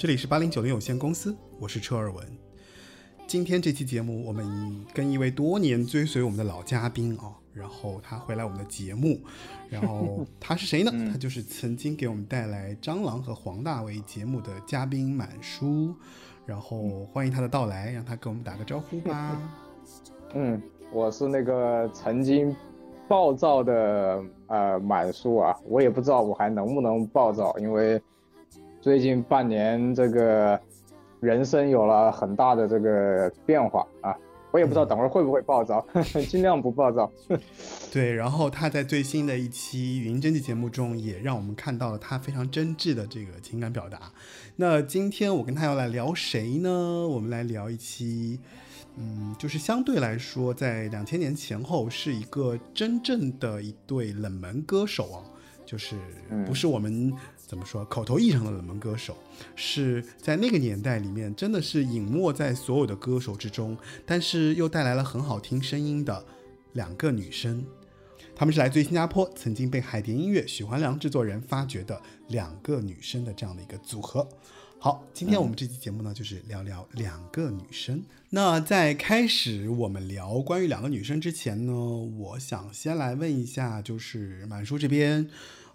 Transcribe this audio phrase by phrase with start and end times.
[0.00, 2.24] 这里是八零九零有限公司，我是车尔文。
[3.26, 9.20] 今天这期节目，我们跟一位多年追随我们的老嘉宾啊，然后他回来我们的节目，
[9.68, 10.90] 然后他是谁呢？
[11.12, 15.94] 他就是曾经给我们带来《蟑螂》和黄大为节目的嘉宾满叔，
[16.46, 19.38] 然后欢迎他的到来，让他给我们打个招呼吧。
[20.32, 20.62] 嗯，
[20.94, 22.56] 我是那个曾经
[23.06, 28.00] 暴躁的呃满叔啊，我也不知道我还能不能暴躁，因为
[28.80, 30.58] 最近半年这个
[31.20, 34.16] 人生有了很大的这个变化啊，
[34.52, 35.86] 我也不知道等会儿会不会暴躁，
[36.30, 37.10] 尽量不暴躁。
[37.92, 44.10] 对，然后他在最新的一期语音真迹节目中，也让我们看到了他非常真挚的这个情感表达。
[44.56, 46.70] 那今天我跟他要来聊谁呢？
[47.06, 48.40] 我们来聊一期，
[48.96, 55.20] 嗯，就是相对来说，在两千年前后是一个真正的一对冷门歌手啊，
[55.66, 55.96] 就是
[56.46, 57.12] 不是我们
[57.50, 59.16] 怎么说口头意义上的冷门歌手，
[59.56, 66.24] 是在那个年代里面真的是隐没在所有的歌手之中，但是又带来了很好听声音的
[66.74, 67.66] 两个女生。
[68.36, 74.28] 她们是来自于新加坡，曾经被海蝶音乐许环良制作人发掘的两个女生的这样的一个组合。
[74.78, 78.00] 好，今天我们这期节目呢，就是聊聊两个女生。
[78.28, 85.28] 那在开始我们聊关于两个女生之前呢，我想先来问一下，就是满叔这边，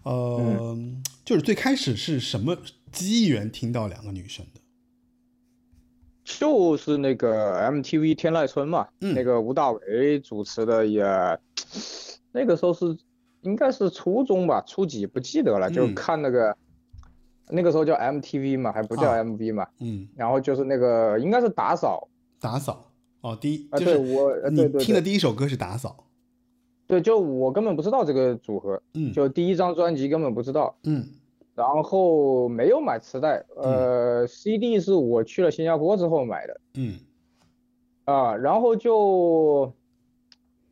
[0.06, 0.78] 呃，
[1.24, 2.58] 就是最开始是什么
[2.92, 4.62] 机缘听到两个女生的？
[6.24, 11.04] 就是那个 MTV 天籁村嘛，嗯那个吴大维主持的也，
[12.32, 12.98] 那个时候是
[13.42, 16.58] 应该是初中吧，初几不记得了，就嗯看那个，
[17.50, 22.08] 那个时候叫 MTV 嘛，还不叫啊 MV 嘛，嗯，然后就是那个应该是打扫
[22.40, 22.92] 打扫。
[23.22, 26.05] 哦，第一啊，对就是我呃你听的第一首歌是打扫。
[26.88, 31.06] 对，就我根本不知道这个组合，嗯，就第一张专辑根本不知道，嗯
[31.56, 36.62] 然后没有买磁带，呃，CD 是我去了新加坡之后买的。
[36.73, 37.00] 嗯
[38.03, 39.72] 啊，然后就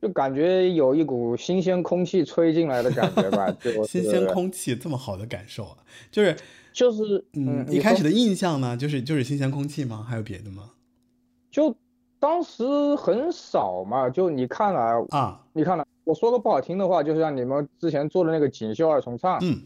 [0.01, 5.77] 就感觉有一股新鲜空气吹进来的感觉吧，就 新鲜空气这么好的感受啊，
[6.11, 6.35] 就是
[6.73, 10.05] 就是嗯，一开始的印象呢，就是就是新鲜空气吗？
[10.07, 10.71] 还有别的吗？
[11.49, 11.73] 就
[12.23, 12.63] 当时
[12.95, 19.61] 很少嘛，就你看了，啊，你看了，我说个不好听的话，就像你们之前做的那个锦绣二重唱，嗯。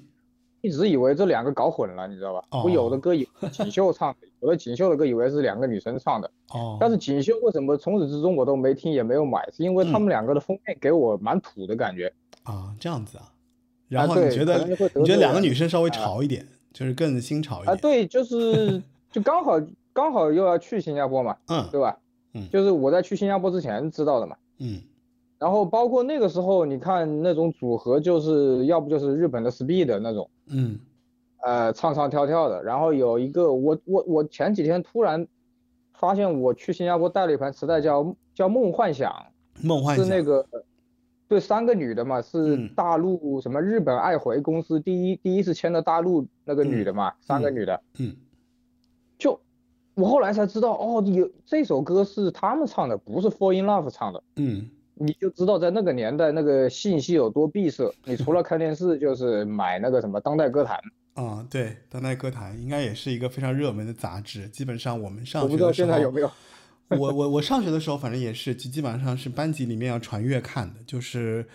[0.62, 2.44] 一直以为这两个搞混了，你知道吧？
[2.64, 9.94] 我有的歌以锦绣唱的，有的锦绣的歌以为是两个女生唱的，哦，但是锦绣为什么从始至终我都没听也没有买，是因为嗯。
[9.94, 12.12] 他们两个的封面给我蛮土的感觉。
[12.42, 13.32] 啊这样子啊，
[13.88, 15.94] 然后你觉得觉得两个女生稍微啊。
[15.94, 16.44] 潮一点，
[16.74, 17.76] 就是更新潮一点。
[17.76, 18.82] 啊，对，就是
[19.12, 19.62] 就刚好
[19.94, 21.70] 刚好又要去新加坡嘛，嗯。
[21.72, 21.96] 对吧？
[22.38, 22.50] 嗯。
[22.52, 24.36] 就是我在去新加坡之前知道的嘛。
[24.60, 24.80] 嗯。
[25.40, 30.80] 然后包括那个时候，你看那种组合，就是要不就是日本的 Speed 那种，嗯。
[31.44, 32.64] 呃，唱唱跳跳的。
[32.64, 35.26] 然后有一个，我我我前几天突然
[35.94, 39.14] 发现，我去新加坡带了一盘磁带叫叫梦幻想，
[39.62, 40.04] 梦幻想。
[40.04, 40.44] 是那个
[41.28, 42.70] 对三个女的嘛，是嗯。
[42.76, 47.82] 大陆什么日本爱回公司第一第一次签的大陆那个女的嘛，三个嗯女的。
[48.00, 48.16] 嗯。
[49.20, 49.40] 就
[49.98, 54.24] 我后来才知道，哦，有这首歌是他们唱的，不是 Fall in Love 唱的。
[54.36, 57.94] 嗯你就知道在那个年代那个信息有多闭塞。
[58.06, 60.80] 你除了看电视，就是买那个什么当代歌坛，
[61.14, 64.48] 啊、对，当代歌坛应该也是一个非常热门的杂志。
[64.50, 66.32] 基本上我们上我不知道学的时候，现在有没有。
[66.90, 71.46] 我我我上学的时候，反正也是，基基本上是班级里面要传阅看的，就是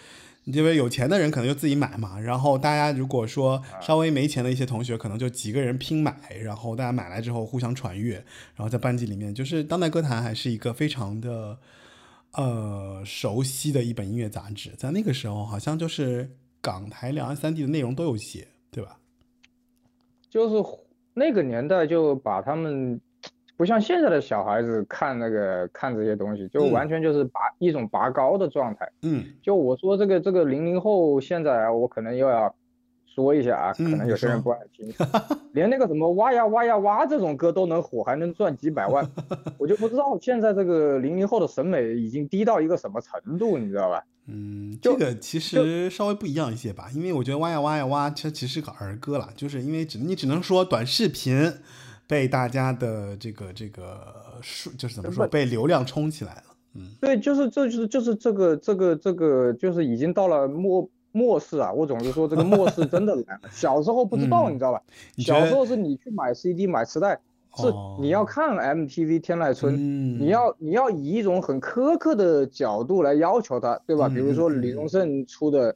[0.45, 8.17] 因为有钱的人可能就自己买嘛，然后大家如果说稍微没钱的一些同学，可能就几个人拼买，然后大家买来之后互相传阅，
[8.57, 11.59] 然后在班级里面，就是当代歌坛还是一个非常的
[12.33, 16.31] 呃熟悉的一本音乐杂志，在那个时候好像就是
[16.61, 18.99] 港台两岸三地的内容都有写，对吧？
[20.29, 20.71] 就是
[21.15, 23.01] 那个年代就把他们
[23.63, 28.91] 不像现在的小孩子看那个看这些东西，就嗯完全就是拔一种拔高的状态。
[29.03, 32.53] 嗯就我说这个这个零零后现在啊，我可能又要
[33.07, 34.93] 说一下啊，可嗯能有些人不爱听，
[35.53, 39.09] 连那个什么挖呀挖呀挖这种歌都能火，还能赚几百万，
[39.59, 44.03] 我就不知道现在这个零零后的审美已经低到一个什么程度，你知道吧？
[44.27, 51.53] 嗯，这个其实稍微不一样一些吧，因为我觉得挖呀挖呀挖，它其实是个儿歌了，就是因为只你只能说短视频
[52.07, 56.43] 被大家的这个这个数，就是怎么说被流量冲起来了。
[56.75, 61.73] 嗯对，就是这就是就是这个这个这个就是已经到了末末世啊！
[61.73, 63.41] 我总是说这个末世真的来了。
[63.51, 64.83] 小时候不知道，嗯你知道吧？
[65.19, 67.19] 小时候是你去买 CD 买磁带，
[67.57, 74.09] 是哦你要看 MTV 天籁村，嗯，你要你要以一种很苛刻的角度来要求它，对吧？
[74.09, 75.75] 嗯比如说李宗盛出的。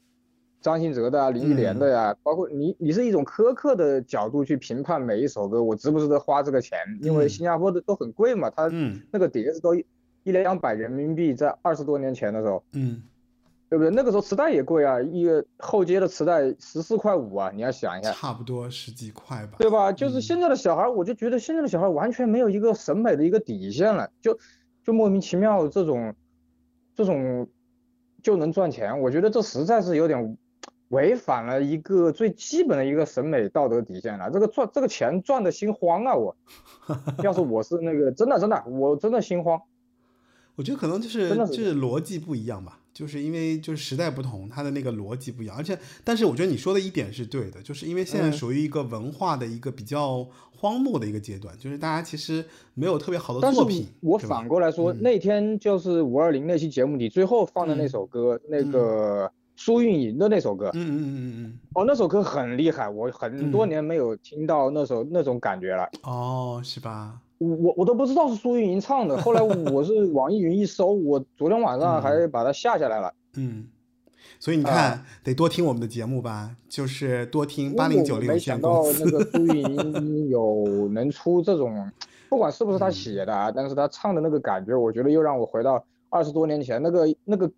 [0.66, 6.76] 张信哲的啊，林忆莲的呀、包括你，你是一种苛刻的角度去评判每一首歌，我值不值得花这个钱？
[7.02, 9.86] 因为嗯新加坡的都很贵嘛，它嗯那个碟子都一
[10.24, 13.00] 一两百人民币，在二十多年前的时候，嗯
[13.68, 13.92] 对不对？
[13.92, 19.58] 那个时候磁带也贵啊，一个后街的磁带十四块五啊，你要想一下，差不多十几块吧。
[19.60, 19.92] 对吧？
[19.92, 24.36] 就是嗯现在的小孩，我就觉得现在的小孩完全没有一个审美的一个底线了，就
[24.82, 26.12] 就莫名其妙这种
[26.96, 27.46] 这种
[28.20, 30.36] 就能赚钱，我觉得这实在是有点
[30.88, 34.30] 违反了一个最基本的一个审美道德底线了。
[34.30, 36.14] 这个赚这个钱赚的心慌啊！
[36.14, 36.36] 我
[37.22, 39.60] 要是我是那个真的真的，我真的心慌。
[40.54, 52.42] 我觉得可能就是就是是逻辑不一样吧，就是因为就是时代不同，它的那个逻辑不一样，而且但是我觉得你说的一点是对的，就是因为现在嗯属于一个文化的一个比较荒漠的一个阶段，就是大家其实
[52.72, 65.88] 没有特别好的作品，我反过来说，嗯那天就是五二零那期节目里最后放的那嗯首歌，那个苏运莹的那首歌，嗯嗯嗯嗯嗯哦，那首歌很厉害，我很多嗯年没有听到那首那种感觉了。
[66.04, 67.18] 嗯，哦，是吧？
[67.38, 73.12] 我我我都不知道是苏运莹唱的， 后来我是网易云一搜，我昨天晚上还把它下下来了。
[73.36, 73.66] 嗯，
[74.38, 78.82] 所以你啊看，得多听我们的节目吧，就是多听八我零九零有没想到。
[79.00, 81.90] 那个苏运莹有能出这种，
[82.30, 87.50] 不管是不是他写的啊，但是他唱的那个感觉，我觉得又让我回到二十多年前那个那个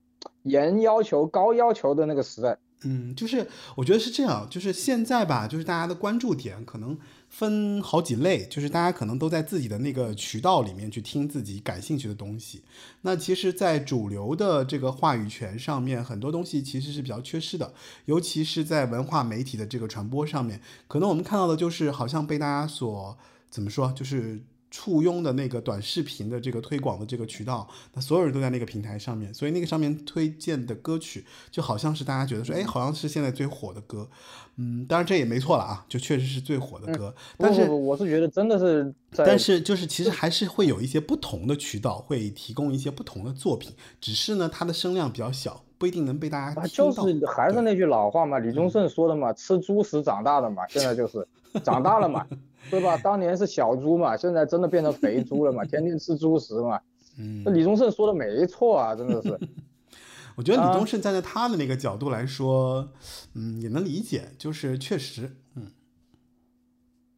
[0.48, 2.56] 严要求、高要求的那个时代。
[2.82, 6.96] 嗯，就是我觉得是这样，就是现在吧，就是大家的关注点可能
[7.28, 12.62] 分好几类，就是大家可能都在自己的那个渠道里面去听自己感兴趣的东西。
[13.00, 17.74] 那其实，在主流的这个话语权上面，很多东西其实是比较缺失的，
[18.04, 23.18] 尤其是在文化媒体的这个传播上面，可能我们看到的就是好像被大家所
[23.50, 24.40] 怎么说，就是。
[24.70, 34.08] 簇拥的那个短视频的这个推广的这个渠道，那所有人都在那个平台上面，所以那个上面推荐的歌曲就好像是大家觉得说，哎，好像是现在最火的歌，
[34.56, 47.04] 嗯，当然这也没错了啊，就确实是最火的歌，但是，我是觉得真的是，但是就是其实还是会有一些不同的渠道会提供一些不同的作品，只是呢它的声量比较小，不一定能被大家，听到。
[47.04, 51.26] 就是还是那句老话嘛，李宗盛说的嘛，吃猪食长大的嘛，现在就是
[51.62, 52.26] 长大了嘛，
[52.70, 52.96] 对吧？
[52.98, 56.80] 当年是小猪嘛，现在真的变成肥猪了嘛，天天吃猪食嘛。
[57.20, 59.38] 嗯那，李宗盛说的没错啊，真的是。
[60.36, 62.88] 我觉得李啊宗盛站在他的那个角度来说，
[63.34, 65.66] 嗯，也能理解，就是确实，嗯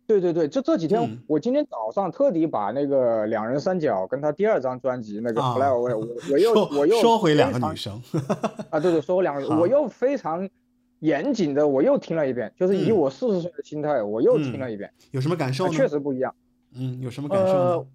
[0.06, 8.02] 对对对，就这几天嗯，我今天早上特地把那个两人三角跟他第二张专辑那个啊 Fly Away，我我又我又说回两个女生，
[8.70, 10.48] 啊，对对，说回两个好我又非常
[11.00, 15.74] 严谨的，我又听了一遍，就是以嗯我四十岁的心态，我又听嗯了一遍，有什么感受啊，呢？
[15.74, 16.34] 确实不一样。
[16.74, 17.86] 嗯，有什么感受呢呃？，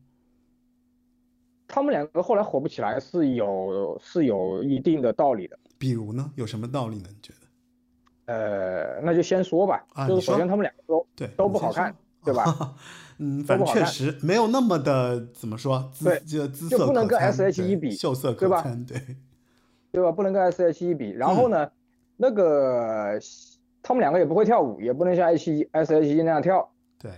[1.67, 5.57] 他们两个后来火不起来是有是有一定的道理的。
[5.77, 7.07] 比如呢，有什么道理呢？
[7.09, 8.33] 你觉得？
[8.33, 12.75] 呃，那就先说吧，啊就是首先他们两个都对，都不好看，对吧？
[13.19, 18.99] 嗯，反正确实没有那么的怎么说，姿对就姿色就不能跟 S.H.E 比秀色可对吧餐，对，
[19.93, 20.11] 对吧？
[20.11, 21.11] 不能跟 S.H.E 比。
[21.11, 21.71] 然嗯后呢，
[22.17, 23.19] 那个
[23.83, 27.11] 他们两个也不会跳舞，也不能像 H S.H.E 那样跳，对，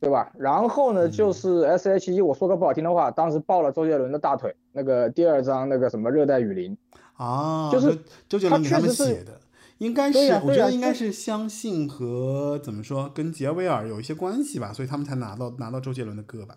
[0.00, 0.32] 对吧？
[0.38, 6.76] 然后呢，嗯就是 S.H.E，我说个不好听的话，当时抱了周杰伦的大腿，那个第二张那个什么热带雨林，
[7.14, 7.98] 啊，就是
[8.28, 9.40] 周杰他伦他们确实的，
[9.78, 16.56] 应该是，我觉得应该是相信和怎么说，跟杰威尔有一些关系吧，所以他们才拿到拿到周杰伦的歌吧。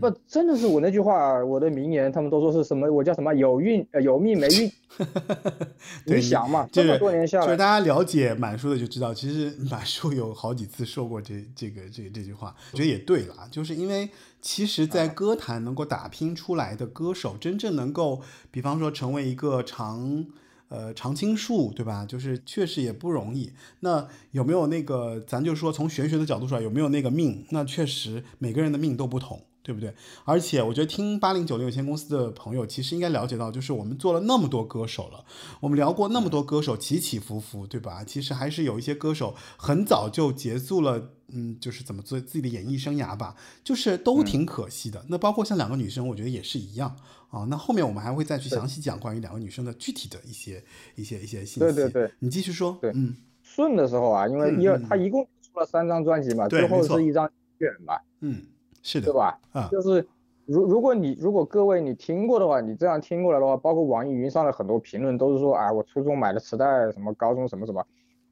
[0.00, 2.90] 不，真的是我那句话，我的名言，他们都说是什么？
[2.90, 3.34] 我叫什么？
[3.34, 4.70] 有运呃有命没运。
[6.06, 14.08] 对你想嘛，就是这么多年下来，就是大家了解满叔的就知道，其实满叔有好几次说过这这个这个这句话，我觉得也对了，就是因为
[14.40, 20.24] 其实，在歌坛能够打拼出来的歌手，真正能够，比方说成为一个常
[20.68, 22.06] 呃常青树，对吧？
[22.06, 23.52] 就是确实也不容易。
[23.80, 27.44] 那有没有那个，咱就说从玄学的角度说，有没有那个命？
[27.50, 29.42] 那确实每个人的命都不同。
[29.66, 29.92] 对不对？
[30.24, 35.24] 而且我觉得听八零九零有限公司的朋友，其实应该了解到，就是我们做了那么多歌手了，
[35.58, 38.04] 我们聊过那么多歌手起起伏伏，对吧？
[38.04, 45.04] 其实还是有一些歌手很早就结束了，嗯，就是怎么做自己的演艺生涯吧，就是都挺可惜的。
[45.08, 46.96] 那包括像两个女生，我觉得也是一样
[47.30, 47.44] 啊。
[47.50, 50.62] 那后面我们还会再去详细讲关于两个女生的具体的一些
[50.94, 51.58] 一些一些信息。
[51.58, 52.78] 对对对，你继续说。
[52.80, 58.42] 对嗯顺的时候啊，因为一二嗯嗯他一共出了三张专辑嘛，最后是一张选嘛，嗯，
[58.86, 59.38] 是的对，吧？
[59.50, 60.06] 啊就是
[60.44, 67.84] 如如果你如果各位你听过的话，你这样听过来的话，包括网易云上的很多评论都是说啊，我初中买的磁带，什么高中什么什么，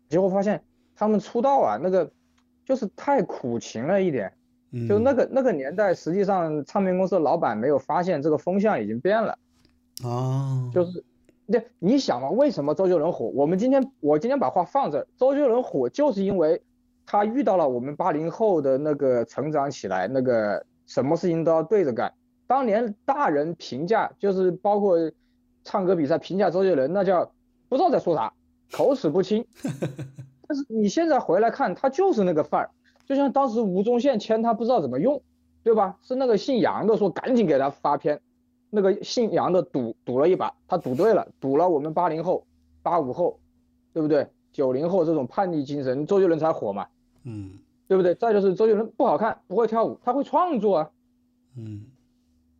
[0.08, 0.62] 结果发现
[0.94, 2.08] 他们出道啊，那个
[2.64, 4.32] 就是太苦情了一点，
[4.70, 9.36] 嗯，就那个那个年代，实际上唱片公司的老板没有发现这个风向已经变了，
[10.04, 11.04] 啊，就是。
[11.46, 13.26] 那，你想嘛，为什么周杰伦火？
[13.34, 16.62] 我们今天我今天把话放这儿，周杰伦火就是因为
[17.06, 22.12] 他遇到了我们八零后的那个成长起来，那个什么事情都要对着干。
[22.46, 24.98] 当年大人评价，就是包括
[25.64, 27.30] 唱歌比赛评价周杰伦，那叫
[27.68, 28.32] 不知道在说啥，
[28.72, 29.46] 口齿不清。
[30.46, 32.70] 但是你现在回来看，他就是那个范儿，
[33.06, 35.22] 就像当时吴宗宪签他不知道怎么用，
[35.62, 35.96] 对吧？
[36.02, 38.20] 是那个姓杨的说赶紧给他发片，
[38.68, 42.46] 那个姓杨的赌赌了一把，他赌对了，赌了我们八零后、
[42.82, 43.38] 八五后，
[43.94, 44.28] 对不对？
[44.52, 46.86] 九零后这种叛逆精神，周杰伦才火嘛，
[47.24, 47.50] 嗯
[47.86, 48.14] 对不对？
[48.14, 50.90] 再就是周杰伦不好看，不会跳舞，他会创作啊。
[51.56, 51.82] 嗯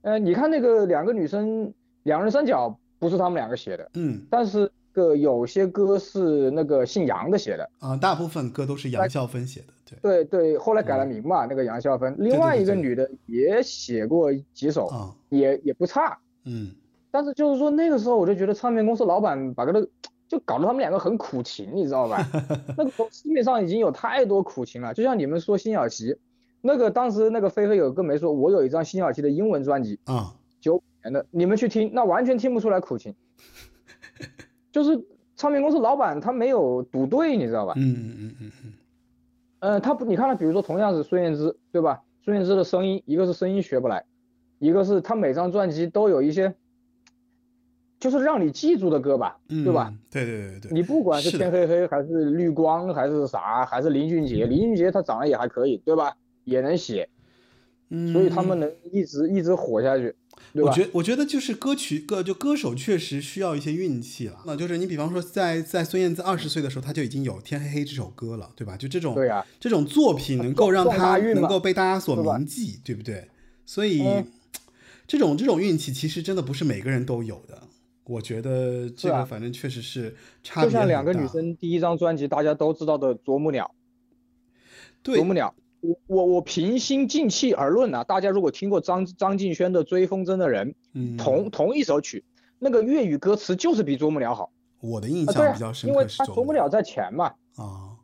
[0.03, 12.15] 呃，你看那个两个女生两人三角不是他们两个写的，嗯但是个有些歌是那个姓杨的写的，啊，大部分歌都是杨笑芬写的，对对对，后来改了名嘛，那个杨笑芬。
[12.19, 16.19] 另外一个女的也写过几首，啊，也也不差。
[16.45, 16.71] 嗯
[17.11, 19.89] 但是就是说那个时候我就觉得唱片公司老板把个那个
[20.35, 22.19] 就搞得他们两个很苦情，你知道吧？
[22.77, 26.17] 那个市面上已经有太多苦情了，就像你们说辛晓琪，
[26.61, 33.15] 那个当时那个菲菲有个没说，我有一张辛晓琪的英文专辑，啊，九五年的，你们去听，那完全听不出来苦情，
[34.73, 35.05] 就是
[35.37, 37.75] 唱片公司老板他没有赌对，你知道吧？
[37.77, 38.73] 嗯嗯嗯嗯嗯，
[39.61, 42.03] 呃，他不，你看他，比如说同样是孙燕姿，对吧？
[42.25, 44.05] 孙燕姿的声音，一个是声音学不来，
[44.59, 46.55] 一个是他每张专辑都有一些，
[48.05, 49.91] 就是让你记住的歌吧，嗯对吧？？
[50.11, 56.15] 对对对对，你不管是天黑黑还是绿光还是啥，还是林俊杰，林俊杰他长得也还可以，对吧？
[56.45, 57.09] 也能写，
[57.89, 60.15] 嗯，所以他们能一直一直火下去，
[60.53, 60.69] 对吧？
[60.69, 64.43] 我觉我觉得就是歌曲歌就歌手确实需要一些运气了。
[64.45, 68.77] 那就是你比方说在在孙燕姿二十岁的时候，她就已经有《天黑黑》这首歌了，对吧？
[68.77, 73.31] 就这种对呀、这种作品能够让撞她大运嘛能够被大家所铭记，对不对？
[73.65, 74.27] 所以、嗯
[75.07, 77.61] 这种这种运气其实真的不是每个人都有的。
[78.07, 83.75] 我觉得这个反正确实是差就像两个女生第一张专辑大家都知道的《啄木鸟》，
[85.03, 85.55] 对啄木鸟。
[85.81, 92.25] 我我我平心静气而论啊，大家如果听过张张敬轩的《追风筝的人》，嗯同同一首曲，
[92.59, 97.27] 那个粤语歌词就是比啄木鸟好我的印象比较，深因为刻是它啄木鸟在前嘛。
[97.57, 97.97] 啊，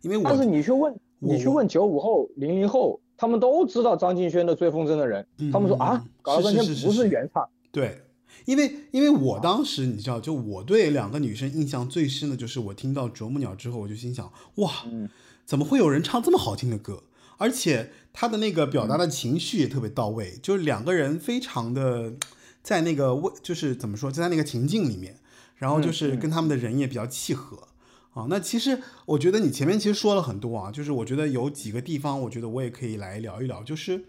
[0.00, 8.00] 因为我但是你去问你去问九五后、零零后，他们都知道张敬轩的《追风筝的人嗯》，他们说啊嗯，搞了半天不是原唱，对，
[8.46, 15.10] 因为因为我当时你知道，就我对两个女生印象最深的就是我听到啄木鸟之后，我就心想，哇，嗯
[15.44, 17.02] 怎么会有人唱这么好听的歌？
[17.36, 22.14] 而且他的那个表达的情绪也特别到位，就是两个人非常的
[22.62, 25.18] 在那个位，就是怎么说，就在那个情境里面，
[25.56, 27.68] 然后就是跟他们的人也比较契合。
[28.14, 34.06] 啊，那其实我觉得你前面其实说了很多啊，就是我觉得有几个地方，我觉得我也可以来聊一聊，就是，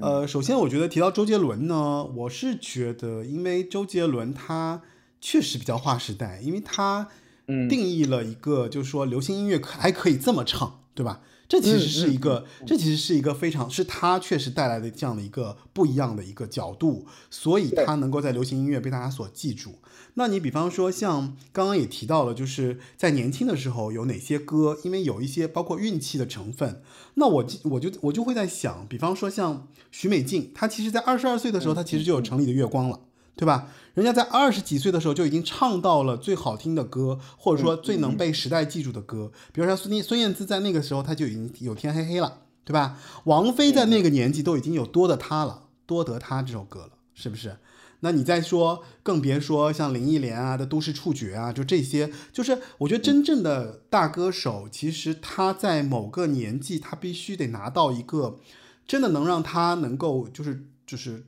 [0.00, 4.82] 呃，首先我觉得提到周杰伦呢，我是觉得，因为周杰伦他
[5.20, 7.08] 确实比较划时代，因为他
[7.46, 11.20] 嗯定义了一个，就是说流行音乐可还可以这么唱，对吧？
[11.46, 19.78] 这其实是一个，这其实是一个非常是他确实带来的这样的一个不一样的一个角度，所以他能够在流行音乐被大家所记住。
[20.14, 26.82] 那你比方说像刚刚也提到了，就是在年轻的时候有哪些歌，因为有一些包括运气的成分，
[27.14, 33.00] 那我就我就我就会在想，比方说像许美静，她其实在二十二岁的时候，她其实就有城里的月光了。
[33.36, 33.66] 对吧？
[33.94, 39.32] 人家在二十几岁的时候就已经唱到了最好听的歌，或者说最能被时代记住的歌。
[39.52, 42.96] 比如说孙孙燕姿在那个时候，她就已经有《天黑黑》了，对吧？
[43.24, 47.56] 王菲在那个年纪都已经有《多的她》了，《多得她》这首歌了，是不是？
[48.04, 58.38] 那你再说，更别说像林忆莲啊的《都市触觉》啊，就这些，就是我觉得真正的大歌手，其实他在某个年纪，他必须得拿到一个
[58.86, 61.24] 真的能让他能够就是就是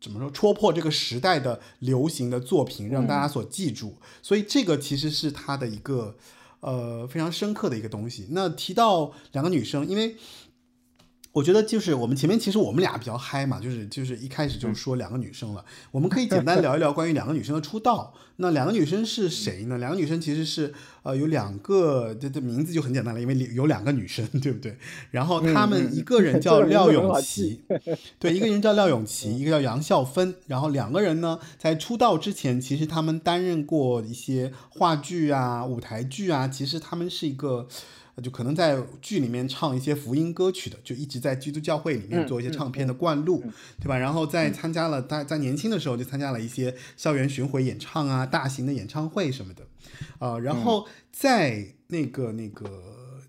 [0.00, 3.94] 怎么说戳破这个时代的流行的作品，让大家所记住。
[4.20, 6.16] 所以这个其实是他的一个
[6.58, 8.26] 呃非常深刻的一个东西。
[8.30, 10.16] 那提到两个女生，因为。
[11.36, 18.14] 我觉得就是我们前面其实我们俩比较嗨嘛，就是就是一开始就说两个女生了，我们可以简单聊一聊关于两个女生的出道。
[18.36, 19.76] 那两个女生是谁呢？
[19.76, 24.78] 两个女生其实是呃有两个，这这名字就很简单了，因为有两个女生，对不对？
[25.10, 27.60] 然后她们一个人 叫廖永琪，
[28.18, 30.34] 对，一个人叫廖永琪，一个叫杨笑芬。
[30.46, 37.68] 然后两个人呢，在出道之前，其实他们担任过一些话剧啊、舞台剧啊，其实他们是一个。
[38.22, 43.42] 就可能在剧里面唱一些福音歌曲的，就一直在基督教会里面做一些唱片的灌录，
[43.78, 43.98] 对吧？
[43.98, 49.66] 然后在参加了，在在年轻的时候就参加了一些校园巡回演唱啊、大型的演唱会什么的，
[50.18, 52.82] 啊，然后在那个那个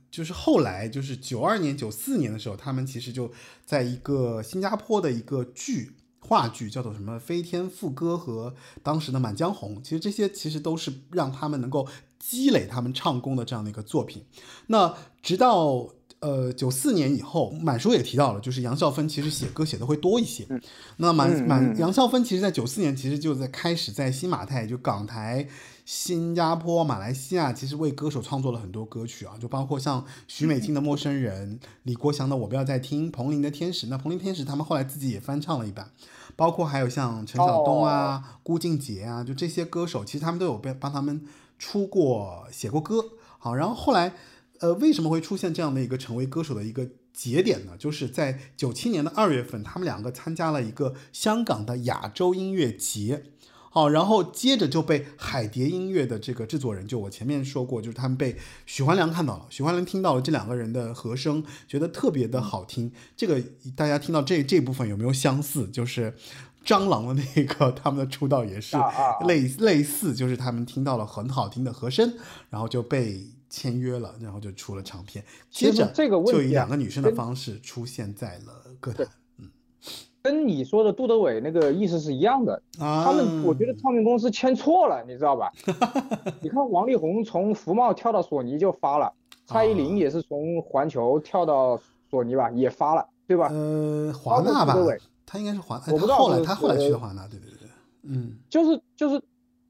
[0.10, 3.32] 就是后来就是九二年、九四年的时候，他们其实就
[3.66, 5.92] 在一个新加坡的一个剧。
[6.20, 8.54] 话剧叫做什么《飞天赋歌》和
[8.84, 11.88] 当时的《满江红》，其实这些其实都是让他们能够
[12.30, 14.22] 积累他们唱功的这样的一个作品。
[14.68, 15.88] 那直到
[16.20, 20.46] 呃九四年以后，满叔也提到了，就是杨孝芬其实写歌写的会多一些。
[20.98, 25.48] 那满满杨孝芬其实在九四年其实就在开始在新马泰就港台。
[25.86, 33.88] 新加坡、马来西亚其实为歌手创作了很多歌曲啊，就包括像许美静的《陌生人》、李国祥的《我不要再听》、彭羚的《天使》。
[33.90, 35.90] 那彭羚《天使》他们后来自己也翻唱了一版，
[36.36, 41.22] 包括还有像陈晓东啊、顾静杰啊，就这些歌手，其实他们都有被帮他们
[41.58, 43.04] 出过、写过歌。
[43.40, 44.14] 好，然后后来，
[44.60, 47.74] 呃，为什么会出现这样的一个成为歌手的一个节点呢？
[47.78, 53.24] 就是在九七年的二月份，他们两个参加了一个香港的亚洲音乐节。
[53.70, 62.92] 好，然后接着就被海蝶音乐的这个制作人，就我前面说过，就是他们被许环良看到了，许环良听到了这两个人的和声，觉得特别的好听。
[63.16, 63.40] 这个
[63.76, 65.68] 大家听到这这部分有没有相似？
[65.68, 66.16] 就是
[66.66, 68.78] 蟑螂的那个他们的出道也是
[69.26, 72.14] 类类似，就是他们听到了很好听的和声，
[72.50, 75.24] 然后就被签约了，然后就出了唱片。
[75.50, 79.06] 接着这个就以两个女生的方式出现在了歌坛。
[79.40, 79.50] 嗯
[80.24, 85.50] 跟你说的杜德伟那个意思是一样的，他们我觉得唱片公司签错了，你知道吧？
[86.42, 89.14] 你看王力宏从福茂跳到索尼就发了，
[89.46, 93.48] 蔡依林也是从环球跳到索尼吧，也发了，对吧？
[93.50, 94.76] 呃，华纳吧，
[95.28, 97.70] 他应该是华，我不知道后来他后来去的华纳，对对对，
[98.02, 99.22] 嗯，就是就是。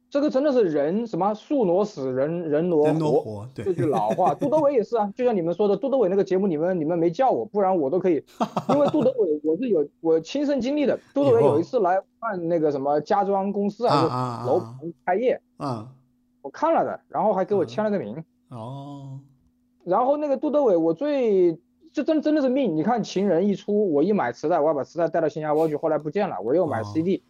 [0.10, 2.86] 这个真的是人什么树挪死，人人挪
[3.22, 4.34] 活，这句老话。
[4.39, 8.24] 杜德伟也是啊，就像你们说的，杜德伟那个节目，你们你们没叫我，不然我都可以。
[8.74, 10.98] 因为杜德伟我是有我亲身经历的。
[11.13, 15.89] 杜德伟有一次来办那个什么家装公司啊，楼盘开业，啊，
[16.41, 18.24] 我看了的，然后还给我签了个名。
[18.48, 19.20] 哦。
[19.84, 21.60] 然后那个杜德伟，我最
[21.97, 22.77] 这真真的是命。
[22.77, 27.23] 你看《情人》一出，我一买磁带，我要把磁带带到新加坡去，后来不见了，我又买 CD，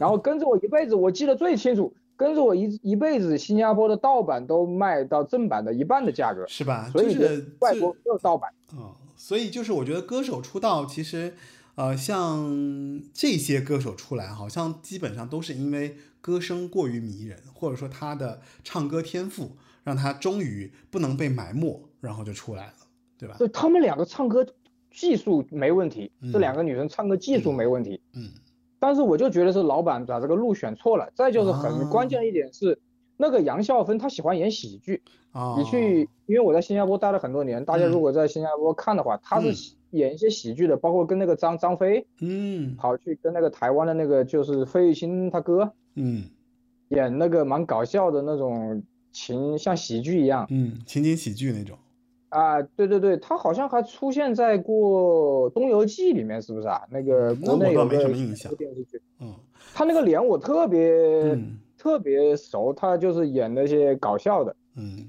[0.00, 1.92] 然后跟着我一辈子，我记得最清楚。
[2.16, 6.88] 跟着我一一辈子，新加坡的盗版都卖到正版的一半的价格，是吧？
[6.90, 7.14] 所以
[7.58, 8.50] 外国没有盗版。
[8.72, 11.34] 嗯，所以就是我觉得歌手出道，其实，
[11.74, 19.50] 呃，像这些歌手出来，好像基本上都是因为歌声过于迷人，或者说他的唱歌天赋
[19.84, 22.72] 让他终于不能被埋没，然后就出来了，
[23.18, 23.36] 对吧？
[23.38, 24.46] 就，他们两个唱歌
[24.90, 28.30] 技术没问题，这两个女生唱歌技术没问题，嗯。
[28.78, 32.78] 但是我就觉得是老板把这个路选错了，再就是很关键一点是，
[33.16, 35.02] 那个杨孝芬她喜欢演喜剧。
[35.32, 35.56] 啊。
[35.58, 46.24] 你去，因为我在新加坡待了很多年，大家如果在新加坡看的话，她是演一些喜剧的，包括跟那个张张飞，嗯，跑去跟那个台湾的那个就是费玉清他哥，嗯，
[46.90, 51.78] 演那个蛮搞笑的那种情，像喜剧一样，嗯，情景喜剧那种。
[52.28, 56.82] 啊，对对对，他好像还出现在过《东游记》里面，是不是啊？
[56.90, 59.34] 那个国内有个电视剧，嗯，
[59.72, 61.38] 他那个脸我特别
[61.78, 65.08] 特别熟，他就是演那些搞笑的，嗯，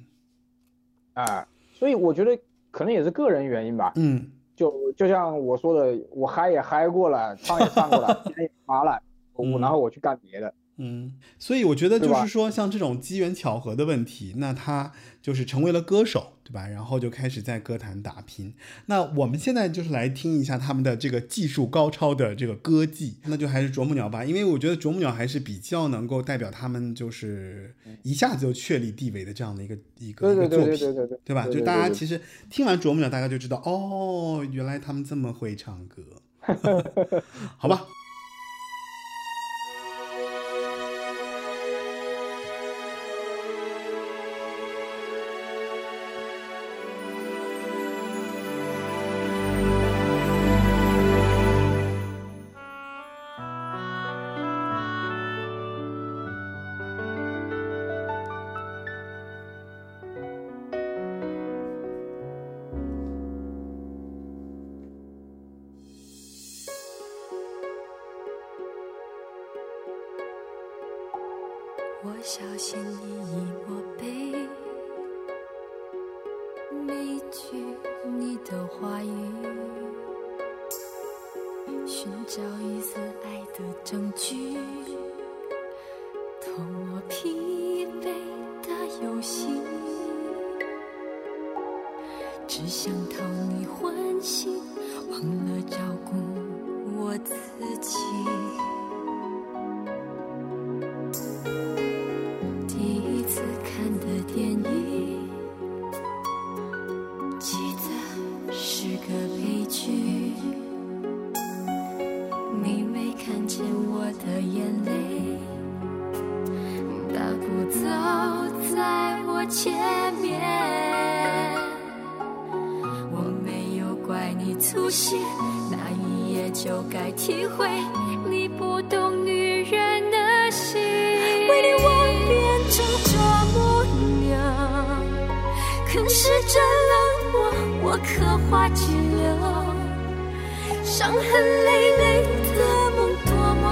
[1.13, 2.37] 啊，所以我觉得
[2.69, 9.01] 可能也是个人原因吧，嗯，就就像我说的，我嗨也嗨过了，唱也唱过了， 也麻了，
[9.33, 14.91] 我然后我去干别的，嗯，所以我觉得就是说，像这种机缘巧合的问题，那他
[15.27, 16.65] 就是成为了歌手，对吧？
[16.69, 18.53] 然后就开始在歌坛打拼。
[18.85, 30.77] 那我们现在就是来听一下他们的这个技术高超的这个歌技，那就还是啄木鸟吧，因为我觉得啄木鸟还是比较能够代表他们就是一下子就确立地位的这样的一个一个一个作品，
[31.25, 31.45] 对吧？
[31.49, 36.01] 就大家其实听完啄木鸟，大家就知道哦，原来他们这么会唱歌，
[37.59, 37.85] 好吧？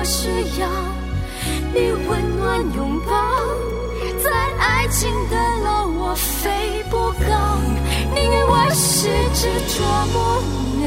[0.06, 0.30] 需
[0.62, 0.70] 要
[1.74, 3.12] 你温暖拥抱。
[4.24, 6.96] 在爱情的路，我飞不
[7.28, 7.34] 高，
[8.14, 10.16] 宁愿我是只啄木
[10.80, 10.86] 鸟，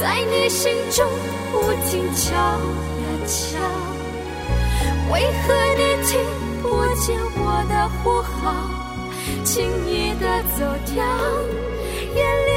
[0.00, 1.06] 在你心中
[1.52, 1.54] 不
[1.86, 3.36] 停敲呀敲。
[5.12, 6.12] 为何你听
[6.62, 7.04] 不见
[7.36, 8.34] 我的呼号？
[9.44, 9.52] 轻
[9.86, 10.24] 易的
[10.56, 10.96] 走掉，
[12.14, 12.53] 也连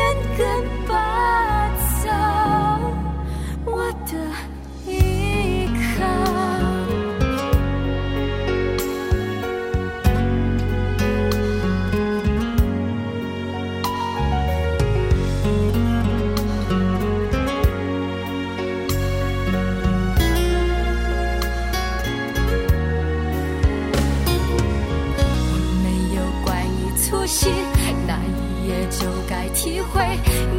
[29.67, 30.01] 体会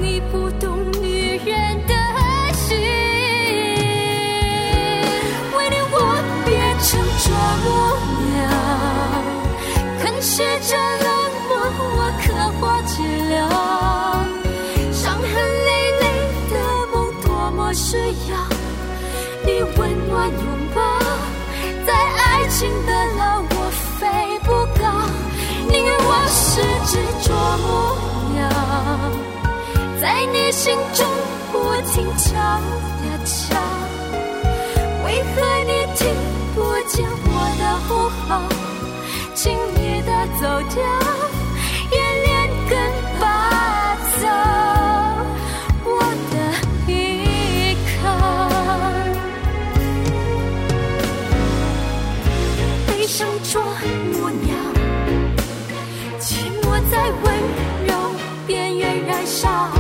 [0.03, 1.95] 你不懂女人的
[2.53, 2.77] 心。
[5.57, 5.97] 为你我
[6.45, 6.47] 变
[6.79, 7.25] 成啄
[7.65, 7.67] 木
[8.37, 8.37] 鸟，
[10.03, 11.09] 啃噬着冷
[11.49, 11.51] 漠
[11.97, 12.27] 我刻
[12.61, 12.93] 画寂
[13.33, 13.35] 寥。
[14.93, 15.27] 伤痕
[15.65, 15.69] 累
[16.03, 16.05] 累
[16.51, 16.55] 的
[16.93, 17.97] 梦，多么需
[18.31, 18.33] 要
[19.47, 20.45] 你温暖拥
[20.75, 20.77] 抱。
[21.87, 23.57] 在爱情的牢，我
[23.99, 24.05] 飞
[24.45, 24.85] 不高，
[25.71, 26.93] 宁愿我是只
[27.27, 27.27] 啄
[27.65, 27.67] 木
[30.01, 31.07] 在你心中
[31.53, 31.57] 不
[31.93, 32.61] 停敲呀
[33.25, 33.35] 敲。
[35.05, 36.01] 为何你听
[36.55, 36.57] 不
[36.89, 37.89] 见我的呼
[38.27, 38.29] 号？
[39.35, 40.43] 轻易的走
[40.75, 40.77] 掉，
[41.93, 42.29] 也连
[42.69, 42.73] 根
[43.21, 43.23] 拔
[44.21, 44.23] 走，
[45.85, 45.89] 我
[46.33, 46.35] 的
[46.93, 46.93] 依
[47.95, 47.97] 靠。
[52.87, 53.53] 背上啄
[59.45, 59.78] 缘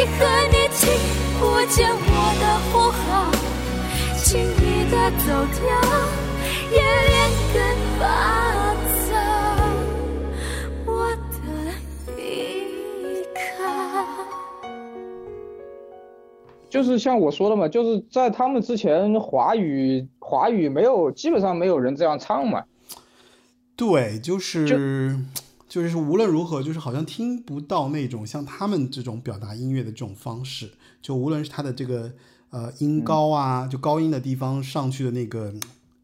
[0.00, 0.88] 为何你听
[1.38, 3.30] 不见我的呼号？
[4.16, 5.26] 轻易的走
[5.60, 5.68] 掉，
[6.72, 7.12] 也连
[7.52, 7.60] 根
[8.00, 8.02] 拔
[8.96, 9.12] 草，
[10.86, 10.90] 我
[11.34, 12.18] 的依
[13.34, 13.44] 靠。
[16.70, 22.64] 就是像我说的嘛，就是在他们之前，华语华语没有，基本上没有人这样唱嘛。
[23.76, 24.78] 对，就是就
[25.88, 30.72] 是无论如何，就是好像听不到那种像他们这种表达音乐的这种方式。
[31.00, 32.12] 就无论是他的这个
[32.50, 35.54] 呃音高啊，就高音的地方上去的那个，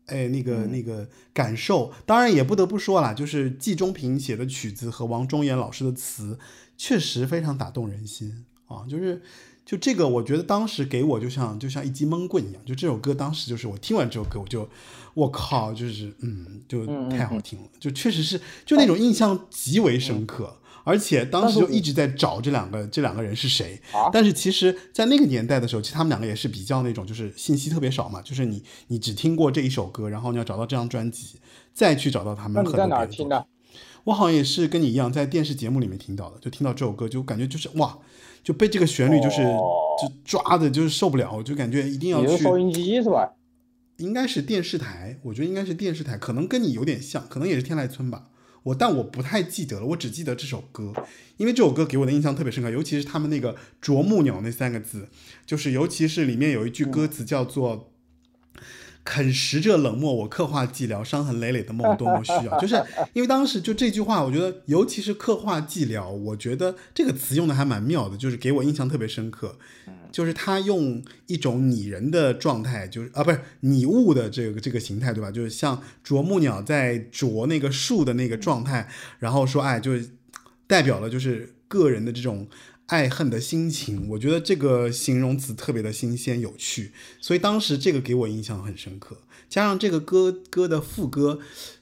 [0.07, 1.93] 哎，那个那个感受。
[2.07, 6.39] 当然也不得不说啦，就是季中平写的曲子和王中岩老师的词，
[6.77, 8.87] 确实非常打动人心啊。
[8.89, 9.21] 就是
[9.67, 12.65] 就这个，我觉得当时给我就像就像一记闷棍一样。
[12.65, 14.67] 就这首歌当时就是我听完这首歌，我就
[15.13, 20.57] 我靠，就是嗯，就太好听了，就确实是就那种印象极为深刻。
[20.85, 31.41] 而且当时就一直在找这两个这两个人是谁，啊但是其实，在那个年代的时候，其实他们两个也是比较那种，就是信息特别少嘛，就是你你只听过这一首歌，然后你要找到这张专辑，
[31.75, 33.45] 再去找到他们很多那你在哪儿别听的？
[34.05, 37.99] 我好像也是跟你一样，在电视节目里面听到的，就听到这首歌，就感觉就是哇，
[38.47, 42.45] 就被这个旋律就是、哦就抓的，就是受不了，就感觉一定要去。
[42.45, 43.33] 收音机是吧？
[43.97, 48.29] 应该是电视台，我觉得应该是电视台，可能跟你有点像，可能也是天籁村吧。
[48.63, 50.93] 我但我不太记得了，我只记得这首歌，
[51.39, 55.09] 因为这首歌给我的印象特别深刻，尤其是他们那个“啄木鸟”那三个字，
[55.45, 57.91] 就是尤其是里面有一句歌词叫做。
[59.07, 62.61] 啃食着冷漠，我刻画寂寥，伤痕累累的梦多么需要。
[62.61, 62.75] 就是
[63.13, 69.57] 因为当时就这句话，我觉得尤其是刻画寂寥，我觉得这个词用的还蛮妙的，就是给我印象特别深刻。
[70.11, 75.31] 就是他用一种拟人的状态，就是啊，不是拟物的这个这个形态，对吧？
[75.31, 78.89] 就是像啄木鸟在啄那个树的那个状态，
[79.19, 80.09] 然后说，哎，就是
[80.67, 82.49] 代表了就是个人的这种
[82.87, 84.09] 爱恨的心情。
[84.11, 89.17] 我觉得这个形容词特别的新鲜有趣，所以当时这个给我印象很深刻。
[89.49, 91.39] 加上这个歌歌的副歌，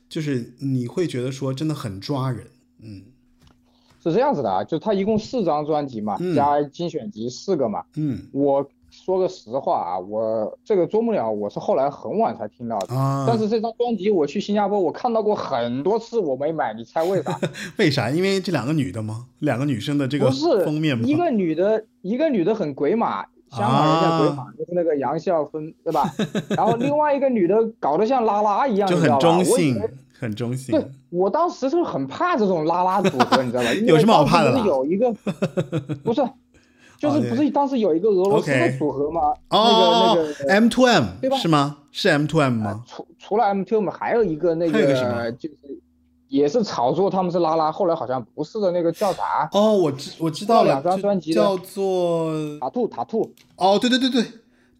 [0.08, 2.46] 就是你会觉得说真的很抓人，
[2.82, 3.02] 嗯
[4.02, 7.82] 是这样子的啊，就他一共四张专辑嘛，嗯加精选集四个嘛。
[7.94, 8.68] 嗯我
[9.04, 13.26] 说个实话啊，我这个啄木鸟我是后来很晚才听到的，啊。
[13.28, 17.38] 但是这张专辑我去新加坡我看到过很多次，我没买，你猜为啥？
[17.76, 18.08] 为啥？
[18.08, 19.26] 因为这两个女的吗？
[19.40, 21.04] 两个女生的这个不是封面吗？
[21.06, 26.10] 一个女的，一个女的很鬼马，香港人叫鬼马，就是那个杨笑芬，对吧？
[26.56, 29.78] 然后另外一个女的搞得像拉拉一样， 就很中性
[30.18, 30.90] 很中性对。
[31.10, 33.70] 我当时是很怕这种拉拉组合，你知道吧？
[33.86, 35.12] 有什么好怕的有一个，
[36.02, 36.22] 不是，
[37.04, 39.20] 就是不是当时有一个俄罗斯的组合吗？
[39.50, 41.78] 哦那个那个，M to M 对吧是吗？
[41.92, 42.82] 是 M to M 吗？
[42.86, 45.56] 除除了 M to M，还有一个那个什么就是
[46.28, 49.48] 也是炒作他们是拉拉，后来好像不是的那个叫啥？
[49.52, 54.24] 哦，我知我知道了，两张专辑叫做塔兔塔兔，哦，对对对对，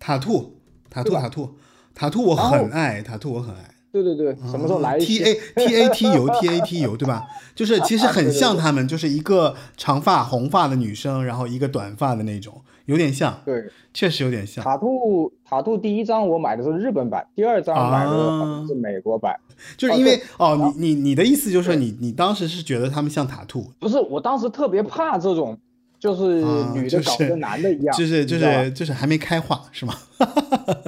[0.00, 0.54] 塔兔，
[0.90, 1.50] 塔兔，塔兔，
[1.94, 3.73] 塔兔，我很爱塔兔，我很爱。
[4.02, 5.34] 对对对，什么时候来一 T 期？A
[5.66, 7.22] T A T 油 T A T 油对吧？
[7.54, 14.64] 就是其实很像他们，就是一个长发红发的女生，然后一个短发的那种，有点像，对，确实有点像。
[14.64, 19.36] 塔兔塔兔第一张我买的是日本版，第二张买的是美国版。
[19.76, 25.56] 就是因为哦，你你你的意思就是说你你当时是觉得他们像塔兔，不是，我当时特别怕这种，
[26.00, 29.94] 就是啊女的搞跟男的一样，就是就是就是还没开化是吗？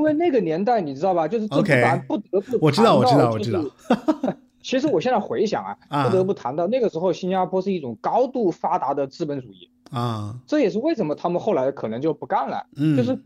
[0.00, 3.62] 不，因为那个年代你知道吧，就是这咱不得不我知道我知道我知道。
[4.62, 6.08] 其实我现在回想啊，啊。
[6.08, 12.66] 不得不谈到那个时候，新加坡是一种高度发达的资本主义，啊，这也是为什么他们后来可能就不干了。
[12.76, 13.18] 嗯，就是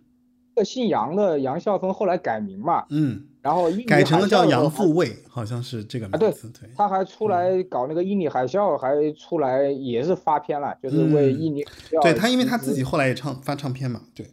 [0.55, 11.65] 这姓杨的杨孝峰后来改名嘛，嗯，然后改成了叫杨富卫，好像是这个名字，对，他还出来搞那个印尼海啸，还出来也是发片了，就是为嗯印尼
[12.01, 14.25] 对他，因为他自己后来也唱发唱片嘛，对，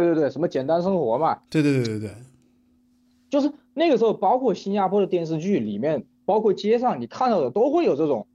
[0.00, 2.10] 对对对，什么简单生活嘛，对对对对对，
[3.30, 8.26] 就是那个时候，包括新加坡的电视剧里面，包括街上你看到的都会有这种，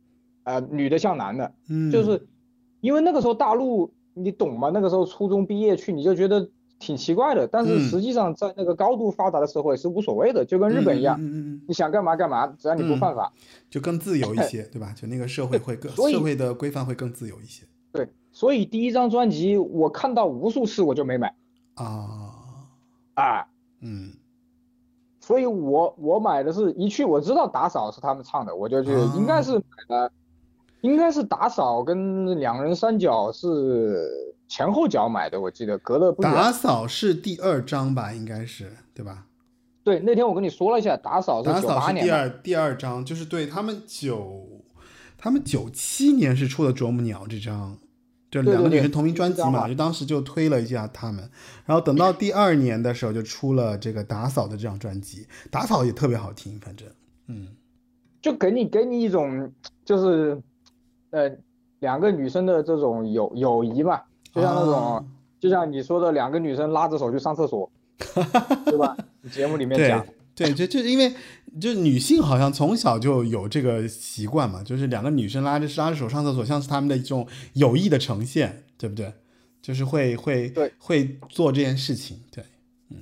[0.43, 2.27] 呃，女的像男的，嗯，就是
[2.81, 4.71] 因为那个时候大陆你懂吗？
[4.73, 7.79] 那个时候初中毕业去你就觉得挺奇怪的，但是嗯。
[7.81, 11.19] 实际上在那个高度发达的社会是无所谓的，就跟日本一样，
[11.67, 13.31] 你想干嘛干嘛，只要你不犯法。
[13.69, 14.93] 就更自由一些， 对吧？
[14.95, 17.65] 就那个社会会更社会的规范会更自由一些。
[17.91, 21.33] 对，所以第一张专辑我看到无数次我就没买
[21.77, 22.33] 啊，
[23.15, 23.47] 啊。
[23.79, 24.11] 嗯
[25.19, 30.11] 所以我我买的是一去我知道打扫是他们唱的，我就去啊应该是买的，
[30.81, 36.49] 应该是打扫跟两人三角是前后脚买的，我记得隔了不打。
[36.51, 39.25] 扫是第二章吧，应该是对吧？
[39.83, 44.47] 对，那天我跟你说了一下，打扫是九八年，第二第二章，就是对他们九，
[45.17, 47.77] 他们九七年是出的《啄木鸟》这张，
[48.29, 51.29] 就两个女生同名专辑嘛，就当时就推了一下他们。
[51.65, 56.87] 然后等到第二年的时候，就出了这个打扫的这张专辑，打扫也特别好听，反正，
[57.27, 57.47] 嗯，
[58.21, 59.51] 就给你给你一种
[59.85, 60.41] 就是，
[61.11, 61.31] 呃，
[61.79, 64.01] 两个女生的这种友友谊嘛，
[64.33, 65.05] 就像那种，啊
[65.39, 67.71] 就像你说的，两个女生拉着手去上厕所，
[68.65, 68.97] 对吧？
[69.31, 71.13] 节目里面讲，对，就就因为
[71.59, 79.13] 就女性好像从小就有这个习惯嘛，就是两个女生拉着拉着手上厕所，像是她们的一种友谊的呈现，对不对？
[79.59, 82.41] 就是会会对会做这件事情，对，
[82.89, 82.97] 嗯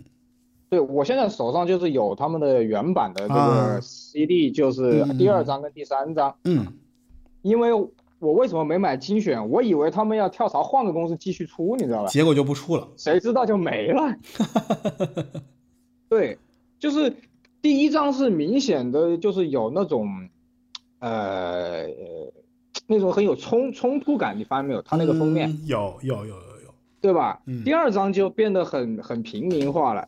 [0.67, 6.65] 对我现在手上就是有他们的原版的这啊个 CD，就是嗯第二张跟第三张，嗯，
[7.43, 7.71] 因为
[8.17, 9.47] 我为什么没买精选？
[9.49, 12.09] 我以为他们要跳槽换个公司继续出，你知道吧？
[12.09, 14.15] 结果就不出了，谁知道就没了。
[16.09, 16.35] 对，
[16.79, 17.13] 就是
[17.65, 20.29] 第一张是明显的，就是有那种，
[20.99, 21.87] 呃，
[22.85, 24.83] 那种很有冲冲突感，你发现没有？
[24.83, 27.41] 它那个封面，嗯有有有有有，对吧？
[27.47, 30.07] 嗯第二张就变得很很平民化了，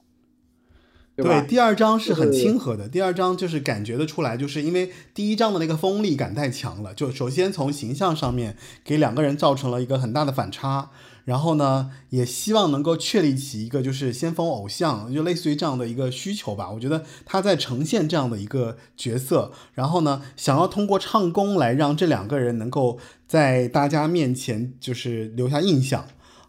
[1.15, 1.41] 对吧？
[1.49, 10.91] 第二章是很亲和的，第二章就是感觉得出来，就是因为第一章的那个锋利感太强了，就首先从形象上面给两个人造成了一个很大的反差，
[11.27, 16.71] 然后呢，也希望能够确立起一个就是先锋偶像，就类似于这样的一个需求吧。
[16.71, 26.07] 我觉得他在呈现这样的一个角色，然后呢，想要通过唱功来让这两个人能够在大家面前就是留下印象。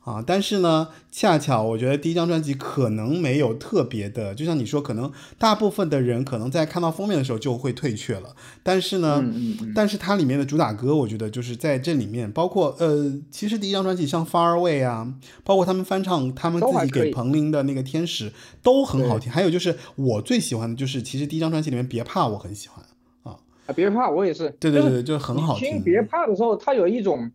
[0.09, 8.35] 啊，但是呢，恰巧我觉得第一张专辑可能没有特别的，就像你说，可能大部分的人可能在看到封面的时候就会退却了。
[8.63, 15.13] 但是呢，嗯嗯嗯，但是它里面的主打歌，我觉得就是在这里面，包括呃，其实第一张专辑像《Far Away》啊，
[15.45, 18.31] 包括他们翻唱他们自己给彭羚的那个《天使》
[18.63, 19.31] 都很好听。
[19.31, 22.83] 还有就是我最喜欢的就是，其实第一张专辑里面《别怕》我很喜欢。
[23.25, 23.37] 啊，
[23.77, 25.83] 别怕，我也是，对对对，就是就是很好听听。
[25.83, 27.31] 别怕的时候，它有一种，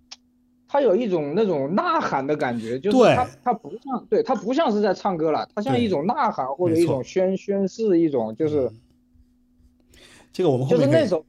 [0.74, 8.72] 它有一种那种呐喊的感觉，就是对它它不像，对，它不像是在唱歌了，它像一种呐喊或者一种宣宣誓，一种就是
[10.32, 11.28] 这个我们后就是面可以那首歌，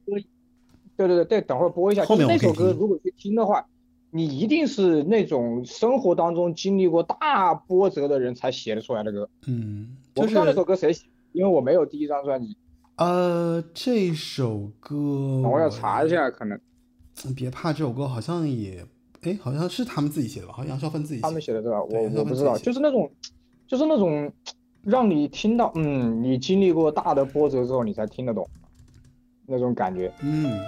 [0.97, 3.63] 对对对对，等会儿播一下，后面就那首歌如果去听的话，
[4.09, 9.29] 你一定是那种生活当中经历过大波折的人才写得出来的歌。
[9.45, 12.57] 嗯，就我不知道那首歌谁写，因为我没有第一张专辑，
[12.95, 14.97] 呃，这首歌
[15.43, 16.59] 我要查一下，可能
[17.35, 18.83] 别怕这首歌好像也，
[19.25, 20.53] 哎，好像是他们自己写的吧？
[20.53, 21.61] 好像杨少芬自己他们写的。
[21.61, 21.81] 对吧？
[21.81, 23.09] 我我不知道，就是那种，
[23.67, 24.31] 就是那种，
[24.83, 28.47] 让你听到，嗯，你经历过大的波折之后，你才听得懂
[29.47, 30.11] 那种感觉。
[30.21, 30.59] 嗯，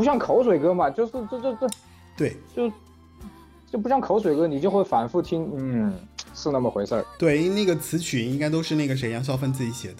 [0.00, 1.68] 不像口水歌嘛，就是这这这
[2.16, 2.72] 对就
[3.70, 5.94] 就不像口水歌，你就会反复听，嗯，
[6.34, 7.04] 是那么回事儿。
[7.18, 9.96] 对，那个词曲应该都是那个谁杨少芬自己写的。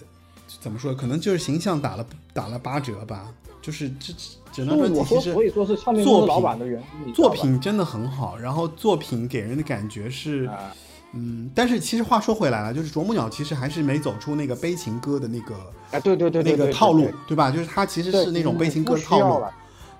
[0.59, 0.91] 怎么说？
[0.95, 3.31] 可能就是形象打了打了八折吧。
[3.61, 4.11] 就是这
[4.51, 10.73] 整张所以我说，专辑其实所以说是唱片公司老板的原因，作品真的很好，然后作品给人的感觉是，啊
[11.13, 15.53] 嗯，但是其实话说回来了，就是啄木鸟其实还是没走出那个悲情歌的那个
[15.91, 17.51] 啊，对对对对对那个套路对，吧？
[17.51, 19.45] 就是它其实是那种悲情歌的套路，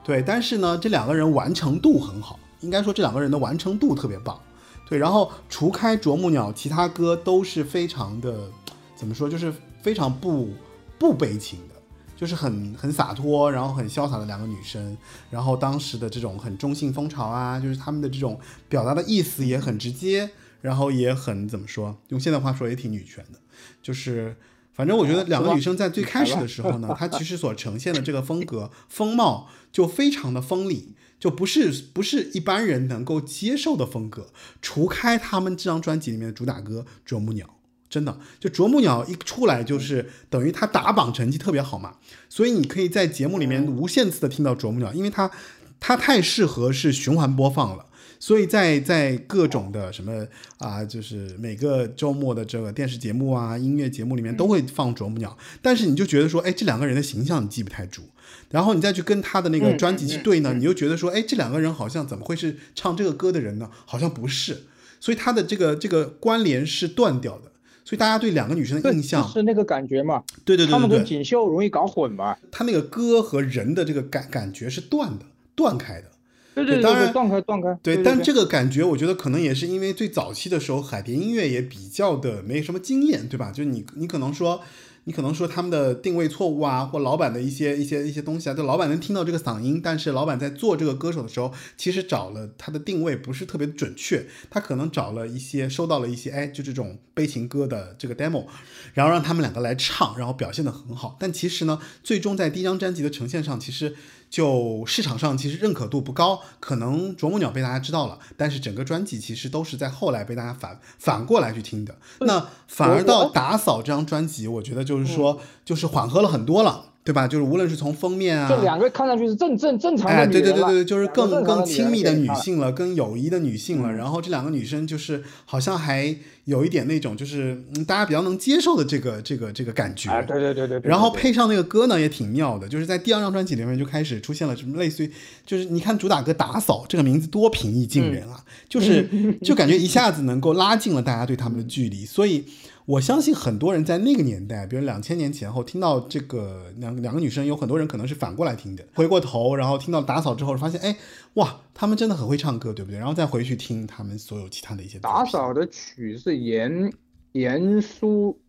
[0.04, 0.22] 对。
[0.22, 4.40] 但是呢，这两个人完成度很好，应该说这两个人的完成度特别棒，
[4.88, 4.98] 对。
[4.98, 8.50] 然后除开啄木鸟，其他歌都是非常的
[8.96, 10.50] 怎么说，就是非常不
[10.98, 11.76] 不悲情的。
[12.16, 14.96] 就是很很洒脱，然后很潇洒的两个女生，
[15.32, 18.40] 然后当时的这种很中性风潮啊，就是他们的这种
[18.70, 20.30] 表达的意思也很直接，
[20.62, 23.40] 然后也很怎么说，用现在话说也挺女权的，
[23.82, 24.38] 就是
[24.74, 34.28] 反正我觉得两个女生在最开始的时候呢，她其实所呈现的这个风格风貌就非常的锋利，就不是不是一般人能够接受的风格，
[34.62, 37.46] 除开他们这张专辑里面的主打歌《啄木鸟》。
[37.90, 41.98] 真的，就啄木鸟一出来就是等于它打榜成绩特别好嘛，
[42.30, 45.30] 所以你可以在节目里面无限次的听到啄木鸟，因为它
[45.78, 47.88] 它太适合是循环播放了，
[48.22, 50.28] 所以在在各种的什么
[50.60, 58.04] 啊，就是每个周末的这个电视节目啊、音乐节目里面都会放啄木鸟，但是你就觉得说，哎，这两个人的形象你记不太住，
[58.52, 63.72] 然后你再去跟他的那个专辑去对呢，你又觉得说，哎，这两个人好像怎么会是唱这个歌的人呢？
[63.88, 64.66] 好像不是，
[65.00, 67.52] 所以他的这个这个关联是断掉的。
[67.84, 72.38] 所以大家对两个女生的印象，是那个感觉嘛，对对对他们跟锦绣容易搞混吧。
[72.52, 76.11] 他那个歌和人的这个感感觉是断的，断开的。
[76.54, 77.78] 对对对，当然断开断开。
[77.82, 83.52] 对，但这个感觉，我觉得可能也是因为最早期的时候，海蝶音乐也比较的没什么经验，对吧？
[83.52, 84.62] 就你你可能说，
[85.06, 98.46] 你可能说他们的定位错误啊，或老板的一些一些一些东西啊，就老板能听到这个嗓音，但是老板在做这个歌手的时候，其实找了他的定位不是特别的准确，他可能找了一些收到了一些哎，就这种悲情歌的这个 demo，
[98.94, 103.96] 然后让他们两个来唱，然后表现的很好，但其实呢，最终在第一张专辑的呈现上，其实。
[104.32, 111.98] 就市场上其实认可度不高，可能啄木鸟被大家知道了，但是整个专辑其实都是在后来被大家反反过来去听的。
[112.22, 117.28] 那反而到《打扫》这张专辑，我觉得就是说，就是缓和了很多了，对吧？
[117.28, 123.90] 就是无论是从封面啊，这两个看上去是正正正常的对对对对，就是更更亲密的女性了，更友谊的女性了。
[123.90, 130.10] 嗯然后这两个女生就是好像还有一点那种就是嗯大家比较能接受的这个这个这个感觉。
[130.10, 130.90] 哎，对对对对对。
[130.90, 135.12] 然后配上那个歌呢，也挺妙的，就是在第二张专辑里面就开始出现了什么类似于，
[135.46, 139.08] 就是你看主打歌《打扫》这个名字多平易近人啊，就是
[139.44, 142.46] 就感觉一下子能够拉近了大家对他们的距离，所以
[142.86, 150.98] 我相信很多人在那个年代，比如两千年前后听到这个两两个女生，有很多人可能是反过来听的，回过头然后听到《打扫》之后，发现哎
[151.36, 152.98] 哇，他们真的很会唱歌，对不对？
[152.98, 156.92] 然后再回去听他们所有其他的一些打扫的曲是严
[157.34, 158.40] 严书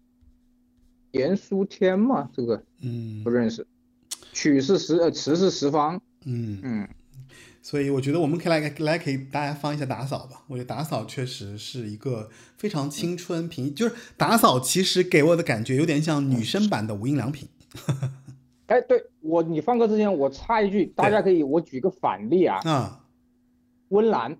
[1.13, 2.29] 严书天嘛？
[2.35, 3.67] 这个嗯不认识。
[4.33, 6.59] 曲是十呃词是十方，嗯。
[6.63, 6.89] 嗯，
[7.63, 10.43] 所以我觉得我们可以来来给大家放一下打扫吧。
[10.49, 17.49] 我觉得打扫确实是一个非常青春平，就是打扫其实给我的感觉有点像女生版的无印良品。
[18.67, 22.91] 哎，对我你放歌之前我插一句，大家可以我举个反例啊，嗯
[23.91, 24.37] 温岚，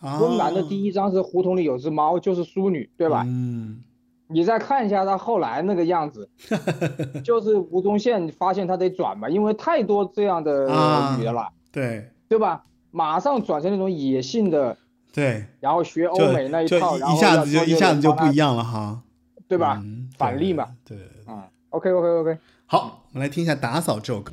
[0.00, 3.24] 啊，温岚的第一张是胡同里有只猫，就是淑女，对吧？
[3.26, 3.82] 嗯，
[4.26, 6.28] 你再看一下她后来那个样子，
[7.24, 12.64] 就是吴宗宪发现她得转嘛，因为太多这样的啊女的了，对对吧？
[12.90, 14.74] 马上转成那种野性的，
[15.12, 19.02] 对，然后学欧美那一套，然后一下子就一下子就不一样，了哈，
[19.46, 19.78] 对吧？
[19.84, 20.68] 嗯反例嘛。
[20.82, 24.32] 对对对对嗯，OK OK OK，好，我们来听一下打扫这首歌。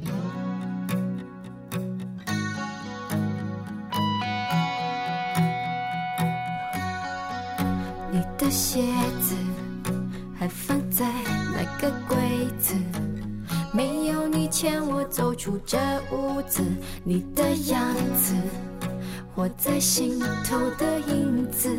[8.12, 8.82] 你的鞋
[9.20, 9.36] 子
[10.38, 11.06] 还放在
[11.54, 12.18] 那个柜
[12.58, 12.76] 子，
[13.74, 13.99] 没有你
[14.50, 15.78] 牵我走出这
[16.12, 16.64] 屋子，
[17.04, 17.82] 你的样
[18.16, 18.34] 子，
[19.36, 21.70] 活在心头的影子，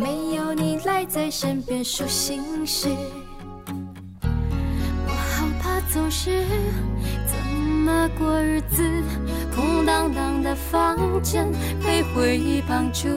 [0.00, 2.88] 没有你赖在身边数心事，
[4.22, 6.44] 我好怕总是
[7.26, 8.82] 怎么过日子，
[9.54, 11.46] 空荡荡的房间
[11.84, 13.08] 被回忆绑住。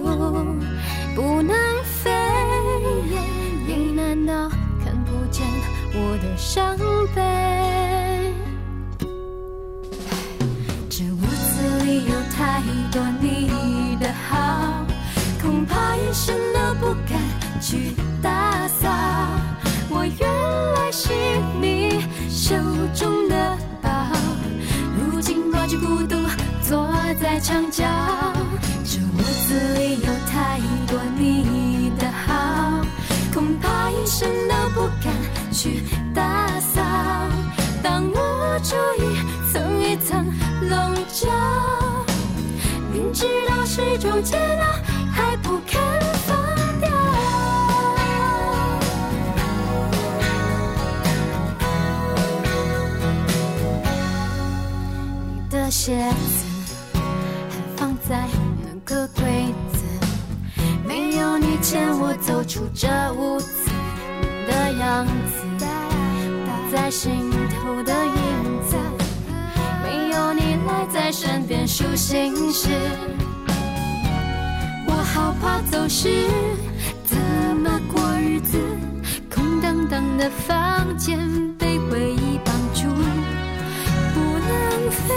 [1.15, 2.11] 不能飞，
[3.67, 4.49] 你难道
[4.83, 5.45] 看不见
[5.93, 6.77] 我的伤
[7.15, 7.98] 悲？
[11.89, 12.61] 里有太
[12.91, 14.85] 多你的好，
[15.41, 17.19] 恐怕一生都不敢
[17.59, 18.87] 去打扫。
[19.89, 20.29] 我原
[20.75, 21.09] 来是
[21.59, 22.55] 你手
[22.93, 23.89] 中的宝，
[24.95, 26.15] 如今抱着孤独
[26.61, 26.87] 坐
[27.19, 27.83] 在墙角。
[28.85, 29.17] 这屋
[29.47, 32.85] 子里有太多你的好，
[33.33, 35.11] 恐怕一生都不敢
[35.51, 35.81] 去
[36.13, 37.38] 打扫。
[37.81, 40.25] 当我注意，一层一层
[40.69, 41.29] 笼罩，
[42.91, 44.65] 明知道是种煎熬，
[45.11, 45.79] 还不肯
[46.25, 46.37] 放
[46.79, 46.89] 掉。
[55.35, 56.45] 你的鞋子
[56.93, 56.99] 还
[57.77, 58.27] 放在
[58.61, 59.83] 那个柜子，
[60.85, 63.69] 没有你牵我走出这屋子
[64.47, 65.38] 的样子。
[66.81, 68.77] 在心头的影子，
[69.83, 72.71] 没有你赖在身边数星星。
[74.87, 76.25] 我好怕走失，
[77.03, 77.17] 怎
[77.57, 78.57] 么过日子？
[79.29, 81.19] 空荡荡的房间
[81.57, 82.87] 被回忆绑住，
[84.13, 85.13] 不能飞。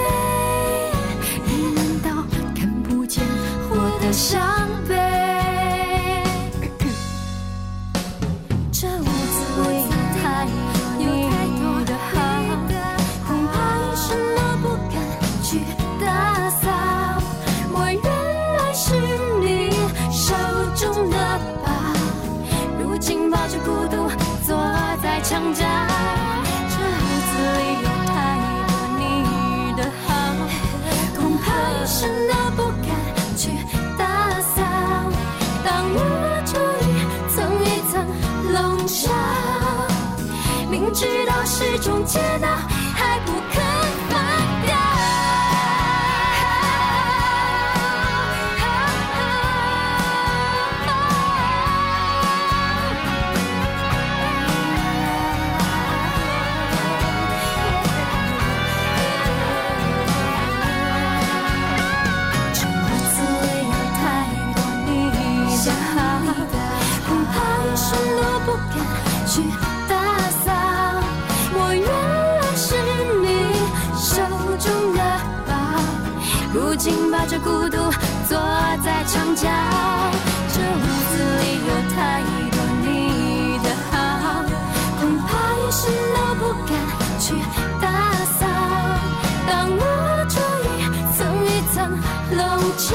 [1.46, 2.24] 你难道
[2.56, 3.24] 看不见
[3.70, 5.31] 我的伤悲？
[32.02, 32.90] 真的不敢
[33.36, 33.50] 去
[33.96, 34.04] 打
[34.40, 34.60] 扫，
[35.64, 35.96] 当污
[36.44, 36.84] 浊一
[37.32, 38.04] 层一层
[38.52, 39.08] 笼罩，
[40.68, 42.81] 明知道是种煎熬。
[79.04, 79.48] 墙角。
[80.52, 83.94] 这屋子里有太多你的好，
[85.00, 85.26] 恐怕
[85.56, 85.80] 一生
[86.14, 86.70] 都不敢
[87.18, 87.34] 去
[87.80, 87.84] 打
[88.38, 88.40] 扫。
[89.46, 89.80] 当我
[90.28, 90.36] 这
[90.68, 90.70] 一
[91.16, 91.76] 层一层
[92.36, 92.40] 笼
[92.76, 92.90] 罩，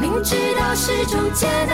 [0.00, 1.72] 明知道是种煎熬，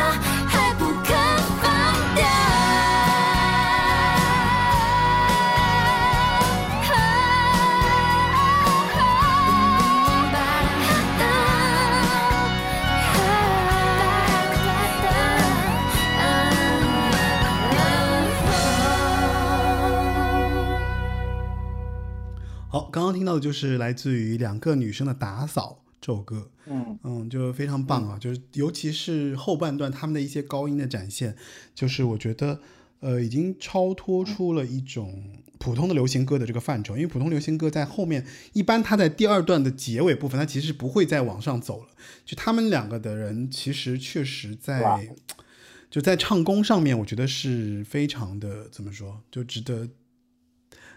[22.95, 26.97] 刚刚听到的就是来自于两个女生的打扫这首歌，嗯。
[27.03, 28.17] 嗯，就非常棒啊！
[28.17, 31.35] 就是尤其是后半段他们的一些高音的展现，
[31.75, 32.61] 就是我觉得
[33.01, 35.25] 呃已经超脱出了一种
[35.59, 41.89] 普通的流行歌的这个范畴，因为普通流行歌在后面一般它在第二段的结尾部分，它其实不会再往上走了。
[42.25, 45.11] 就他们两个的人其实确实在
[45.91, 49.89] 就在唱功上面，我觉得是非常的怎么说，就值得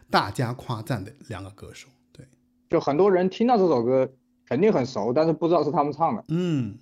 [0.09, 1.87] 大家夸赞的两个歌手。
[2.11, 2.25] 对，
[2.69, 4.09] 就很多人听到这首歌
[4.47, 6.77] 肯定很熟，但是不知道是他们唱的，嗯。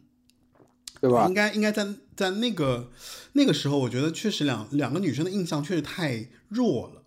[1.01, 1.33] 对吧应？
[1.33, 2.89] 该应该在在那个
[3.33, 7.03] 那个时候，我觉得确实两两个女生的印象确实太弱了，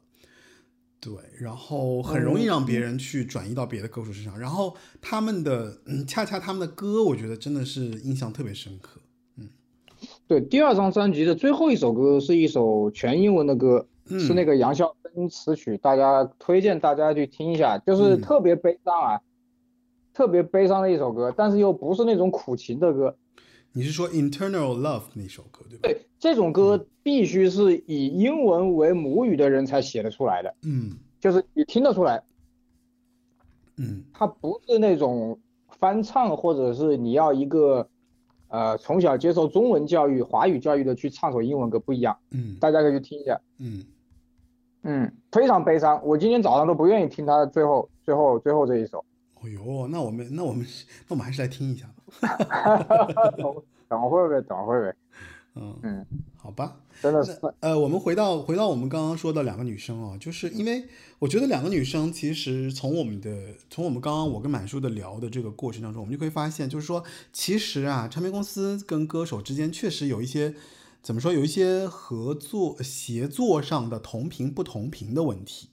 [1.00, 9.00] 对，然后很容易让别人去转移到别的歌手身上，然后他们的嗯，恰恰他们的歌，我觉得真的是印象特别深刻。
[9.36, 9.48] 嗯
[10.28, 18.20] 对，第二张专辑的最后一首歌是一首全英文的歌，嗯是那个杨孝珍词曲，大家推荐大家去听一下，就是嗯。
[18.20, 19.20] 特别悲伤啊，
[20.14, 23.16] 特别悲伤的一首歌，但是又不是那种苦情的歌。
[23.72, 25.80] 你是说《Internal Love》那首歌对吧？
[25.82, 30.96] 对，这种歌必须是以英文为母语的人才写得出来的，嗯。
[31.20, 32.22] 就是你听得出来，
[33.76, 34.04] 嗯。
[34.12, 35.38] 它不是那种
[35.78, 37.88] 翻唱，或者是你要一个
[38.48, 42.56] 呃从小接受中文教育、华语教育的去唱首英文歌不一样，嗯。
[42.59, 43.40] 大家可以去听一下。
[43.59, 43.84] 嗯，
[44.83, 49.05] 嗯，非常悲伤，我今天早上都不愿意听他最后最后最后这一首。
[49.41, 50.66] 哦呦，那我们那我们
[51.07, 52.03] 那我们还是来听一下吧。
[53.89, 54.97] 等会儿呗，等会儿呗。
[55.55, 56.07] 嗯，嗯，
[56.37, 56.76] 好吧。
[57.01, 60.85] 真的是，呃，我们回到回到我们刚刚说的两个女生啊，就是因为
[61.20, 67.03] 我觉得两个女生其实从我们的从我们刚刚我跟满叔的聊的这个过程当中，我们就可以发现，就是说
[67.33, 70.55] 其实啊，唱片公司跟歌手之间确实有一些
[71.09, 75.70] 怎么说，有一些合作协作上的同频不同频的问题。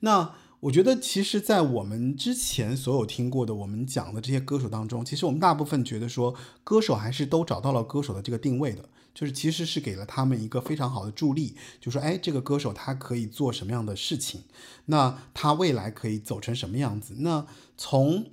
[0.00, 14.42] 那我觉得，其实，在我们之前所有听过的我们讲的这些歌手当中，其实我们大部分觉得说，歌手还是都找到了歌手的这个定位的，就是其实是给了他们一个非常好的助力，就说，哎，这个歌手他可以做什么样的事情，
[14.84, 17.14] 那他未来可以走成什么样子。
[17.20, 17.46] 那
[17.78, 18.26] 从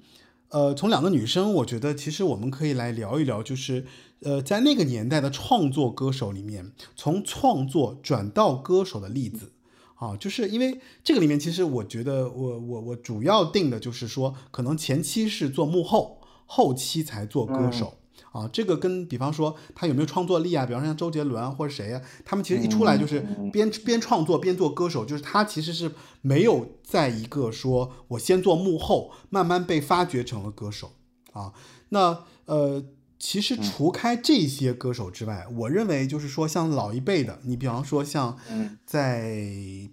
[0.49, 3.85] 呃，从两个女生，我觉得其实我们可以来聊一聊，就是
[4.21, 9.51] 呃，在那个年代的创作歌手里面，从创作转到歌手的例子。
[9.95, 17.93] 啊，就是因为这个里面，其实我觉得我我我主要定的就是说，可能前期是做幕后，后期才做歌手。
[18.31, 20.65] 啊，这个跟比方说他有没有创作力啊？
[20.65, 25.91] 比方说像周杰伦啊或者谁啊，他们其实一出来就是边边创作边做歌手，就是他其实是
[26.21, 30.93] 没有在一个说我先做幕后，慢慢被发掘成了歌手
[31.33, 31.53] 啊。
[31.89, 32.83] 那呃，
[33.21, 38.35] 其实除开这些歌手之外，我认为就是说像老一辈的，你比方说像
[38.83, 39.45] 在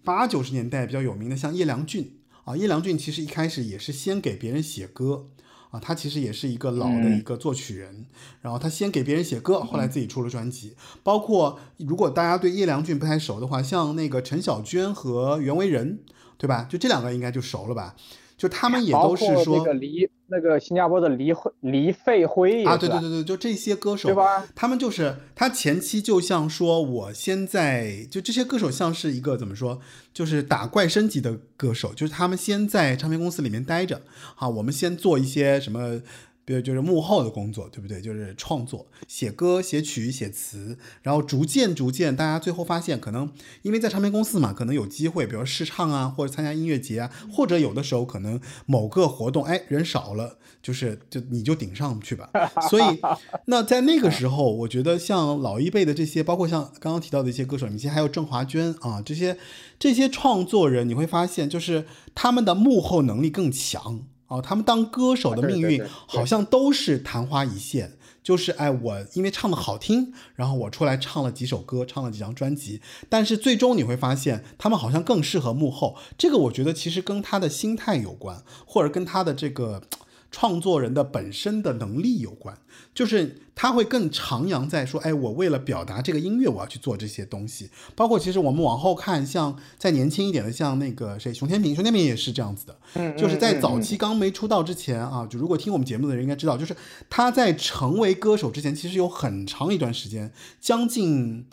[0.03, 5.29] 八九十年代比较有名的像叶良俊啊，叶良俊其实一开始也是先给别人写歌。
[5.71, 8.07] 啊，他其实也是一个老的一个作曲人，
[8.41, 10.75] 然后他先给别人写歌，后来自己出了专辑。
[11.03, 15.99] 包括如果大家对叶良俊不太熟的话，像那个陈小娟和袁惟仁，
[16.39, 16.67] 对吧？
[16.71, 17.95] 就这两个应该就熟了吧？
[18.39, 24.47] 就他们也都是说那个黎那个新加坡的黎慧黎费辉啊，对对对对，就这些歌手，对吧？
[24.55, 29.81] 他们就是他前期就像说，我现在就这些歌手像是一个怎么说，
[30.15, 34.01] 就是打怪升级的歌手，就是他们先在唱片公司里面待着，
[34.35, 36.01] 好，我们先做一些什么。
[36.49, 38.01] 比如就是幕后的工作，对不对？
[38.01, 43.31] 就是创作、写歌、写曲、写词，然后逐渐逐渐，大家最后发现，可能
[43.61, 52.31] 因为在唱片公司嘛，可能有机会，比如试唱啊，或者参加音乐节啊，或者有的时候可能某个活动，哎，人少了，就是就你就顶上去吧。
[52.71, 52.99] 所以，
[53.45, 59.37] 那在那个时候，我觉得像老一辈的这些，包括像刚刚提到的一些歌手，以及还有郑华娟啊，这些
[59.79, 61.85] 这些创作人，你会发现，就是
[62.15, 64.05] 他们的幕后能力更强。
[64.29, 75.97] 哦，他们当歌手的命运好像都是昙花一现，就是哎，我因为唱的好听，然后我出来唱了几首歌，唱了几张专辑，但是最终你会发现，他们好像更适合幕后。
[76.17, 79.83] 这个我觉得其实跟他的心态有关，或者跟他的这个。
[80.31, 82.57] 创作人的本身的能力有关，
[82.95, 87.71] 就是他会更徜徉在说，哎，我为了表达这个音乐，我要去做这些东西。
[87.97, 92.79] 包括其实我们往后看，像再年轻一点的，像那个谁，熊天平，熊天平也是这样子的。
[92.95, 96.77] 嗯，就是在早期刚没出道之前啊，就如果听我们节目的人应该知道，就是
[97.09, 101.47] 他在成为歌手之前，其实有很长一段时间，将近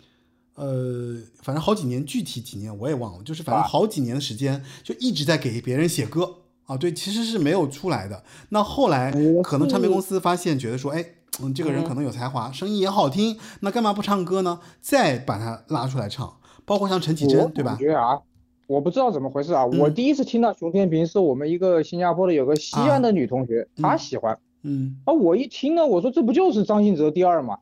[0.55, 6.39] 呃，反正好几年，具体几年我也忘了，就是反正好几年的时间，就一直在给别人写歌。
[6.65, 8.23] 啊，对，其实是没有出来的。
[8.49, 9.11] 那后来
[9.43, 11.05] 可能唱片公司发现，觉得说，哎，
[11.43, 14.59] 嗯，这个人可能有才华，声音也好听，那干嘛不唱歌呢？
[14.81, 17.77] 再把他拉出来唱，包括像陈绮贞，对吧？
[17.79, 18.19] 我觉得啊，
[18.67, 27.59] 我不知道怎么回事啊，我第一次听到熊天平是我们一个新加坡的有个西安的女同学，她喜欢，嗯，啊，我一听呢，我说这不就是张信哲第二吗？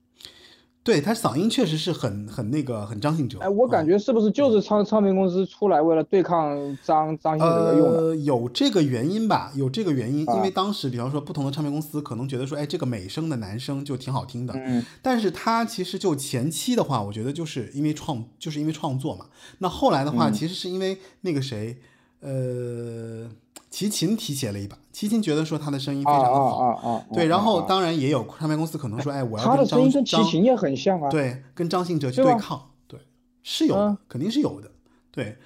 [0.83, 7.99] 对他嗓音确实是很很那个很张信哲，哎，我感觉是不是就是唱唱片公司出来为了对抗张张信哲用的？
[7.99, 19.27] 呃，有这个原因吧，有这个原因，因为当时比方说不同的唱片公司可能觉得说，哎，这个美声的男生就挺好听的，嗯，但是他其实就前期的话，我觉得就是因为创就是因为创作嘛，
[19.59, 21.77] 那后来的话，其实是因为那个谁，
[22.19, 23.29] 呃。
[23.73, 32.99] 齐秦提携了一把，齐秦觉得说他的声音非常的好，对，然后当然也有唱片公司可能说，哎，我要他的声音跟齐秦也很像啊，对，跟张信哲去对抗，对，
[33.41, 34.69] 是有的，肯定是有的，
[35.09, 35.39] 对，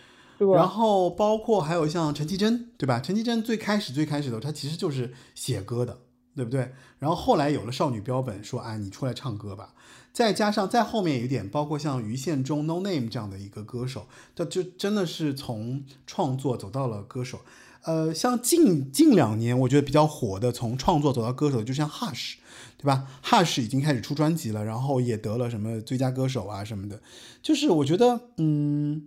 [0.54, 3.00] 然后包括还有像陈绮贞，对吧？
[3.00, 6.00] 陈绮贞最开始最开始的时候，她其实就是写歌的，
[6.36, 6.74] 对不对？
[7.00, 9.74] 然后后来有了少女标本，说，哎，你出来唱歌吧。
[10.12, 17.40] 再加上再后面有一点，包括像于宪忠、No Name 这样的一个歌手，他就真的是从创作走到了歌手。
[17.88, 22.34] 呃，像近近两年，我觉得比较火的，从创作走到歌手，就像 Hush，
[22.78, 27.00] 对吧？Hush 已经开始出专辑了，然后也得了什么最佳歌手啊什么的。
[27.42, 29.04] 就是我觉得，嗯，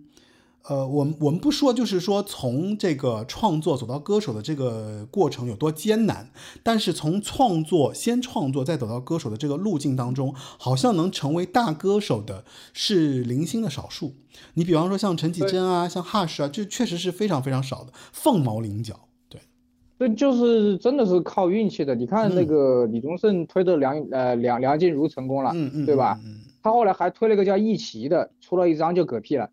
[0.67, 6.29] 呃，我们我们不说，就是说从这个创作走到歌手的这个过程有多艰难，
[6.61, 14.13] 但是从创作先创作再走到歌手的这个路径当中，好像能成为大歌手的是零星的少数。
[14.53, 19.07] 你比方说像陈绮贞啊，像 Hush 啊，这确实是非常非常少的，凤毛麟角。
[19.29, 19.41] 对，
[19.97, 21.95] 这就是真的是靠运气的。
[21.95, 26.19] 你看那个李宗盛推的梁呃梁梁静茹成功了，嗯嗯，对吧？
[26.23, 29.49] 嗯他后来还推了个叫易奇的，出了一张就嗝屁了。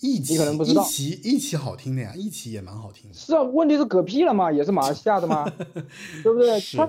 [0.00, 3.14] 一集你可能不知道，一集一集好听的呀，一集也蛮好听的。
[3.16, 5.44] 是啊，问题是嗝屁了嘛，也是马来西亚的嘛，
[6.22, 6.58] 对不对？
[6.76, 6.86] 他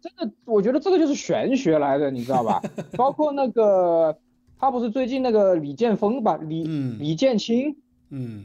[0.00, 2.62] 真的，我觉得这个就是玄学来的，你知道吧？
[2.96, 4.16] 包括那个。
[4.62, 6.36] 他不是最近那个李建峰吧？
[6.36, 6.64] 李
[6.98, 7.74] 李建清，
[8.10, 8.44] 嗯，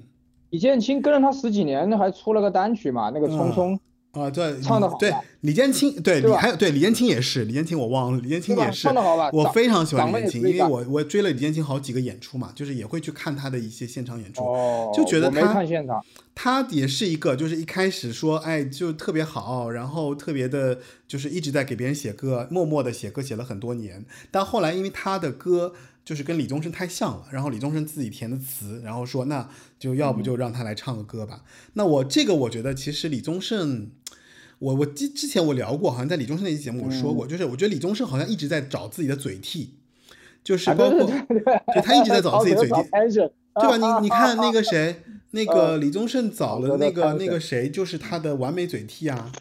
[0.50, 3.12] 李建清跟了他十几年，还出了个单曲嘛？
[3.14, 3.74] 那个《匆匆》
[4.16, 4.98] 啊，对，唱的好。
[4.98, 8.88] 对，李建清，对，对李还有对李建清也是，李建清我忘了，李建清也是？
[9.34, 14.42] 我非常喜欢李建清，因为我我追了李建清好几个演出嘛，就是也会去看他的一些现场演出。
[14.42, 15.64] 哦，就觉得他
[16.34, 24.06] 他也是一个，就是一开始说，哎，就特别好，然后特别的，就是一直在给别人写歌，默默的写歌写了很多年。
[24.32, 29.50] 但后来因为他的歌就是跟李宗盛太像了，然后李宗盛自己填的词，然后说那
[29.80, 31.44] 就要不就让他来唱个歌吧。
[31.74, 33.90] 那我这个我觉得其实李宗盛。
[34.60, 39.72] 我我之之前我聊过，好像在李宗盛那期节目我说过，就是我觉得李宗盛好像一直在找自己的嘴替，
[40.44, 42.74] 就是啊包括、对他一直在找自己嘴 替
[43.56, 43.78] 对吧？
[43.78, 45.02] 你你看那个谁，
[45.32, 49.32] 那个呃李宗盛找了那个那个谁，就是他的完美嘴替啊，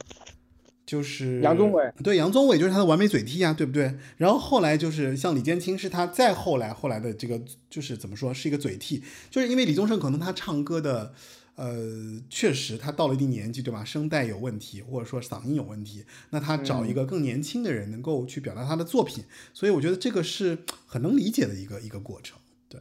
[0.84, 1.92] 就是杨宗纬。
[2.02, 3.94] 对，杨宗纬就是他的完美嘴替啊，对不对？
[4.16, 7.40] 然后后来就是像李建清是他再后来后来的这个
[7.70, 11.12] 就是怎么说是一个嘴替，就是因为李宗盛可能他唱歌的。
[11.56, 13.84] 呃，确实，他到了一定年纪，对吧？
[13.84, 22.36] 声带有问题，或者说嗓音有问题，那他找一个更年轻的人，能够去表达他的作品，所以我觉得这个是很能理解的一个一个过程。
[22.68, 22.80] 对，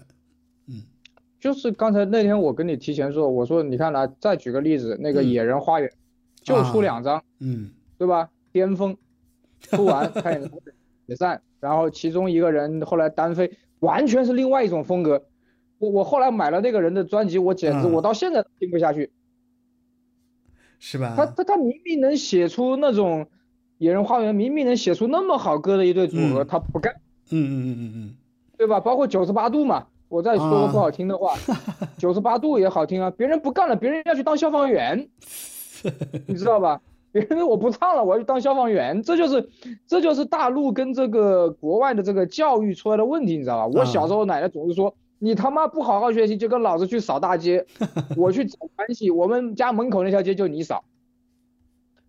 [0.68, 0.82] 嗯
[1.40, 5.88] 就是刚才那天我跟你提前说，我说你看来，再举个例子，那个嗯《野人花园》
[6.42, 8.30] 就出啊两张，嗯对吧？
[8.52, 8.98] 巅峰
[9.60, 10.60] 出完开演唱会
[11.08, 15.24] 解散，然后其中一个人后来单飞，完全是另外一种风格。
[15.84, 19.12] 我我后来买了那个人的专辑，我简直嗯我到现在都听不下去。
[20.80, 21.14] 是吧？
[21.18, 23.26] 他他他明明能写出那种
[23.78, 26.94] 《野人花园》，明明能写出那么好歌的一对组合，嗯他不干。
[27.32, 28.16] 嗯嗯嗯嗯嗯，
[28.58, 28.80] 对吧？
[28.80, 31.36] 包括九十八度嘛，我再说个不好听的话，
[31.98, 33.12] 九十八度也好听啊。
[33.12, 35.08] 别人不干了，别人要去当消防员，
[36.28, 36.82] 你知道吧？
[37.14, 39.48] 别人我不唱了，我要去当消防员，这就是
[39.88, 43.68] 这就是大陆跟这个国外的这个教育出来的问题，你知道吧？
[43.68, 44.94] 我小时候奶奶总是说，
[45.24, 47.66] 你他妈不好好学习，就跟老子去扫大街，
[48.18, 50.84] 我去找关系，我们家门口那条街就你扫，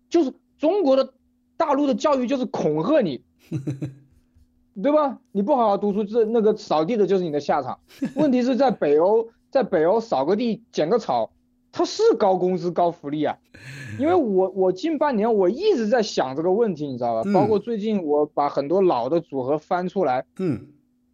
[0.09, 1.13] 就是中国的
[1.55, 3.23] 大陆的教育就是恐吓你。
[4.83, 5.19] 对吧？
[5.31, 7.79] 你不好好读书，这那个扫地的就是你的下场。
[8.17, 11.31] 问题是在北欧，在北欧扫个地、捡个草，
[11.71, 13.37] 它是高工资、高福利啊。
[13.97, 17.21] 因为我我近半年我一直在想这个问题，你知道吧？
[17.25, 20.67] 嗯包括最近我把很多老的组合翻出来，嗯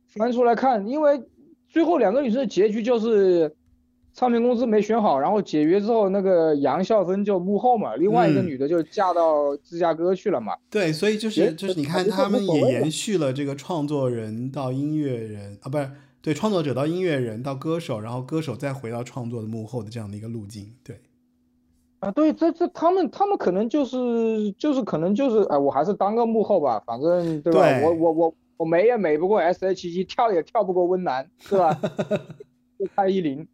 [0.08, 1.22] 翻出来看，因为
[1.72, 3.56] 最后两个女生的结局就是
[4.14, 10.54] 唱片公司没选好，然后解约之后，那个杨孝芬就幕后嘛，另外一个嗯女的就嫁到芝加哥去了嘛。
[10.70, 15.90] 对，所以就是就是你看他们也延续了这个创作人到音乐人啊，不是
[16.22, 20.68] 对创作者到音乐人到歌手，然后歌手再回到创作的幕后的这样的一个路径。
[20.84, 21.00] 对，
[22.02, 27.62] 啊，对，这这他们他们可能就是就是可能就是哎，我还是当个幕后吧，反正对吧？
[27.62, 31.74] 对我我我我美也美不过 S.H.E，跳也跳不过温岚，是吧？
[32.78, 33.48] 就蔡依林，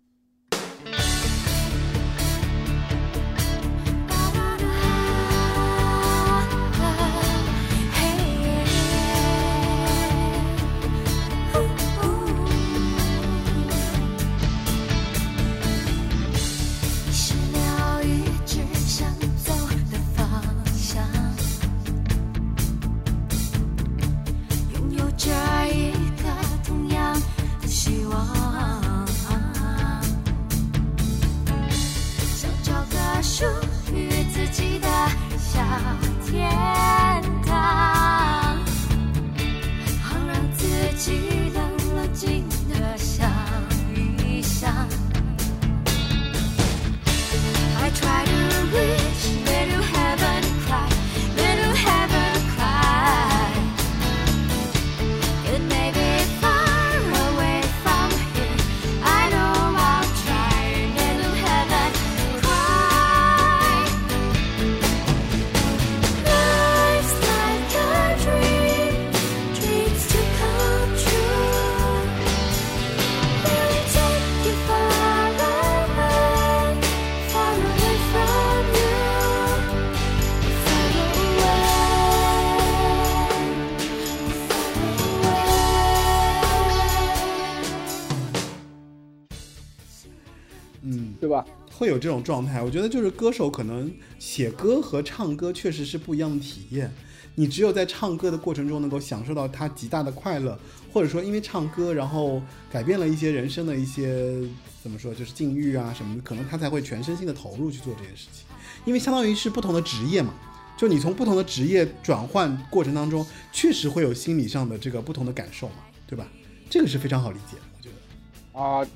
[91.77, 92.59] 会有这种状态。
[92.59, 96.91] 我觉得就是歌手可能写歌和唱歌确实是不一样的体验。
[97.35, 100.57] 你只有在唱歌的过程中能够享受到他极大的快乐，
[100.91, 104.33] 或者说因为唱歌然后改变了一些人生的一些
[104.81, 108.43] 怎么说，就是境遇啊什么的，可能他才会全身心的投入去做这件事情。
[108.85, 110.33] 因为相当于是不同的职业嘛，
[110.75, 115.75] 就你从不同的职业转换过程当中，确实会有心理上的这个不同的感受嘛，
[116.07, 116.27] 对吧？
[116.71, 118.59] 这个是非常好理解的，我觉得。
[118.59, 118.87] 啊，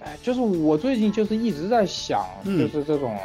[0.00, 3.16] 哎，就是我最近就是一直在想，嗯就是这种，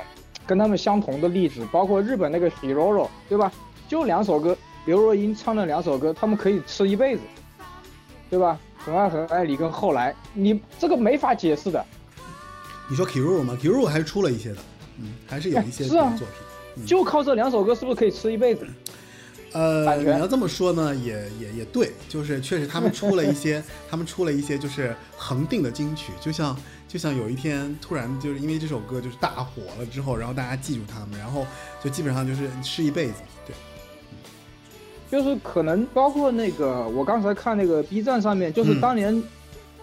[0.45, 3.51] 跟他们相同的例子，包括日本那个 Hiroro，对吧？
[3.87, 7.21] 就两首歌，刘若英唱的两首歌，他们可以吃一辈子，
[8.29, 8.59] 对吧？
[8.77, 11.83] 很爱很爱你跟后来，你这个没法解释的。
[12.89, 14.57] 你说 hiroro 吗？hiroro 还是出了一些的，
[14.99, 16.85] 嗯，还是有一些是啊作品。
[16.85, 18.67] 就靠这两首歌，是不是可以吃一辈子？
[19.55, 26.53] 呃，你要这么说呢，也也也对，就是确实他们出了一些，他们出了一些就是恒定的金曲，就像
[26.89, 31.47] 就像有一天突然就是因为这首歌就是大火了之后，然后大家记住他们，然后
[31.81, 33.13] 就基本上就是吃一辈子，
[33.47, 33.55] 对，
[35.09, 38.81] 就是可能包括那个，我刚才看那个 B 站上面，就是嗯。
[38.81, 39.23] 当年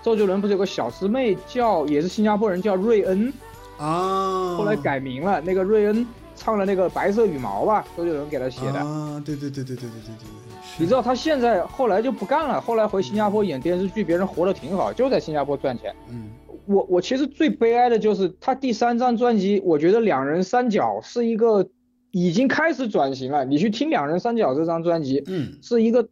[0.03, 3.33] 周杰伦不是有个小师妹叫，也是新加坡人叫瑞恩，
[3.79, 6.07] 啊，后来改名了，那个瑞恩
[6.43, 8.81] 唱了那个白色羽毛吧，周杰伦给他写的。
[8.81, 15.95] 啊，对对对对对对对对对，你知道他现在后来就不干了，后来回新加坡演电视剧，别人活得挺好，就在新加坡赚钱。
[16.11, 16.31] 嗯
[16.67, 21.69] 我我其实最悲哀的就是他第三张专辑，我觉得两人三角是一个
[22.11, 23.45] 已经开始转型了。
[23.45, 26.09] 你去听两人三角这张专辑，嗯是一个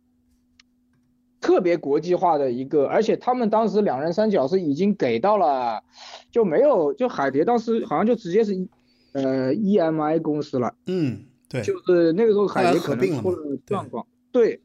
[1.41, 5.83] 特别国际化的一个，而且他们当时两人三角是已经给到了，
[6.31, 8.53] 就没有就海蝶当时好像就直接是
[9.13, 10.75] 呃 EMI 公司了。
[10.87, 14.61] 嗯，对，就是那个时候海后来蝶可能出了状况，对，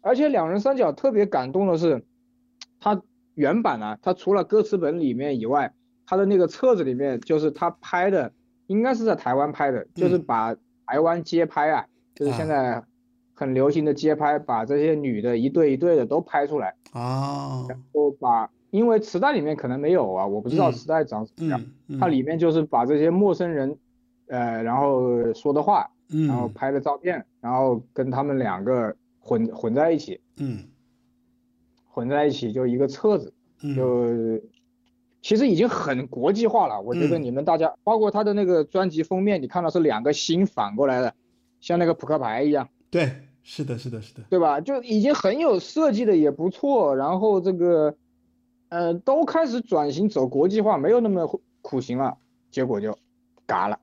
[0.00, 2.04] 而且两人三角特别感动的是，
[2.80, 3.02] 他
[3.34, 5.74] 原版啊，他除了歌词本里面以外，
[6.06, 8.32] 他的那个册子里面就是他拍的，
[8.66, 10.24] 应该是在台湾拍的，就是嗯。
[10.24, 10.54] 把
[10.86, 12.36] 台湾街拍啊，就是啊。
[12.36, 12.82] 现在
[13.34, 21.62] 很流行的街拍，把这些女的一对一对的都拍出来，啊，都把，因为磁带里面可能没有啊，我不知道嗯磁带长什么样，
[22.00, 23.76] 它里面就是把这些陌生人，
[24.26, 25.90] 呃，然后说的话。
[26.10, 30.64] 然后嗯拍的照片，然后跟他们两个混混在一起，嗯
[31.86, 34.42] 混在一起就一个册子，嗯，就
[35.20, 36.80] 其实已经很国际化了。
[36.80, 41.12] 我觉得嗯你们大家，包括他的那个专辑封面，你看到是两个心反过来的，
[41.60, 43.12] 像那个扑克牌一样，对，
[43.42, 44.62] 是的，是的，是的，对吧？
[44.62, 47.94] 就已经很有设计的也不错，然后这个，
[48.68, 52.18] 呃，都开始转型走国际化，没有那么苦行了，
[52.50, 52.98] 结果就
[53.46, 53.78] 嘎了。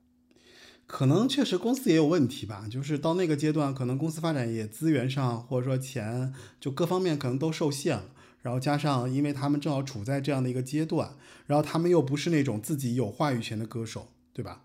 [0.86, 8.10] 可能确实公司也有问题吧，就是到那个阶段，可能公司发展也资源上或者说钱就各方面可能都受限了，
[8.42, 11.10] 然后加上因为他们正好处在这样的一个阶段，
[11.46, 14.62] 然后他们又不是那种自己有话语权的歌手，对吧？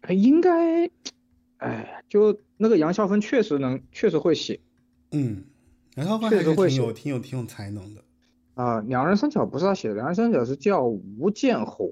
[0.00, 0.90] 呃应该，
[1.58, 4.60] 哎，就那个杨孝芬确实能，确实会写。
[5.12, 5.44] 嗯，
[5.94, 8.03] 杨超凡还是确实会挺有挺有挺有才能的，
[8.54, 11.90] 啊，两人三角不是他写的，两人三角是叫吴建宏，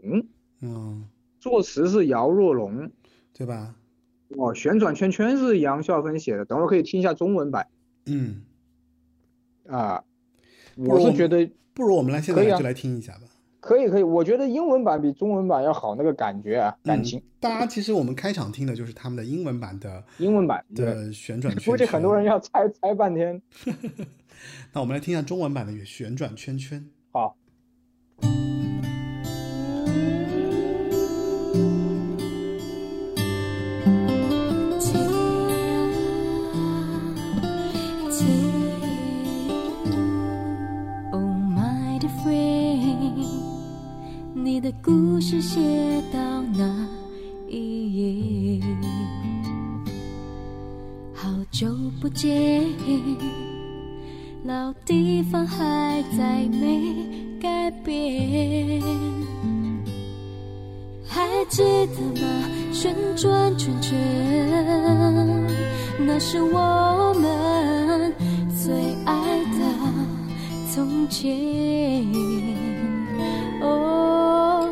[0.61, 1.09] 嗯，
[1.41, 2.91] 作词是姚若龙，
[3.33, 3.75] 对吧？
[4.39, 7.67] 哦，旋转圈圈是杨孝芬写的，等会儿可以听一下中文版
[8.07, 8.43] 嗯，
[9.69, 10.03] 啊。
[10.75, 13.25] 如我是觉得不如我们来现在就来听一下吧。
[13.61, 17.19] 可以可以，我觉得英文版比中文版要好，那个感觉啊，感情。
[17.19, 17.23] 嗯。
[17.39, 23.41] 大家其实我们开场听的就是他们的英文版的英文版对，的旋转圈圈，估计很多人要猜猜半天。
[24.73, 26.85] 那我们来听一下中文版的旋转圈圈。
[27.11, 27.37] 好，
[28.21, 28.31] 天
[41.13, 41.23] ，Oh
[41.55, 43.27] my dear friend，
[44.35, 45.61] 你的故事写
[46.13, 46.89] 到哪
[47.49, 48.65] 一页？
[51.15, 52.65] 好久不见，
[54.45, 56.93] 老地方还在没
[57.41, 58.83] 改变。
[61.07, 62.27] 还记得吗？
[62.73, 63.97] 旋转圈圈，
[66.01, 68.13] 那是我们
[68.59, 68.73] 最
[69.05, 69.15] 爱
[69.45, 69.61] 的
[70.73, 71.31] 从前。
[73.61, 74.69] 哦，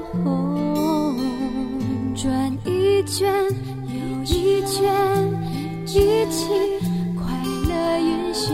[2.16, 3.32] 转一圈
[3.86, 3.94] 又
[4.24, 4.82] 一圈，
[5.86, 6.48] 一起
[7.14, 7.22] 快
[7.68, 8.50] 乐晕眩，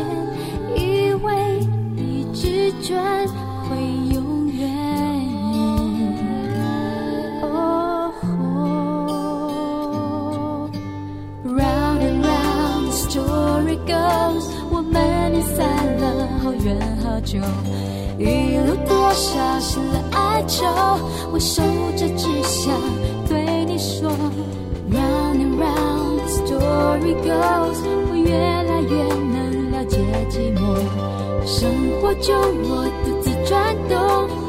[2.67, 2.99] 一直转
[3.69, 3.77] 会
[4.13, 4.69] 永远。
[7.41, 8.11] 哦
[11.45, 15.57] ，Round and round the story goes，我们离散
[16.01, 16.05] 了
[16.43, 16.67] 好远
[17.05, 17.39] 好久，
[18.19, 20.67] 一路多少心的哀愁，
[21.33, 21.63] 我守
[21.97, 22.75] 着只想
[23.29, 24.11] 对你说。
[24.91, 27.79] Round and round the story goes，
[28.11, 28.91] 我越来越
[29.33, 29.46] 难
[29.97, 30.61] 些寂寞。
[31.47, 31.71] 生
[32.01, 33.97] 活就我独自转动，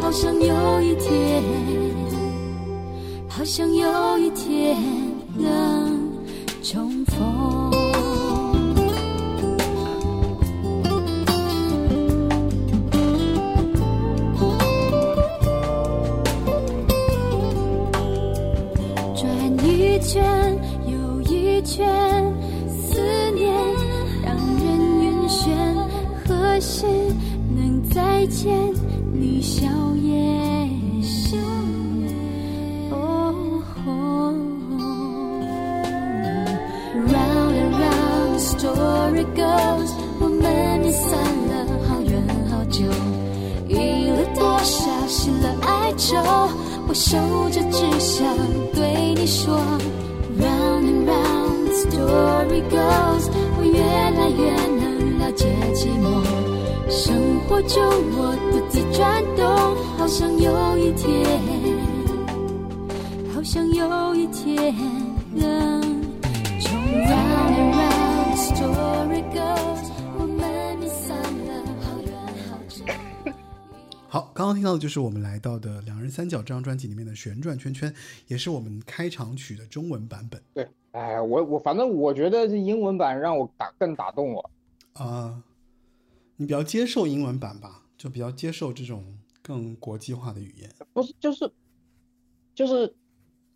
[0.02, 1.44] 好像有一天，
[3.30, 4.76] 好像有一天
[5.38, 6.00] 能
[6.64, 7.67] 重逢。
[28.28, 28.74] 见
[29.14, 29.66] 你笑
[30.02, 30.08] 颜。
[32.92, 32.94] 哦
[33.86, 34.34] 吼
[37.08, 40.44] Round and round the story goes，我们
[40.84, 41.10] 也散
[41.48, 41.52] 了
[41.88, 42.12] 好远
[42.50, 42.86] 好久，
[43.68, 46.16] 赢了多少，失了哀愁，
[46.88, 47.18] 我守
[47.52, 48.28] 着只想
[48.74, 49.58] 对你说。
[50.40, 53.26] Round and round the story goes，
[53.58, 54.42] 我越来越
[54.78, 56.06] 能了解寂寞，
[56.98, 57.80] 生活中
[58.18, 59.46] 我独自转动，
[60.00, 61.24] 好像有一天，
[63.32, 64.74] 好像有一天
[65.32, 65.80] 能。
[66.60, 66.72] 从
[67.06, 72.12] round and round the story goes，我们也散了好远
[72.50, 72.84] 好久。
[74.08, 77.92] 好，刚刚听到的就是我们来到的《两人三角》这张专辑里面的《旋转圈圈》，
[78.26, 84.50] 也是我们开场曲的中文版本对，哎，我我反正我觉得这英文版让我打更打动我。
[84.94, 85.40] 啊、
[86.38, 87.84] 你比较接受英文版吧？
[87.98, 90.72] 就比较接受这种更国际化的语言。
[90.94, 91.52] 不是，就是
[92.54, 92.96] 就是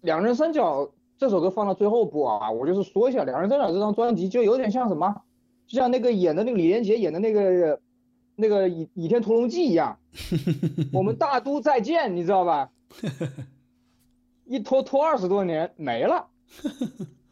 [0.01, 5.23] 两人三角这首歌放到最后播啊，我就是说一下，两人三角这张专辑就有点像什么，
[5.67, 7.79] 就像那个演的那个李连杰演的那个
[8.35, 9.99] 那个倚倚天屠龙记一样，
[10.91, 12.71] 我们大都再见，你知道吧？
[14.45, 16.27] 一拖拖二十多年没了，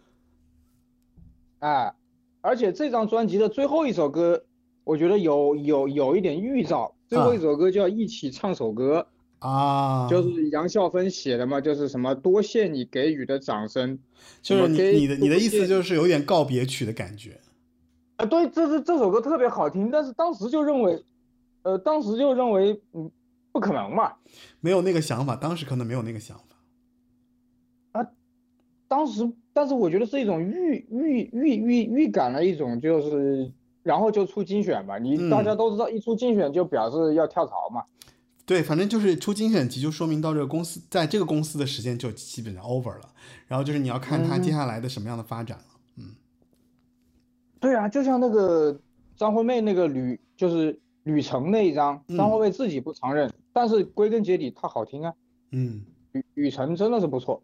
[1.60, 1.94] 哎，
[2.42, 4.46] 而且这张专辑的最后一首歌，
[4.90, 9.06] 我觉得有有有一点预兆，最后一首歌叫《一起唱首歌》。
[9.48, 13.98] 啊，就是杨笑芬写的嘛，就是什么多谢你给予的掌声，
[14.42, 17.40] 就是你你的你的意思就是有点告别曲的感觉。
[18.18, 21.02] 啊，对，这是这首歌特别好听，但是当时就认为，
[21.62, 23.10] 呃，当时就认为，嗯，
[23.54, 24.12] 不可能嘛，
[24.60, 26.44] 没有那个想法，当时可能没有那个想法。
[27.92, 28.06] 啊
[28.90, 33.50] 当时，但是我觉得是一种预预预预预感了一种，就是
[33.84, 37.84] 然后就出精选吧，你嗯大家都知道，一出精选就表示要跳槽嘛，
[38.46, 43.14] 对，反正就是出精选集，就说明到这个公司，在这个公司的时间就基本上 over 了。
[43.48, 45.64] 然后就是你要看它嗯接下来的什么样的发展了。
[45.98, 46.16] 嗯
[47.60, 48.80] 对啊，就像那个
[49.16, 55.14] 张惠妹那个旅，就是旅程那一张，嗯张惠妹自己不承认，但是归根结底她好听啊。
[55.52, 57.42] 嗯，旅旅程真的是不错，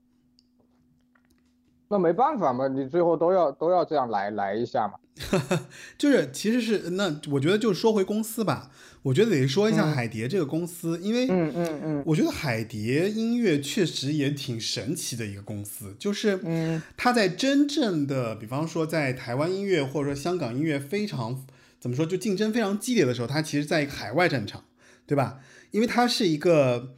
[1.88, 4.93] 那没办法嘛，你最后都要都要这样来来一下嘛。
[5.97, 8.70] 就是其实是那我觉得就说回公司吧，
[9.01, 9.95] 我觉得得说一下嗯。
[9.95, 12.03] 海蝶这个公司，因为嗯嗯嗯。
[12.05, 16.82] 我觉得海蝶音乐确实也挺神奇的一个公司，就是嗯。
[16.97, 21.45] 它在真正的，比方说在台湾音乐或者说香港音乐非常
[21.80, 24.66] 怎么说，就竞争非常激烈的时候，它其实在一个海外战场，
[25.07, 25.39] 对吧？
[25.72, 26.93] 因为它是一个，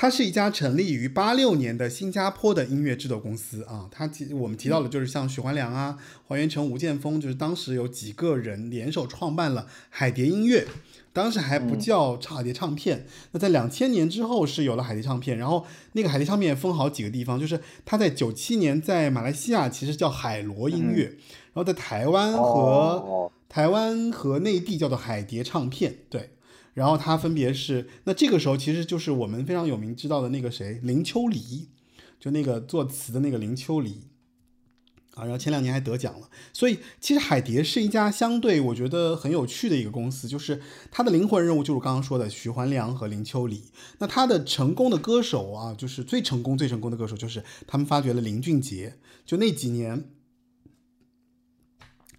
[0.00, 3.86] 它是一家成立于八六年的新加坡的音乐制作公司啊。
[3.90, 10.66] 它提我们提到的就是像许怀良啊、黄元成、吴建峰，就是当时有几个人联手创办了海蝶音乐。
[11.12, 21.04] 当时还不叫海蝶唱片，那在两千年之后是有了海蝶唱片，然后那个海蝶唱片分好几个地方，就是它在九七年在马来西亚其实叫海螺音乐，
[21.52, 26.30] 然后在台湾和、哦台湾和内地叫做海蝶唱片，对。
[26.74, 31.68] 然后他分别是，那这个时候其实就是我们非常有名知道的那个谁林秋离，
[32.18, 34.08] 就那个作词的那个林秋离
[35.14, 36.30] 啊，然后前两年还得奖了。
[36.52, 43.64] 所以其实海蝶是一家相对我觉得很有趣的一个公司，就是它的灵魂人物就是我刚刚说的徐环良和林秋离。
[43.98, 48.96] 那他的成功的歌手啊，就是最成功最成功的歌手就是他们发掘了林俊杰，
[49.26, 50.10] 就那几年。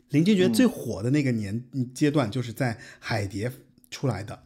[0.09, 3.49] 林俊杰最火的那个年阶段，就是在海蝶
[3.91, 4.41] 出来的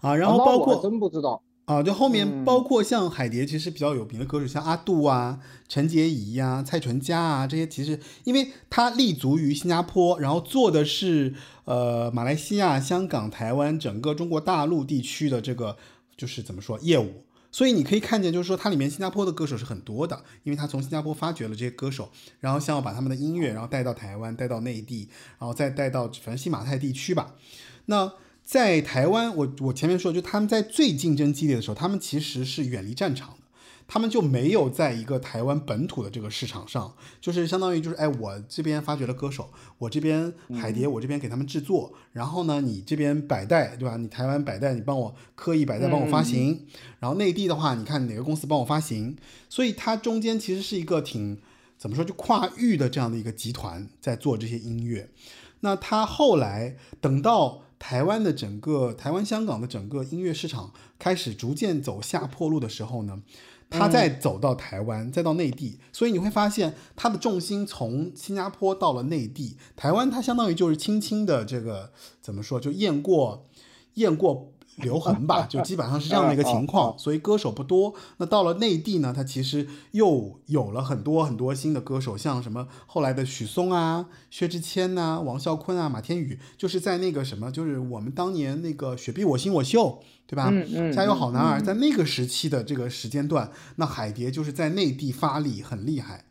[0.00, 1.42] 啊，然后包括真不知道。
[1.66, 11.34] 啊，就后面嗯包括像海蝶，其实比较有名的歌手，像阿杜啊、陈洁仪呀、蔡淳佳啊这些，其实因为他立足于新加坡，然后做的是
[11.64, 15.76] 呃马来西亚、香港、台湾整个中国大陆地区的这个
[16.16, 25.08] 就是怎么说业务，所以你可以看见，就是说它里面新加坡的歌手是很多的，因为他从新加坡发掘了这些歌手，然后想要把他们的音乐，然后带到台湾，带到内地，
[25.40, 27.34] 然后再带到反正新马泰地区吧。
[27.86, 28.12] 那
[28.44, 33.38] 在台湾，我我前面说，就他们在最竞争激烈的时候，他们其实是远离战场的，
[33.88, 43.96] 他们就没有在一个台湾本土的这个市场上，就是相当于就是哎，我这边发掘了歌手，我这边海蝶，我这边给他们制作，然后呢，你这边百代对吧？
[43.96, 46.66] 你台湾百代，你帮我刻意百代帮我发行，
[47.00, 49.16] 然后内地的话，你看哪个公司帮我发行，
[49.48, 51.40] 所以它中间其实是一个挺
[51.76, 55.10] 怎么说就跨域的这样的一个集团在做这些音乐。
[55.60, 63.22] 那他后来等到台湾的整个台湾、香港的整个音乐市场开始逐渐走下坡路的时候呢，
[63.68, 73.46] 他再走到台湾，再到内地，所以你会发现他的重心从新加坡到了内地，台湾它相当于就是轻轻的这个怎么说，就雁过
[73.94, 76.98] 雁过留痕吧， 就基本上是这样的一个情况。
[76.98, 77.94] 所以歌手不多。
[78.18, 89.88] 那到了内地呢，他其实又有了很多很多新的歌手，像什么后来的许嵩啊、薛之谦呐、王啸坤啊、马天宇，就是在那个什么，就是我们当年那个《雪碧我心我秀》。
[90.28, 90.48] 对吧？
[90.50, 96.24] 嗯嗯，加油好男儿，在那个时期的这个时间段，那海蝶就是在内地发力很厉害，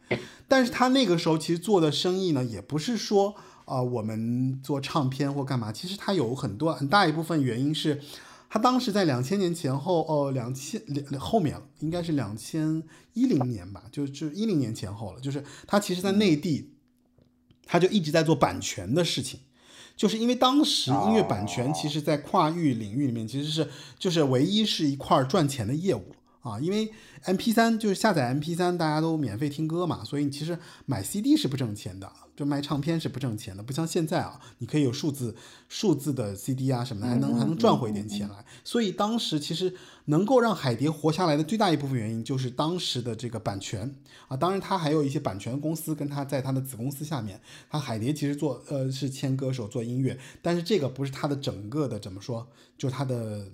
[0.50, 8.02] 但是他那个时候其实做的生意呢，也不是说啊我们做唱片或干嘛，其实他有很多很大一部分原因是，
[8.56, 12.82] 他当时在两千年前后哦，两千两后面了，应该是两千
[13.12, 16.72] 一零年吧，就就一零年前后了，就是他其实在内地，
[17.66, 19.42] 他就一直在做版权的事情。
[19.98, 26.16] 就是因为当时音乐版权，其实，在跨域领域里面，其实是就是唯一是一块赚钱的业务
[26.46, 26.58] 啊。
[26.62, 26.90] 因为
[27.24, 32.10] M P 三就是下载 M P 三，大家都免费听歌嘛，所以你其实买 C D 是不挣钱的。
[32.36, 35.34] 就卖唱片是不挣钱的，不像现在啊，你可以有数字
[35.70, 38.44] 数字的 CD 啊什么的，还能还能赚回一点钱来。
[38.62, 39.74] 所以当时其实
[40.08, 43.96] 能够让海蝶活下来的最大一部分原因，就是当时的这个版权
[44.28, 44.36] 啊。
[44.36, 47.40] 当然，他还有一些版权公司跟他在他的子公司下面。
[47.70, 52.46] 他海蝶其实做呃是签歌手做音乐，但是这个不是他的整个的怎么说，
[52.78, 53.48] 就他的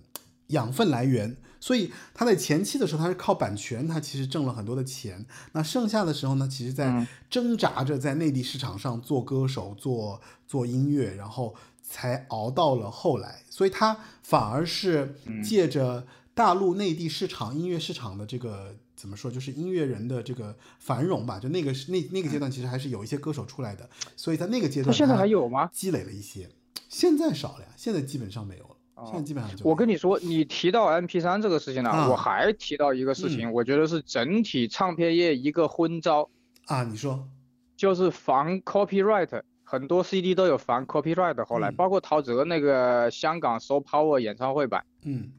[0.48, 1.38] 养分来源。
[1.62, 5.24] 所以他在前期的时候，他是靠版权，他其实挣了很多的钱。
[5.54, 13.44] 那剩下的时候呢，其实在挣扎着在内地市场上做歌手、做做音乐，然后才熬到了后来。
[13.50, 21.40] 所以他反而是借着大陆内地市场音乐市场的这个怎么说，就是音乐人的这个繁荣吧。
[21.40, 23.88] 就那个是那那个阶段，其实还是有一些歌手出来的。
[24.18, 25.70] 所以在那个阶段，现在还有吗？
[25.72, 26.50] 积累了一些，
[26.90, 28.76] 现在少了呀，现在基本上没有了。
[29.06, 36.30] 现在基本上就我跟你说，你提到 M P 三这个事情呢，我还提到一个事情，我觉得是整体唱片业一个昏招
[36.66, 36.84] 啊。
[36.84, 37.28] 你说，
[37.76, 41.44] 就是防 copyright，很多 C D 都有防 copyright。
[41.46, 45.32] 后来包括陶喆那个香港 So Power 演唱会版，嗯，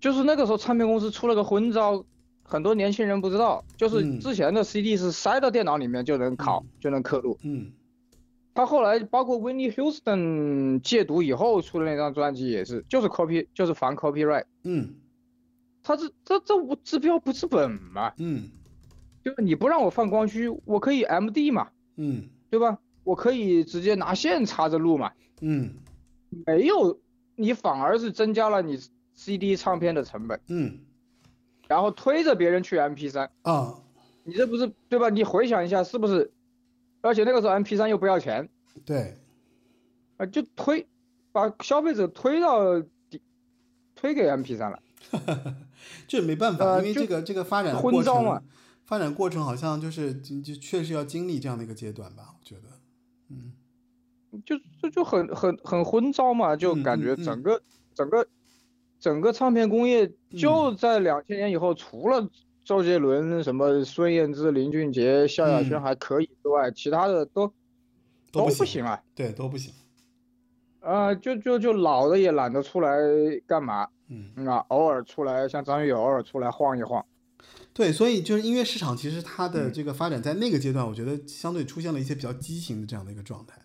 [0.00, 2.04] 就是那个时候唱片公司出了个昏招，
[2.42, 7.72] 很多年轻人不知道，就是之前的 C D 是塞到电脑里面就能拷就能刻录，嗯。
[8.54, 14.44] 他后来包括 Winnie Houston 戒毒以后出的那张专辑也是，就是 copy，就是防 copyright。
[14.64, 14.94] 嗯，
[15.82, 18.12] 他这这这我治标不治本嘛。
[18.18, 18.50] 嗯，
[19.24, 21.68] 就是你不让我放光驱，我可以 MD 嘛。
[21.96, 22.78] 嗯，对吧？
[23.04, 25.10] 我可以直接拿线插着录嘛。
[25.40, 25.74] 嗯，
[26.46, 27.00] 没有，
[27.36, 28.78] 你反而是增加了你
[29.14, 30.38] CD 唱片的成本。
[30.48, 30.78] 嗯，
[31.68, 33.28] 然后推着别人去 MP3。
[33.42, 33.74] 啊，
[34.24, 35.08] 你这不是对吧？
[35.08, 36.30] 你回想一下，是不是？
[37.02, 38.48] 而且那个时候 M P 三又不要钱，
[38.86, 39.18] 对，
[40.16, 40.86] 啊，就推，
[41.32, 42.80] 把消费者推到
[43.10, 43.20] 底，
[43.94, 44.80] 推给 M P 三了，
[46.06, 48.42] 这没办法，因为这个这个发展过程，
[48.84, 52.62] 发展过程好像就是就确实要经历这样的一个阶段吧，我觉得，
[53.28, 53.52] 嗯，
[54.46, 57.60] 就就就很很很昏招嘛，就感觉整个
[57.94, 58.26] 整个
[59.00, 62.30] 整个唱片工业就在两千年以后，除了。
[62.64, 67.52] 周杰伦、什么孙燕姿、林俊杰、萧亚轩还可以之外，其他的都
[68.30, 69.02] 都不行啊。
[69.14, 69.74] 对，都不行。
[70.80, 72.96] 啊，就就就老的也懒得出来
[73.46, 73.88] 干嘛。
[74.08, 74.46] 嗯。
[74.46, 77.04] 啊，偶尔出来，像张学友偶尔出来晃一晃。
[77.72, 83.58] 对，所以就是音乐市场，其实它的这个发展在那个阶段，我觉得相对出现了一些比较畸形的这样的一个状态，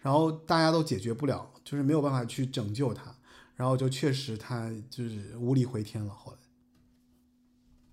[0.00, 3.12] 然后大家都解决不了，就是没有办法去拯救它，
[3.56, 6.12] 然后就确实它就是无力回天了。
[6.12, 6.38] 后来。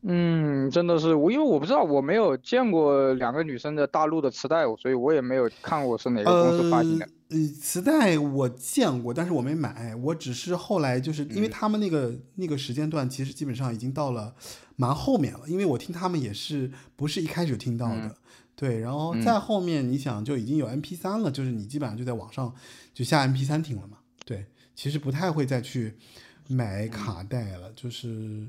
[0.04, 7.08] 嗯，真的是我，因为我不知道，我没有见过两个女生的大陆的磁带，所以我也没有看过是哪个公司发行的。
[7.30, 14.34] 呃，磁带我见过，但是我没买，我只是后来就是因为他们那个那个时间段，其实基本上已经到了
[14.76, 18.16] 蛮后面了，因为我听他们也是不是一开始听到的，
[18.56, 22.52] 对，然后再后面你想就已经有 M P 三了，就是你基本上就在网上
[22.92, 25.94] 就下 M P 三听了嘛，对，其实不太会再去
[26.48, 28.48] 买卡带了，就是。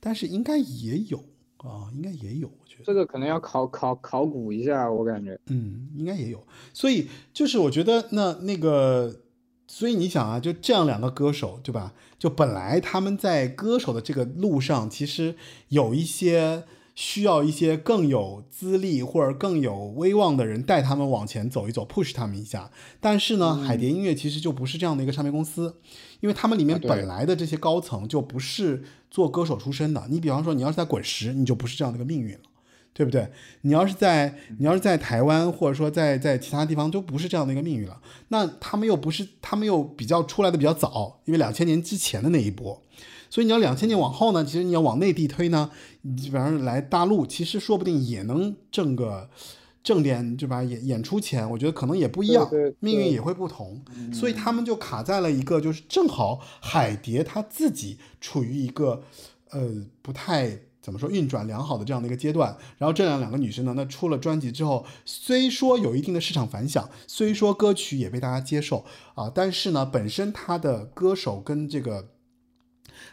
[0.00, 1.18] 但是应该也有
[1.58, 6.42] 啊，应该也有，我觉得这个可能要考考考古一下，我感觉，嗯，应该也有。
[6.72, 9.20] 所以就是我觉得那那个，
[9.66, 11.92] 所以你想啊，就这样两个歌手，对吧？
[12.18, 15.34] 就本来他们在歌手的这个路上，其实
[15.68, 16.64] 有一些
[17.00, 22.72] 需要一些更有资历或者更有威望的人带他们往前走一走，push 他们一下。
[22.98, 25.76] 但是呢，海蝶音乐其实就不是这样的一个唱片公司。
[26.18, 32.40] 因为他们里面本来的这些高层就不是做歌手出身的，你比方说你要是在滚石，你就不是这样的一个命运了，
[32.92, 33.30] 对不对？
[33.60, 38.00] 你要是在你要是在台湾或者说在在其他地方，都不是这样的一个命运了。
[38.30, 42.82] 那他们又不是他们又比较出来的比较早，因为两千年之前的那一波，
[43.30, 45.70] 所以你要两千年往后呢，其实你要往内地推呢，
[46.02, 49.28] 你基本上来大陆，其实说不定也能挣个
[49.82, 50.62] 挣点对吧？
[50.62, 53.80] 演演出钱，我觉得可能也不一样，对对命运也会不同。
[54.12, 59.02] 所以他们就卡在了一个，就是正好海蝶他自己处于一个
[59.50, 60.60] 呃不太。
[60.80, 72.08] 怎么说运转良好的这样的一个阶段，然后这样两个女生呢，那出了专辑之后，虽说有一定的市场反响，虽说歌曲也被大家接受啊，但是呢，本身她的歌手跟这个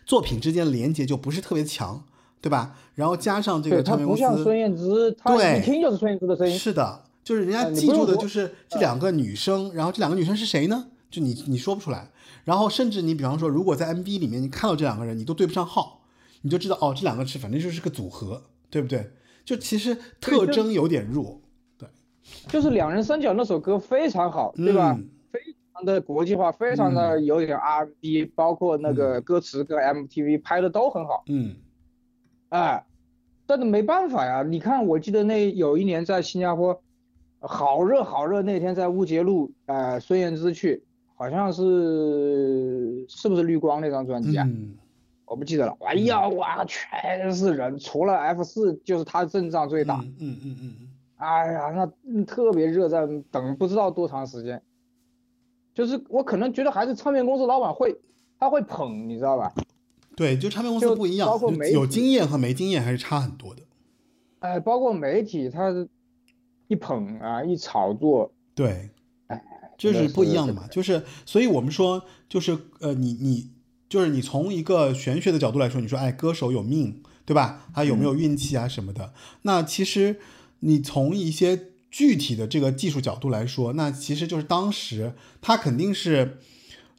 [0.05, 2.03] 作品之间的连接就不是特别强，
[2.41, 2.75] 对吧？
[2.95, 6.57] 然后加上这个唱片公不像司，孙燕姿，她对一听就是孙燕姿的声音。
[6.57, 10.87] 是的，就是人家记住的就是这两个女生，然后这两个女生是谁呢？
[11.09, 12.09] 就你你说不出来，
[12.43, 16.01] 然后甚至你比方说，如果在 MV 里面你看到这两个人，你都对不上号，
[16.41, 19.11] 你就知道哦，这两个是反正就是个组合，对不对？
[19.45, 21.39] 就其实特征有点弱，
[21.77, 21.87] 对
[22.47, 24.95] 就是两人三角那首歌非常好，对吧？
[24.97, 25.09] 嗯
[25.83, 31.55] 的国际化，非常的有点 R&B，、包括那个歌词跟 MTV 拍的都很好，嗯
[32.49, 32.85] 哎，
[33.47, 34.43] 但是没办法呀。
[34.43, 36.79] 你看，我记得那有一年在新加坡，
[37.39, 40.83] 好热好热，那天在乌节路，呃，孙燕姿去，
[41.15, 44.45] 好像是是不是绿光那张专辑啊？
[44.47, 44.77] 嗯
[45.27, 45.75] 我不记得了。
[45.81, 49.95] 哎呀，哇，全是人，除了 F 四就是他阵仗最大。
[49.95, 54.61] 嗯嗯嗯嗯嗯，哎呀，那嗯特别热，在等不知道多长时间。
[55.75, 57.95] 就是我可能觉得还是唱片公司老板会，
[58.39, 59.53] 他会捧，你知道吧？
[60.15, 63.61] 对，就唱片公司不一样，包括就有媒体经验和没经验还是差很多的。
[64.39, 65.69] 哎，包括媒体，他
[66.67, 68.89] 一捧啊，一炒作，对，
[69.27, 69.43] 哎，
[69.77, 73.51] 这是真的是不一样的嘛，就是，所以我们说，就是呃，你你
[73.89, 77.67] 就是你从一个玄学的角度来说，你说，哎，歌手有命，对吧？
[77.73, 79.13] 他有没有运气啊什么的？
[79.41, 80.19] 那其实
[80.59, 86.39] 你从一些具体的这个技术角度来说，那其实就是当时他肯定是，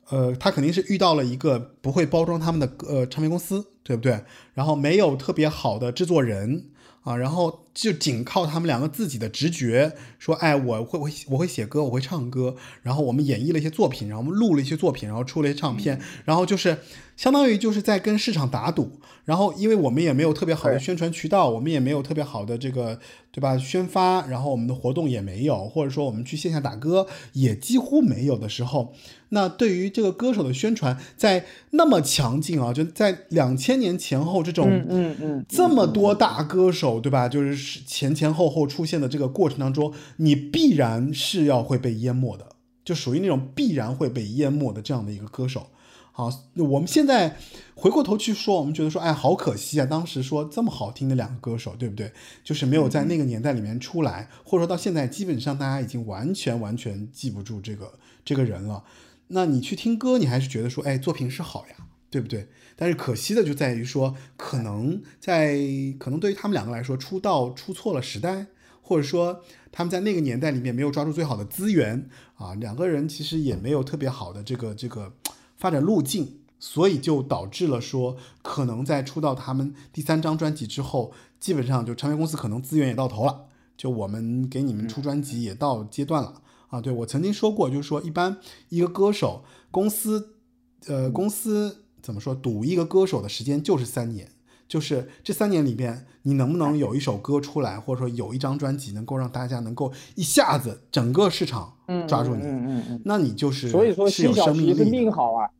[0.08, 4.24] 呃，他肯定是遇到了一个不会包装他们的呃唱片公司，对不对？
[4.54, 6.70] 然后没有特别好的制作人。
[7.02, 16.78] 啊，然后就仅靠他们两个自己的直觉，说，哎，我会我我会写歌，我会唱歌，然后我们演绎了一些作品，然后我们录了一些作品，然后出了一些唱片，然后就是
[17.18, 22.98] 相当于就是在跟市场打赌，然后因为我们也没有特别好的宣传渠道，我们也没有特别好的这个
[23.30, 23.58] 对吧？
[23.58, 28.94] 宣发，然后我们的活动也没有，或者说我们去线下打歌也几乎没有的时候，
[29.28, 37.28] 那对于这个歌手的宣传，在那么强劲啊，就在两千年前后这种嗯嗯嗯，这么多大歌手，对吧？
[37.28, 37.54] 就是
[37.86, 42.46] 前前后后出现的这个过程当中，你必然是要会被淹没的，
[42.84, 45.68] 就属于那种必然会被淹没的这样的一个歌手。
[46.12, 47.36] 好，我们现在
[47.74, 49.84] 回过头去说，我们觉得说，哎，好可惜啊！
[49.84, 52.10] 当时说这么好听的两个歌手，对不对？
[52.42, 58.82] 就是没有在那个年代里面出来，或者说到现在，基本上大家已经完全完全记不住这个这个人了。
[59.28, 62.48] 那你去听歌，你还是觉得说，哎，作品是好呀，对不对？
[62.76, 65.58] 但是可惜的就在于说，可能在
[65.98, 68.46] 可能对于他们两个来说，出道出错了时代，
[68.82, 69.42] 或者说
[69.72, 75.14] 他们在那个年代里面没有抓住最好的资源啊，两个人其实也没有特别好的这个这个
[75.56, 83.46] 发展路径，所以就导致了说，可能在出道他们第三张专辑之后，基本上就唱片公司可能资源也到头了，
[83.76, 86.42] 就我们给你们出专辑也到阶段了。
[86.68, 88.38] 啊，对我曾经说过，就是说，一般
[88.70, 90.34] 一个歌手公司，
[90.86, 94.28] 呃，公司怎么说，赌一个歌手的时间就是三年，
[94.68, 101.74] 就是这三年里边，你能不能有一首歌出来，或者说有一张专辑能够让大家能够一下子整个市场
[102.06, 104.84] 抓住你，嗯嗯嗯那你就是所以说是有辛晓琪是生命力的。
[104.88, 105.50] 命好啊，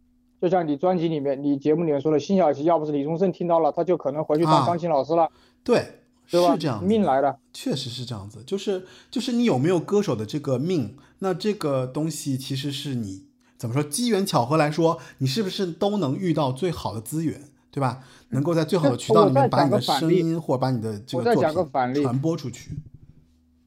[0.41, 5.29] 就像你专辑里面、你节目里面说的，辛晓琪要不是李宗盛听到了，他就可能回去啊当钢琴老师了，
[5.65, 5.85] 对，
[6.31, 6.53] 对吧？
[6.53, 7.37] 是这样命来的。
[7.53, 13.26] 确实是这样子，就是就是你有没有歌手的这个命，那这个东西其实是你
[13.59, 18.01] 怎么说机缘巧合来说，你是不是都能遇到最好的资源，对吧？
[18.31, 22.73] 能够在最好的渠道里面把你的声音或者把你的这我再讲个作个反例品传播出去。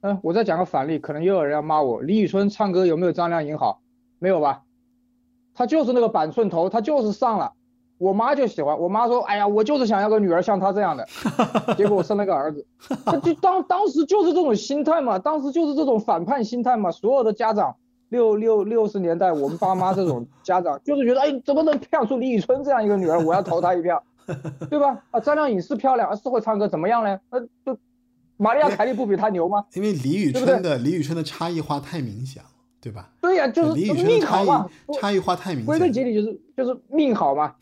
[0.01, 2.01] 嗯，我再讲个反例，可能又有人要骂我。
[2.01, 3.81] 李宇春唱歌有没有张靓颖好？
[4.19, 4.63] 没有吧？
[5.53, 7.53] 她就是那个板寸头，她就是上了。
[7.97, 11.05] 我妈就喜欢，我妈说：“哎呀，我就是想要个女儿像她这样的。
[11.75, 12.65] ”结果我生了个儿子，
[13.03, 16.89] 他就当当时就是这种心态嘛，当时就是这种反叛心态嘛。
[16.91, 17.75] 所有的家长，
[18.09, 23.19] 六六六十年代，我们爸妈这种 家长就是觉得，哎，怎么能培养出李宇春这样一个女儿？
[23.19, 24.03] 我要投她一票，
[24.69, 25.01] 对吧？
[25.11, 27.19] 啊，张靓颖是漂亮，是会唱歌，怎么样呢？
[27.31, 27.79] 那就
[28.37, 29.65] 玛利亚凯莉不比她牛吗？
[29.73, 32.49] 因为李宇春的李宇春的差异化太明显了，
[32.81, 33.09] 对吧？
[33.21, 34.69] 对呀、就是李宇春的命差异好嘛，
[34.99, 37.53] 差异化太明显归根，结底就是就是命好嘛。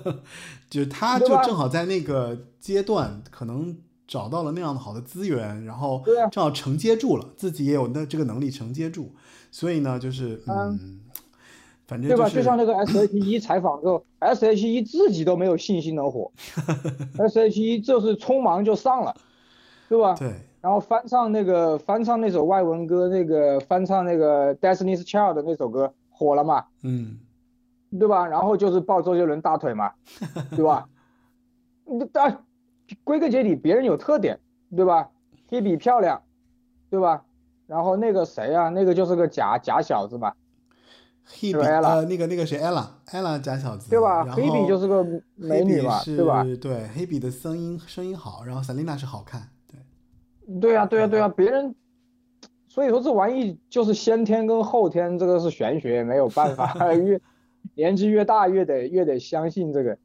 [0.70, 9.12] 就是她就正好在那个阶段可能找到了那样的好的资源，然后正好承接住了，自己也有那这个能力承接住，
[9.52, 11.00] 所以呢，就是嗯，嗯
[11.86, 12.28] 反正对吧？
[12.28, 16.32] 就像那个 S.H.E 采访之后，S.H.E 自己都没有信心能火，
[17.18, 19.14] S.H.E 就是匆忙就上了，
[19.88, 20.14] 对吧？
[20.14, 27.18] 对，然后翻唱那个翻唱那首外文歌，那个翻唱那个 Destiny's Child 的那首歌火了嘛，嗯，
[27.98, 28.26] 对吧？
[28.26, 29.92] 然后就是抱周杰伦大腿嘛，
[30.56, 30.88] 对吧？
[31.84, 32.42] 你但
[33.04, 34.38] 归根结底，别人有特点，
[34.74, 35.10] 对吧
[35.50, 36.22] ？Hebe 漂亮，
[36.88, 37.22] 对吧？
[37.66, 40.36] 然后那个谁啊，那个就是个假假小子吧
[41.26, 45.04] ，Hebe 是 Ella 呃，那个那个谁 Ella，Ella 假小子，对吧？Hebe 就是个
[45.36, 46.44] 美女嘛，对吧？
[46.60, 51.74] 对，Hebe 的声音声音好，然后 Selina 是好看，对，对呀、对呀、对呀、别人，
[52.68, 57.20] 所以说这玩意就是先天跟后天，这个是玄学，没有办法， 越
[57.74, 59.96] 年纪越大越得越得相信这个。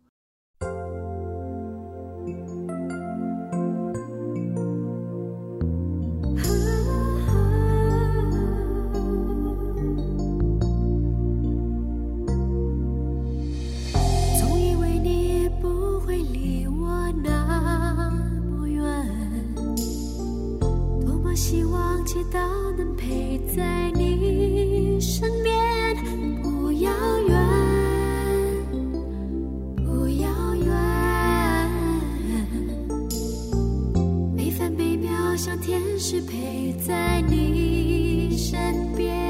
[35.38, 39.27] 像天使陪在你身边。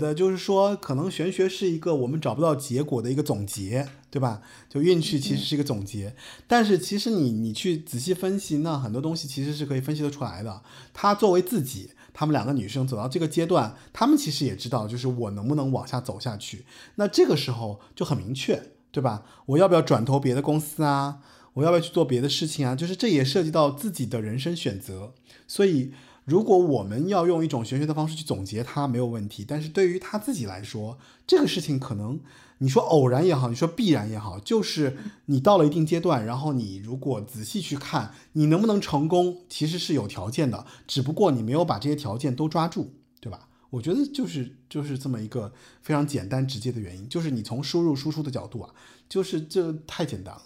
[0.00, 4.42] 得，就是说，可能玄学是一个我们找不到结果的一个总结，对吧？
[4.68, 6.16] 就运气其实是一个总结，
[6.48, 10.62] 但是其实你你去仔细分析，那很多东西其实是可以分析得出来的。
[10.92, 16.64] 她作为自己，她们两个女生走到这个阶段，她们其实也知道，就是我能不能往下走下去。
[16.96, 19.22] 那这个时候就很明确，对吧？
[19.46, 21.18] 我要不要转投别的公司啊？
[21.52, 22.74] 我要不要去做别的事情啊？
[22.74, 25.12] 就是这也涉及到自己的人生选择，
[25.46, 25.92] 所以。
[26.30, 29.44] 如果我们要用一种玄学的方式去总结它，没有问题。
[29.44, 30.96] 但是对于他自己来说，
[31.26, 32.20] 这个事情可能
[32.58, 43.48] 你说偶然也好，你说必然也好，就是你到了一定阶段，然后你如果仔细去看，你能不能成功，其实是有条件的，只不过你没有把这些条件都抓住，对吧？
[43.70, 45.52] 我觉得就是就是这么一个
[45.82, 48.70] 非常简单直接的原因，就是你从输入输出的角度啊，
[49.08, 50.42] 就是这太简单了。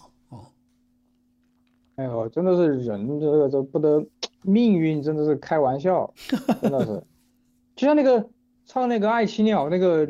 [1.96, 4.04] 哎呦，真的是人这个这不得，
[4.42, 6.12] 命运真的是开玩笑，
[6.60, 7.02] 真的是，
[7.76, 8.28] 就像那个
[8.66, 10.04] 唱那个《爱情鸟》那个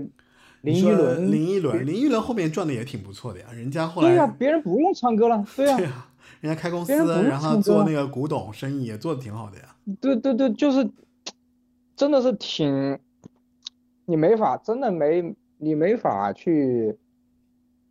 [0.63, 6.07] 林依轮，林依轮，林依轮后面赚的也挺不错的呀，人家后来对呀、别人不用唱歌了，对呀、对呀、
[6.41, 6.93] 人家开公司，
[7.23, 9.77] 然后做那个古董生意也做的挺好的呀。
[10.01, 10.91] 对对对，就是，
[11.95, 12.99] 真的是挺，
[14.07, 16.97] 你没法，真的没，你没法去，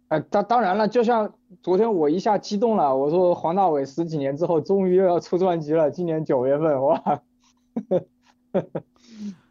[0.08, 1.32] 哎，当当然了，就像
[1.64, 7.02] 昨天我一下激动了，我说黄大炜十几年之后终于又要出专辑了，今年九月份，哇，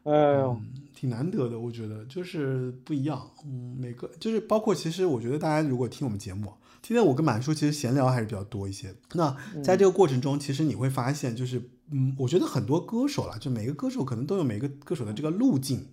[0.05, 0.61] 哎呦，嗯，
[0.95, 3.31] 挺难得的，我觉得就是不一样。
[3.47, 6.53] 嗯，每个就是包括其实我觉得大家如果听我们节目，
[6.83, 8.95] 今天我跟满叔其实闲聊还是比较多一些。
[9.15, 9.35] 那
[9.65, 11.63] 在这个过程中，其实你会发现，就是
[11.93, 15.87] 嗯，我觉得很多歌手啦，就每个歌手可能都有每个歌手的这个路径，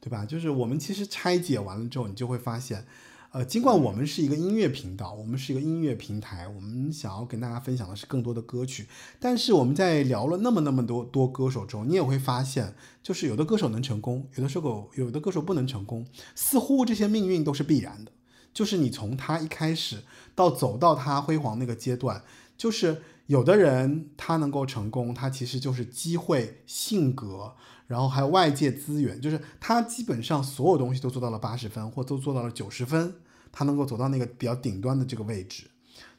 [0.00, 0.26] 对吧？
[0.26, 2.84] 就是我们其实拆解完了之后，你就会发现。
[3.32, 8.88] 呃，尽管我们是一个音乐频道，我们是一个音乐平台，我们想要跟大家分享的是更多的歌曲，
[9.20, 12.74] 但是我们在聊了那么那么多多歌手中，你也会发现，
[13.04, 16.04] 就是有的歌手能成功，有的时候有的歌手不能成功，
[16.34, 18.10] 似乎这些命运都是必然的。
[18.52, 20.02] 就是你从他一开始
[20.34, 22.24] 到走到他辉煌那个阶段，
[22.56, 27.54] 就是有的人他能够成功，他其实就是机会、性格，
[27.90, 33.14] 然后还有外界资源，就是他基本上所有东西都做到了八十分，或都做到了九十分，
[33.50, 35.64] 他能够走到那个比较顶端的这个位置。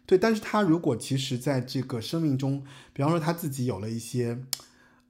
[0.05, 2.61] 对，但是他如果其实在这个生命中，
[2.91, 4.43] 比方说他自己有了一些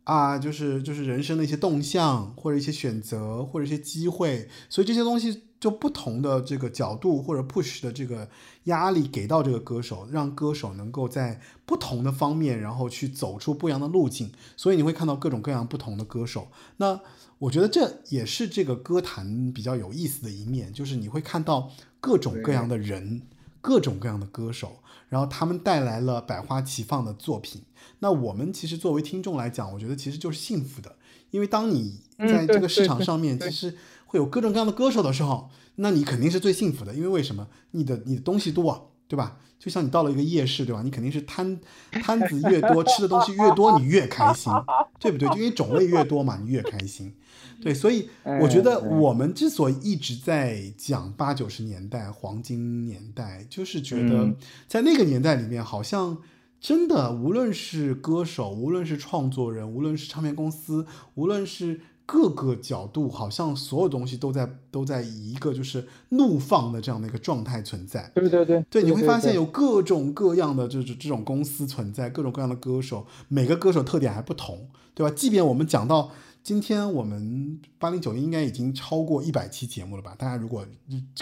[0.04, 5.42] 啊，就是就是人生的一些动向，或者一些选择，或者一些机会，所以这些东西。
[5.62, 8.28] 就不同的这个角度或者 push 的这个
[8.64, 14.32] 压力给到这个歌手，让歌手能够在不同的方面，然后去走出不一样的路径。
[14.58, 16.48] 所以你会看到各种各样不同的歌手。
[16.78, 17.00] 那
[17.38, 23.22] 我觉得这也是这个歌坛比较有意思的一面，就是你会看到各种各样的人，
[23.62, 24.80] 各种各样的歌手，
[25.10, 27.62] 然后他们带来了百花齐放的作品。
[28.00, 30.96] 那我们其实作为听众来讲，我觉得其实就是幸福的，
[31.30, 33.78] 因为当你在这个市场上面，其实。
[34.12, 37.48] 会有各种各样的歌手的时候，那你肯定是最幸福的，因为为什么？
[37.72, 39.38] 你的你的东西多，对吧？
[39.58, 40.82] 就像你到了一个夜市，对吧？
[40.84, 41.58] 你肯定是摊
[41.92, 44.52] 摊子越多，吃的东西越多，你越开心，
[45.00, 45.30] 对不对？
[45.30, 47.14] 就因为种类越多嘛，你越开心。
[47.62, 48.10] 对，所以
[48.42, 54.36] 我觉得我们之所以一直在讲八九十年代黄金年代，就是觉得
[54.68, 56.18] 在那个年代里面，好像
[56.60, 60.86] 真的无论是歌手，无论是创作人，无论是唱片公司，
[61.16, 61.80] 无论是。
[62.14, 68.12] 各个角度好像所有东西都在都在以一个就是怒放的这样的一个状态存在。
[68.14, 75.16] 对对对，对，你会发现有各种各样的就是这种公司存在，各种各样的歌手，每个歌手特点还不同，对吧？
[75.16, 76.12] 即便我们讲到
[76.44, 80.14] 今天，我们八零九零应该已经超过一百期节目了吧？
[80.18, 80.66] 大家如果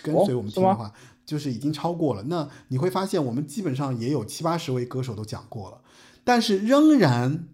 [0.01, 0.91] 跟随我们听的话，
[1.23, 2.23] 就是已经超过了。
[2.23, 5.81] 那你会发现，我们基本上也有七八十位歌手都讲过了，
[6.23, 7.47] 但是仍然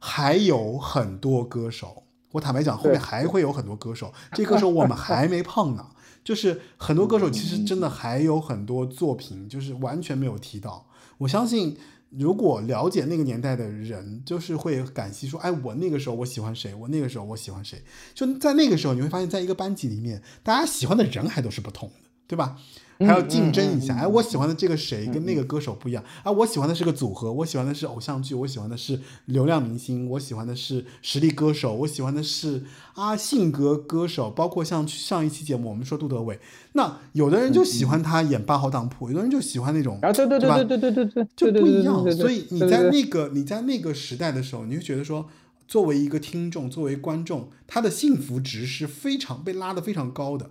[0.00, 2.01] 还有很多歌手。
[2.32, 5.86] 我坦白讲，后面还会有很多歌手， 这歌手我们还没碰呢。
[6.24, 10.86] 就是很多歌手其实真的还有很多作品，就是完全没有提到。
[11.18, 11.76] 我相信，
[12.10, 17.82] 如果了解那个年代的人，就是会感激说：“哎，我那个时候我喜欢谁，我那个时候我喜欢谁。”
[18.14, 21.94] 就在那个时候，你会发现在一个班级里面，大家喜欢的人还都是不同的，
[22.28, 22.56] 对吧？
[22.98, 26.30] 还要竞争一下，哎，我喜欢的这个谁跟那个歌手不一样啊？
[26.30, 32.64] 我喜欢的是个组合，我喜欢的是偶像剧，我喜欢的是流量明星，我喜欢的是实力歌手，我喜欢的是
[32.94, 36.38] 啊性格歌手，包括像上一期节目我们说杜德伟，
[36.72, 42.10] 那有的人就喜欢他演八号当铺，有的人就喜欢那种，对对对对对对对对，就不一样。
[42.12, 45.28] 所以你在那个你在那个时代的时候，你就觉得说，
[45.66, 50.50] 作为一个听众，作为观众，他的幸福值是非常被拉得非常高的。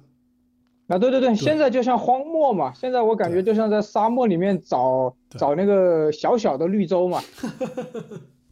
[0.92, 7.22] 啊，对对对，现在就像荒漠嘛，现在我感觉就像在沙漠里面找找那个小小的绿洲嘛。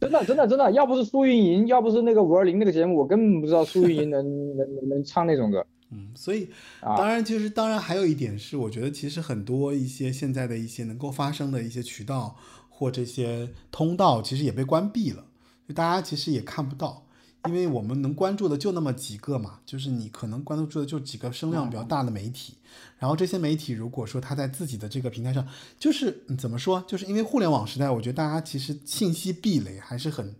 [0.00, 4.24] 真的真的真的，要不是苏运莹，要不是那个五二零那个节目，我根本不知道苏运莹能
[4.56, 5.62] 能能唱那种歌。
[5.92, 6.48] 嗯，所以
[6.80, 12.34] 当然就是当然还有一点是，我觉得其实很多一些现在的一些能够发生的一些渠道
[12.70, 15.22] 或这些通道，其实也被关闭了，
[15.68, 17.02] 就大家其实也看不到。
[17.46, 22.54] 因为我们能关注的就那么几个嘛，就是你可能关注的就几个声量比较大的媒体，
[22.98, 25.46] 然后这些媒体如果说他在自己的这个平台上，
[25.78, 30.34] 就是怎么说，就是因为互联网时代，我觉得大家其实信息壁垒还是很，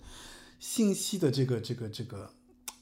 [0.58, 2.30] 信息的这个这个这个，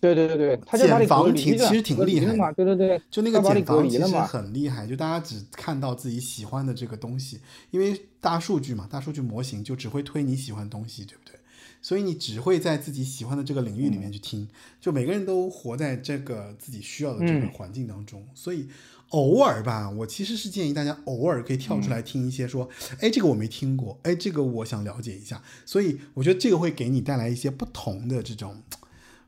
[0.01, 7.41] 对对对对，茧房挺其实挺厉害的，对对对，就那个茧房其实很厉害，就大家只看到自己喜欢的这个东西，
[7.71, 11.38] 因为大数据嘛，大数据模型就只会推你喜欢的东西，对不对？
[11.81, 14.49] 所以你只会在自己喜欢的这个领域里面去听，
[14.81, 18.27] 就每个人都活在这个自己需要的这个环境当中。
[18.35, 18.67] 所以
[19.11, 22.69] 偶尔吧，我其实是建议大家偶尔可以跳出来听一些，说，
[23.01, 25.43] 哎，这个我没听过，哎，这个我想了解一下。
[25.65, 28.57] 所以我觉得这个会给你带来一些不同的这种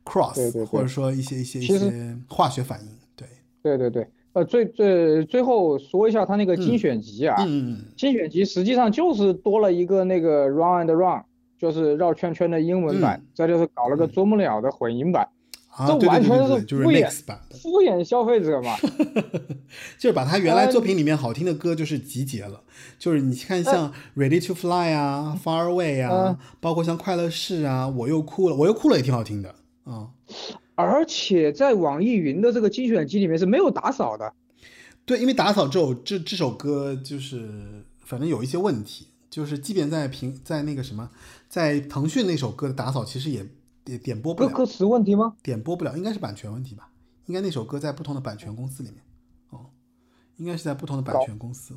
[0.04, 2.88] cross，或者说一些一些一些化学反应。
[3.16, 3.26] 对，
[3.62, 4.06] 对对对。
[4.32, 7.36] 呃，最最最后说一下他那个精选集啊，
[7.96, 11.24] 精选集实际上就是多了一个那个 run and run。
[11.60, 15.28] 就是绕圈圈的英文版，再就是搞了个啄木鸟的混音版，
[15.86, 17.06] 这完全是敷衍
[17.50, 18.74] 敷衍消费者嘛。
[20.00, 22.62] 就是把他原来作品里面好听的歌就是集结了，
[22.98, 29.54] 就是你看像 Ready to Fly 啊，Far Away 啊，包括像快乐士啊，我又哭了，我又哭了也挺好听的
[29.84, 30.08] 啊。
[30.76, 34.32] 而且在网易云的这个精选集里面是没有打扫的。
[35.04, 41.10] 对，因为打扫这首这这首歌就是反正有一些问题，就是即便在平在那个什么。
[41.50, 43.44] 在腾讯那首歌的打扫其实也
[43.86, 45.34] 也点播不了，歌词问题吗？
[45.42, 46.88] 点播不了，应该是版权问题吧？
[47.26, 49.02] 应该那首歌在不同的版权公司里面，
[49.50, 49.66] 哦，
[50.36, 51.74] 应该是在不同的版权公司。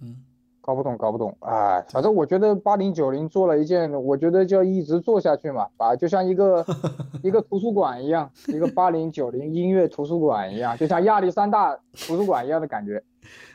[0.00, 0.16] 嗯，
[0.62, 1.36] 搞不懂，搞不懂。
[1.40, 6.64] 哎，反正我觉得八零九零做了一件，我觉得就要一直做下去嘛，啊就像一个
[7.22, 13.04] 一个图书馆一样，一个八零九零音乐图书馆一样，就像亚历山大图书馆一样的感觉。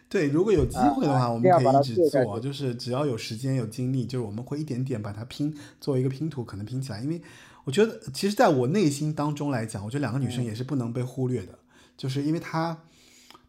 [0.10, 7.00] 对，如果有机会的话，啊我们可以一直做，就是只要有时间有精力，就是我们会一点点把它拼，作为一个拼图，可能拼起来。
[7.04, 7.22] 因为
[7.64, 11.60] 我觉得，其实在我内心当中来讲，我觉得两个女生也是不能被忽略的，
[11.96, 12.76] 就是因为她，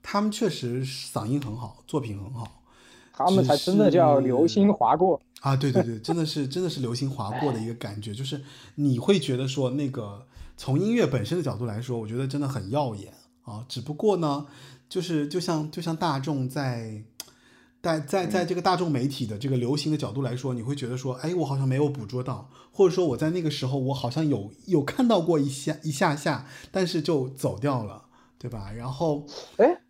[0.02, 2.60] 她们确实嗓音很好，作品很好，
[3.10, 5.56] 她们才真的叫流星划过啊！
[5.56, 8.38] 对对对，真的是真的是流星划过的一个感觉，就是
[8.74, 10.26] 你会觉得说，那个
[10.58, 13.14] 从音乐本身的角度来说，我觉得真的很耀眼
[13.44, 13.64] 啊。
[13.66, 14.46] 只不过呢。
[14.90, 17.04] 就是就像就像大众在，
[17.80, 28.06] 在在在这个大众媒体的这个流行的角度来说，你会觉得说，哎，我好像没有捕捉到，或者说我在那个时候我好像有有看到过一下一下下，但是就走掉了，
[28.36, 28.72] 对吧？
[28.72, 29.24] 然后，
[29.58, 29.80] 哎，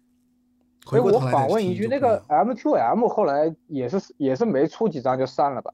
[0.85, 5.73] 回过头来我反问一句，那个 M to M 后来也是也是没出几张就散了吧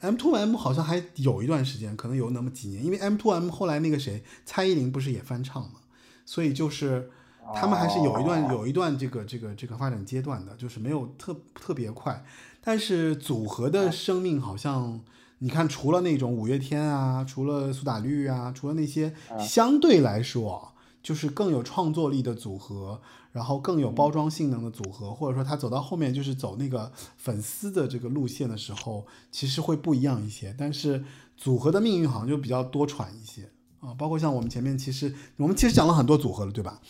[0.00, 5.80] ？M Two M 好像还有一段时间，可能有那么几年，因为 M Two M 后来那个谁，蔡依林不是也翻唱嘛，
[6.24, 7.10] 所以就是。
[7.54, 12.24] 他们还是有一段有一段这个这个这个发展阶段的，就是没有特特别快，
[12.60, 15.00] 但是组合的生命好像，
[15.38, 23.00] 你看除了那种五月天啊，除了苏打绿啊，除了那些相对来说就是更有创作力的组合，
[23.32, 30.54] 然后更有包装性能的组合，或者说他走到后面就是走那个粉丝的这个路线的时候，其实会不一样一些。
[30.58, 31.04] 但是
[31.36, 33.48] 组合的命运好像就比较多舛一些。
[33.80, 36.80] 啊，包括像我们前面其实我们其实讲了很多组合了，对吧？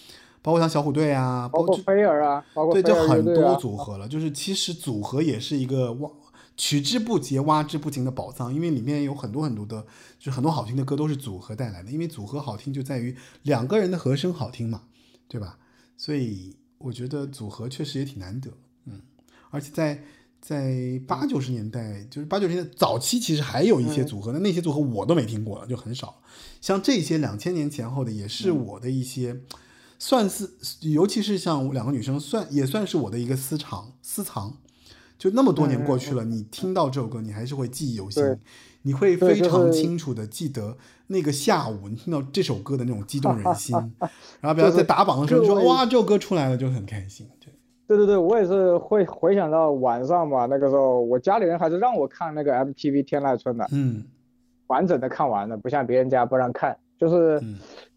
[0.46, 4.06] 包括像小虎队啊，包括飞儿啊，包括对，就很多组合了。
[4.06, 6.08] 就是其实组合也是一个挖
[6.56, 9.84] 取之不竭、挖之不尽的宝藏，因为里面有很多很多的，
[10.20, 11.90] 就很多好听的歌都是组合带来的。
[11.90, 14.82] 因为组合好听就在于两个人的和声好听嘛，
[15.26, 15.58] 对吧？
[15.96, 18.48] 所以我觉得组合确实也挺难得，
[18.84, 19.00] 嗯。
[19.50, 20.00] 而且在
[20.40, 26.22] 在八九十年代，就是八九十年代早期，其实还有一些组合，那那些组合我都没听过了，就很少。
[26.60, 29.40] 像这些两千年前后的，也是我的一些。
[29.98, 30.48] 算是，
[30.82, 34.54] 尤其是像两个女生，算也算是我的一个私藏私藏。
[35.18, 38.22] 就那么多年过去了，你听到这首歌，你还是会记忆犹新，
[38.82, 43.74] 你会非常清楚的记得那个下午，你听到这首歌的那种激动人心。
[44.40, 47.26] 然后，比如在打榜的时候，说哇，这首歌出来了，就很开心。
[47.40, 47.50] 对，
[47.88, 54.04] 对对对，我也是会回想到晚上嘛，那个时候我家里人还是让我看那个 MTV 天籁村的，嗯，
[54.66, 57.42] 完整的看完了，不像别人家不让看，就是。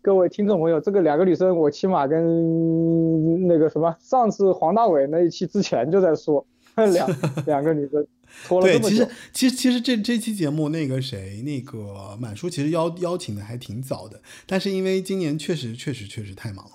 [0.01, 6.45] 各位听众朋友，这个两个女生，我起码跟那个什么，上次黄大炜那一期之前就在说，
[6.93, 7.09] 两
[7.45, 8.07] 两个女生
[8.47, 8.89] 拖了这么久。
[8.89, 16.71] 对，其实其实其实这这期节目那个谁，那个满叔其实邀邀请的还挺早的，但是因为今年确实确实确实太忙了，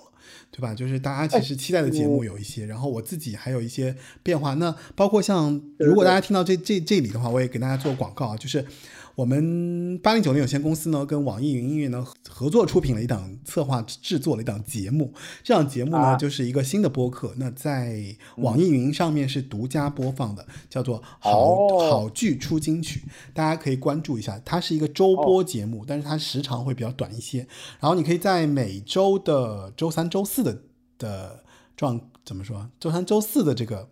[0.51, 0.75] 对吧？
[0.75, 4.53] 就是大家其实期待的节目有一些，然后我自己还有一些变化。
[4.53, 8.63] 那包括像如果大家听到这这这里的话，我也给大家做广告啊，就是。
[9.15, 15.13] 我们八零九零有限公司呢，跟网易云音乐呢合作出品了一档策划制作了一档节目。
[15.41, 17.33] 这档节目呢，就是一个新的播客。
[17.37, 22.99] 那在网易云上面是独家播放的，叫做《好好剧出金曲》，
[23.33, 24.37] 大家可以关注一下。
[24.43, 27.39] 它是一个周播节目，但是它时长会比较短一些。
[27.79, 30.61] 然后你可以在每周的周三、周四的
[30.97, 31.43] 的
[31.77, 32.69] 状怎么说？
[32.81, 33.87] 周三、周四的这个。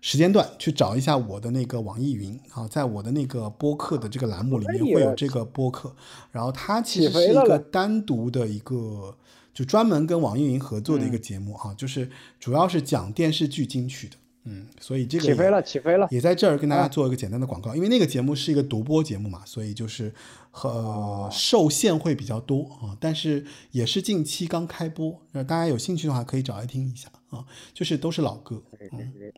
[0.00, 5.92] 时间段去找一下我的那个网易云啊，在我的那个播客的这个栏目里面会有这个播客，
[6.30, 9.16] 然后它其实是一个单独的一个，
[9.52, 12.08] 就专门跟网易云合作的一个节目啊，就是
[12.38, 20.14] 主要是讲电视剧金曲的，嗯，所以这个起飞了，起飞了，也在这儿跟大家做一个简单的广告，因为那个节目是一个独播节目嘛，所以就是
[20.52, 27.08] 和受限会比较多啊，但是也是近期刚开播，那大家有兴趣的话可以找来听一下。
[27.30, 27.44] 啊，
[27.74, 28.60] 就是都是老歌。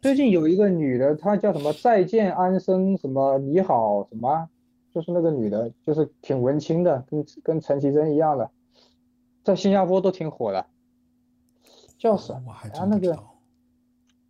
[0.01, 1.73] 最近有一个女的，她叫什么？
[1.73, 4.49] 再见安生，什么你好什么？
[4.95, 8.51] 就是那个女的，就是挺文青的，跟跟陈绮贞一样的，
[9.45, 10.67] 在新加坡都挺火的。
[11.99, 12.53] 叫什么？
[12.53, 13.19] 啊，那个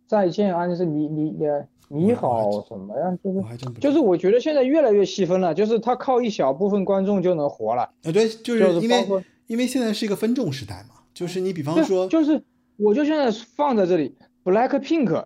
[0.07, 1.47] 再见安生，你你你
[1.87, 3.17] 你好什么呀？
[3.23, 3.41] 就是
[3.79, 7.83] 就是，我觉得现在越来越细分了，就是他靠一小部分观众就能活了。
[7.83, 12.43] 啊，对，就是因为因为现在是一个分众时代嘛，就是你比方说，就是。
[12.81, 15.25] 我就现在放在这里，Black Pink，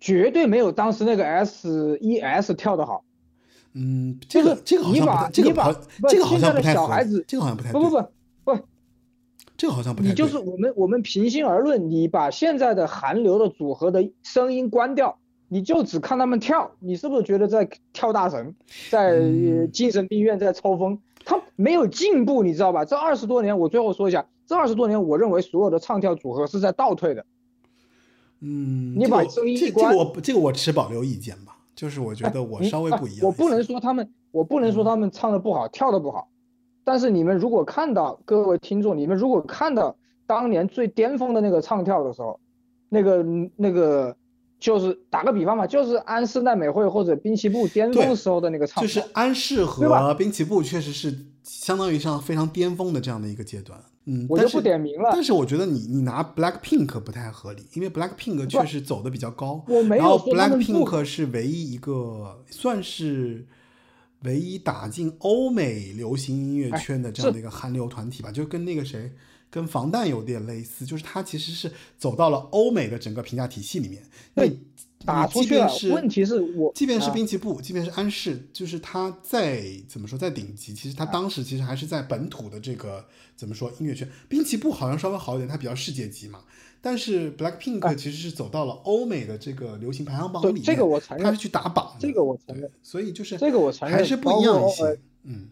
[0.00, 3.04] 绝对没有当时那个 S E S 跳的好。
[3.74, 8.02] 嗯，这个这个好像不，这个不，这个好像不太小孩子，这个好像不太不不不
[8.44, 8.58] 不，
[9.58, 10.08] 这个好像不太。
[10.08, 15.18] 你就是我们我们平心而论，你把现在的韩流的组合的声音关掉，
[15.48, 18.54] 你就只看他们跳，你是不是觉得在跳大神，
[18.90, 19.20] 在
[19.72, 20.98] 精神病院在抽风？
[21.26, 22.84] 他没有进步，你知道吧？
[22.84, 24.24] 这二十多年，我最后说一下。
[24.46, 27.24] 这二十多年，我认为所有的唱跳组合是在倒退的。
[28.40, 33.24] 嗯，你把这个声音这这个我这个我持保留意见吧，就是我觉得我稍微啊不一样。
[33.24, 36.28] 我不能说他们，我不能说他们唱的不好，跳的不好。
[36.82, 39.96] 但是你们如果看到各位听众，你们如果看到
[40.26, 42.38] 当年最巅峰的那个唱跳的时候，
[42.90, 43.24] 那个
[43.56, 44.14] 那个
[44.60, 49.08] 就是打个比方嘛，就是安室奈美惠或者滨崎步巅峰时候的那个唱就是跳。
[49.14, 53.82] 安室和滨崎步确实是相当于像非常巅峰的这样的一个阶段。
[54.06, 59.64] 嗯，我就但是不点名了但是我觉得你你拿 Black Pink 不太合理，因为 Black Pink 确实走的比较高。
[59.68, 63.46] 我没然后 Black Pink 是唯一一个算是
[64.22, 69.12] 唯一打进欧美流行音乐圈的这样的一个韩流团体吧，就跟那个谁。
[69.50, 74.02] 跟防弹有点类似，就是它其实是走到了欧美的整个评价体系里面。
[74.34, 74.58] 那你
[75.04, 83.04] 打出去了问题是我即便是啊滨崎步，即便是安室，就是他在怎么说在顶级，其实他当时其实还是在本土的这个
[83.36, 84.08] 怎么说音乐圈。
[84.28, 86.40] 滨崎步好像稍微好一点，他比较世界级嘛。
[86.80, 94.98] 但是 Black Pink 其实是走到了欧美的这个流行排行榜里面，对这个我承认他是去打榜的，这个我承认，所以就是这个我承认还是不一样一些。
[95.22, 95.48] 嗯，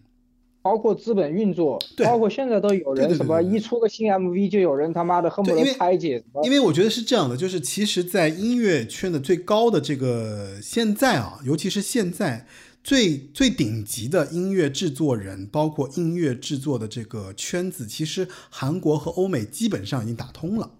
[0.62, 12.46] 包括资本运作，对包括现在都有人什么一出个新 MV 就有人他妈的恨不得拆解什么因为我觉得是这样的，就是其实，在音乐圈的最高的这个现在啊，尤其是现在
[12.84, 20.70] 最最顶级的音乐制作人，包括音乐制作的这个圈子，其实韩国和欧美基本上已经打通了。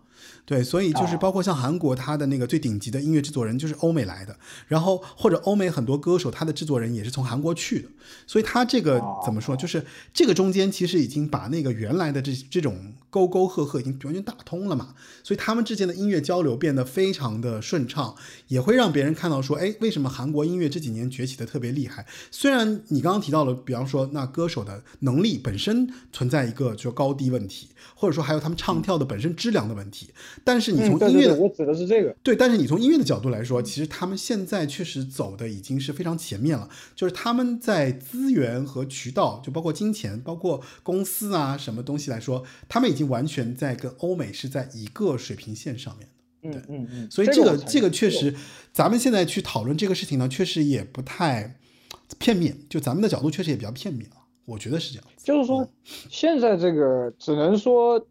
[0.45, 4.37] 对，所以就是啊包括像韩国，他的那个最顶级的音乐制作人就是欧美来的，
[4.67, 7.89] 然后或者欧美很多歌手，他的制作人也是从韩国去的，
[8.27, 18.17] 所以他这个怎么说，就是这个中间其实已经把那个原来的这这种沟沟壑壑已经完全打通了嘛，所以他们之间的音乐交流变得非常的顺畅，
[18.49, 22.07] 也会让别人看到说，哎，为什么韩国音乐这几年崛起的特别厉害？
[22.31, 30.09] 虽然你刚刚提到了，比方说那歌手的能力本身存在一个就高低问题，或者说还有他们唱跳的本身质量的问题，
[30.43, 32.17] 但是你嗯，从音乐的、对对对，我指的是这个。
[32.23, 36.67] 对，但是你从音乐的角度来说，其实他们现在确实走的已经是非常前面了。
[36.97, 46.09] 就是他们在资源和渠道，就包括金钱、包括公司啊什么东西来说，他们已经完全在跟欧美是在一个水平线上面。
[46.45, 48.35] 嗯嗯嗯，所以这个这个确实，
[48.73, 51.57] 咱们现在去讨论这个事情呢，确实也不太
[52.19, 52.57] 片面。
[52.69, 55.09] 就咱们的角度确实也比较片面啊，我觉得是这样。
[55.23, 55.65] 就是说，
[56.11, 58.05] 现在这个只能说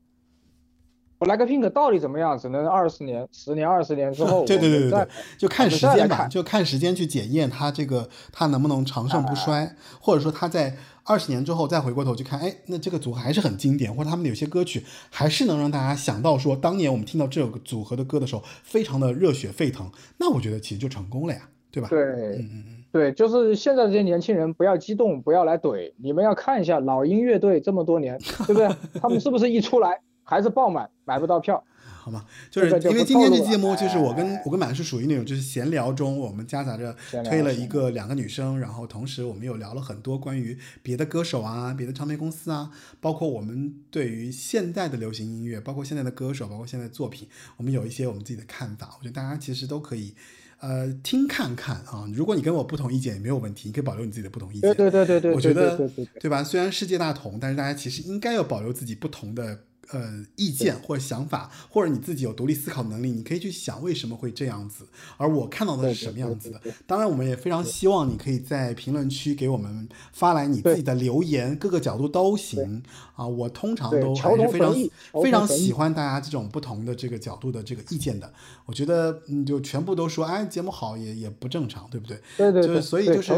[1.21, 5.07] ，BLACKPINK 到底怎么样，只能二十年、十年、二十年之后， 对对对对对，
[5.37, 21.41] 就看时间吧，就看时间去检验它这个它能不能长盛不衰，或者说它在二十年之后再回过头去看，哎，那这个组合还是很经典，或者他们的有些歌曲还是能让大家想到说，当年我们听到这个组合的歌的时候，非常的热血沸腾，那我觉得其实就成功了呀，
[21.71, 21.87] 对吧？
[21.89, 28.69] 对嗯嗯嗯，对，就是现在这些年轻人不要激动，不要来怼，你们要看一下老鹰乐队这么多年，对不对？
[29.01, 29.99] 他们是不是一出来
[30.31, 31.61] 还是爆满，买不到票？
[32.01, 32.25] 好吗？
[32.49, 36.95] 就是因为今天这期节目，就是我跟哎我跟满是属于那种就是闲聊中，我们夹杂着
[37.25, 47.27] 推了一个两个女生，然后同时我们又聊了很多关于别的歌手啊、别的唱片公司啊，包括我们对于现在的流行音乐，包括现在的歌手，包括现在的作品，
[47.57, 48.95] 我们有一些我们自己的看法。
[48.97, 50.15] 我觉得大家其实都可以。
[50.59, 52.07] 呃，听看看啊！
[52.13, 54.61] 如果你跟我不同意见也没有问题，你可以保留你自己的不同意见。
[54.75, 55.75] 对对对对对，我觉得
[56.19, 56.43] 对吧？
[56.43, 64.85] 虽然世界大同，但是大家其实应该要保留自己不同的呃意见或者想法，或者你自己有独立思考能力，你可以去想为什么会这样子，
[65.17, 66.61] 而我看到的是什么样子的。
[66.87, 72.83] 当然，我们也非常希望你可以在评论区给我们发来你自己的留言，各个角度都行
[73.15, 73.27] 啊。
[73.27, 74.75] 我通常都还是非常
[75.21, 78.31] 非常喜欢大家这种不同的这个角度的这个意见的。
[78.65, 82.17] 我觉得嗯，就全部都说哎节目好也也不正常，对不对？
[82.37, 83.31] 对对对，就是所以就是。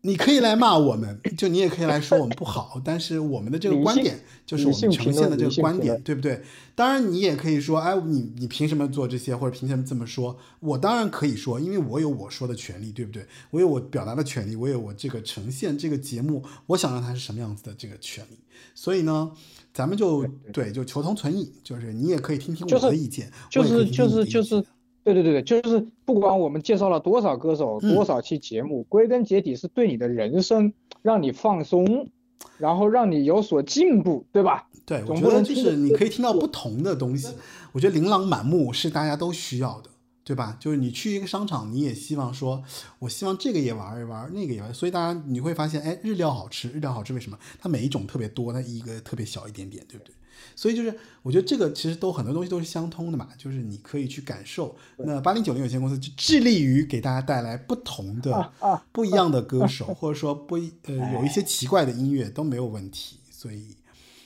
[0.00, 6.42] 你可以来骂我们，就你也可以来说我们不好，但是我们的这个观点就是我们呈现的这个观点，对不对？
[6.74, 10.36] 当然你也可以说，哎，你你凭什么做这些，或者凭什么这么说？
[10.60, 13.24] 我当然可以说，因为我有我说的权利，对不对？
[13.50, 18.38] 我有我表达的权利，我有我这个呈现这个节目，我想让它是什么样子的这个权利。
[18.74, 19.32] 所以呢，
[19.72, 24.64] 咱们就对就求同存异，就是你也可以听听我的意见，就是就是就是。
[25.04, 32.10] 对对对对，就是不管我们介绍了多少歌手，多少期节目，归根结底是对你的人生让你放松，
[32.58, 34.67] 然后让你有所进步，对吧？
[34.88, 37.28] 对，我觉得就是你可以听到不同的东西。
[37.72, 39.90] 我觉得琳琅满目是大家都需要的，
[40.24, 40.56] 对吧？
[40.58, 42.64] 就是你去一个商场，你也希望说，
[43.00, 44.72] 我希望这个也玩一玩，那个也玩。
[44.72, 47.38] 所以大家你会发现，哎，日料好吃，日料好吃，为什么？
[47.60, 50.14] 它每一种特别多，它一个特别小一点点，对不对？
[50.56, 54.74] 所以就是，我觉得这个其实都很多东西都是相通的嘛，就是你可以去感受。
[54.96, 58.52] 那八零九零有限公司就致力于给大家带来不同的、
[58.90, 63.18] 不一样的歌手，或者说不呃有一些奇怪的音乐都没有问题。
[63.30, 63.76] 所以，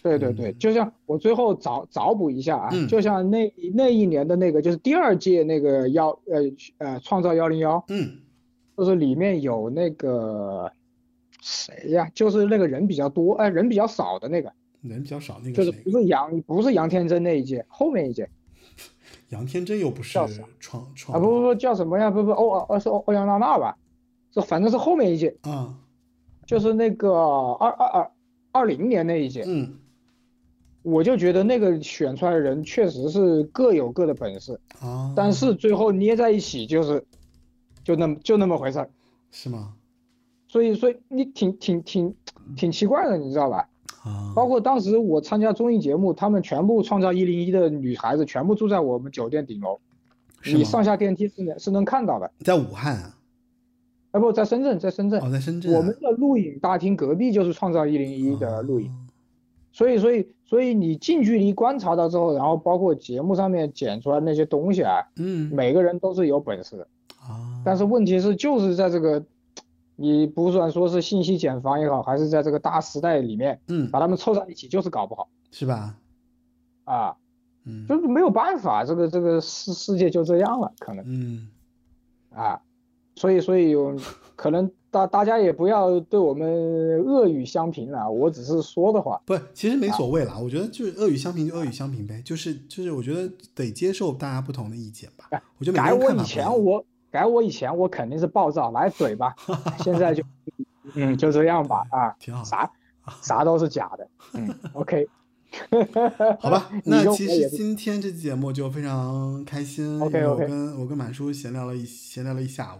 [0.02, 6.42] 对对对，就像我最后找找补一下啊，嗯就像那那一年的那个就是第二届那个幺呃
[6.78, 8.18] 呃创造幺零幺，嗯
[8.76, 10.70] 就是里面有那个
[11.40, 18.28] 谁呀，就是那个人比较多，哎、人比较少的那个，人比较少，那个就是不是杨不是杨天真那一届，后面一届
[19.30, 20.12] 杨天真又不是
[20.58, 22.10] 创创啊不不不叫什么呀？
[22.10, 23.76] 不不欧欧是欧欧阳娜娜吧？
[24.32, 25.78] 这反正是后面一届，啊
[26.44, 28.10] 就是那个二二二
[28.50, 29.78] 二零年那一届，嗯
[30.82, 37.04] 我就觉得那个选出来的人确实是各有各的本事，啊，但是最后捏在一起就是
[37.84, 38.90] 就那么就那么回事儿，
[39.30, 39.74] 是吗？
[40.48, 42.14] 所以所以你挺挺挺
[42.56, 43.68] 挺奇怪的，你知道吧？
[44.04, 49.78] 啊，包括当时我参加综艺节目，他们全部创造一零一的女孩子全部住在我们酒店顶楼，
[50.44, 52.30] 你上下电梯是能是能看到的。
[52.40, 53.16] 在武汉啊，
[54.10, 59.06] 啊不，在深圳，在深圳，哦，在深圳啊，我们的录影大厅隔壁就是创造一零一的录影，哦
[59.74, 65.50] 所以所以所以你近距离观察到之后，然后包括节目上面剪出来那些东西啊，嗯。
[65.50, 66.86] 每个人都是有本事的，
[67.22, 69.24] 啊，但是问题是就是在这个，
[69.96, 73.90] 你不算说是信息茧房也好，还是在这个大时代里面嗯。
[73.90, 75.26] 把他们凑在一起，就是搞不好。
[75.50, 75.96] 是吧？
[76.84, 77.16] 啊。
[77.64, 77.86] 嗯。
[77.86, 81.48] 就是没有办法，这个这个世世界就这样了，可能嗯。
[82.28, 82.60] 啊，
[83.16, 83.96] 所以所以有
[84.36, 90.38] 可能大大家也不要对我们恶语相评了，我只是说的话，不，其实没所谓啦。
[90.38, 95.28] 我觉得就是恶语相评就恶语相评呗，就是就是我觉得得接受大家不同的意见吧。
[95.58, 99.34] 我觉得每改我以前我改我以前我肯定是暴躁来怼吧，
[99.82, 100.22] 现在就
[100.94, 102.70] 嗯就这样吧 啊，挺好啥
[103.22, 105.08] 啥都是假的，嗯， OK，
[106.38, 112.78] 好吧，那其实今天这期节目就非常开心，OK，因为我跟我跟满叔闲聊了一闲聊了一下午，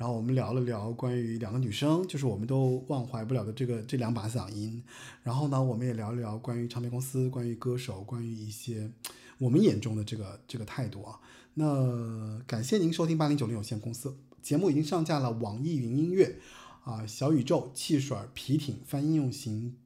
[0.00, 4.82] 然后我们聊了聊关于两个女生，就是我们都忘怀不了的这个这两把嗓音，
[5.22, 8.90] 然后呢，我们也聊了聊关于唱片公司、关于歌手、关于一些
[9.36, 11.20] 我们眼中的这个这个态度啊。
[11.52, 16.38] 那感谢您收听八零九零有限公司节目，已经上架了网易云音乐
[16.84, 19.76] 啊、小宇宙、汽水、皮艇、泛应用型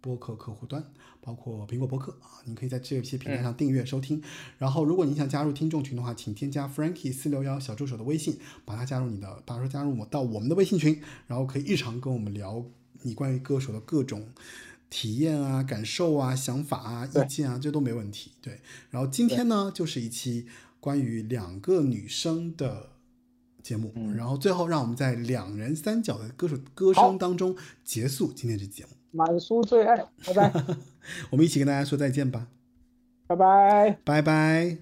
[0.00, 0.84] 播客客户端，
[1.20, 4.22] 包括苹果播客啊，你可以在这些平台上订阅收听。
[4.58, 12.64] 然后，如果你想加入听众群的话，请添加 Frankie 四六幺小助手的微信，把他加入你的，把他加入我到我们的微信群，然后可以日常跟我们聊
[13.02, 14.28] 你关于歌手的各种
[14.88, 18.32] 体验啊、感受啊、想法啊、意见啊，这都没问题。
[18.40, 18.60] 对，
[18.90, 20.46] 然后今天呢，就是一期
[20.80, 22.90] 关于两个女生的。
[23.62, 28.90] 节目，嗯然后最后让我们在两人三角的歌手歌声当中结束今天这期节目。
[29.12, 29.96] 满叔最爱，
[30.26, 30.52] 拜拜，
[31.30, 32.46] 我们一起跟大家说再见吧，
[33.26, 33.98] 拜拜。
[34.04, 34.76] 拜拜。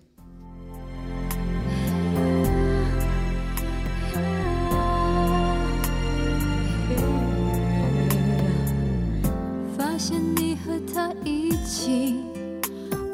[9.76, 12.20] 发现你和他一起，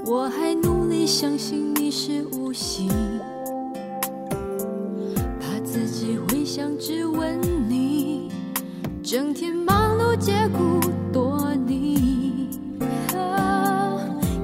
[0.07, 2.91] 我还努力相信你是无心，
[5.41, 8.31] 怕自己会想只问你，
[9.03, 10.81] 整天忙借故
[11.13, 12.49] 躲你。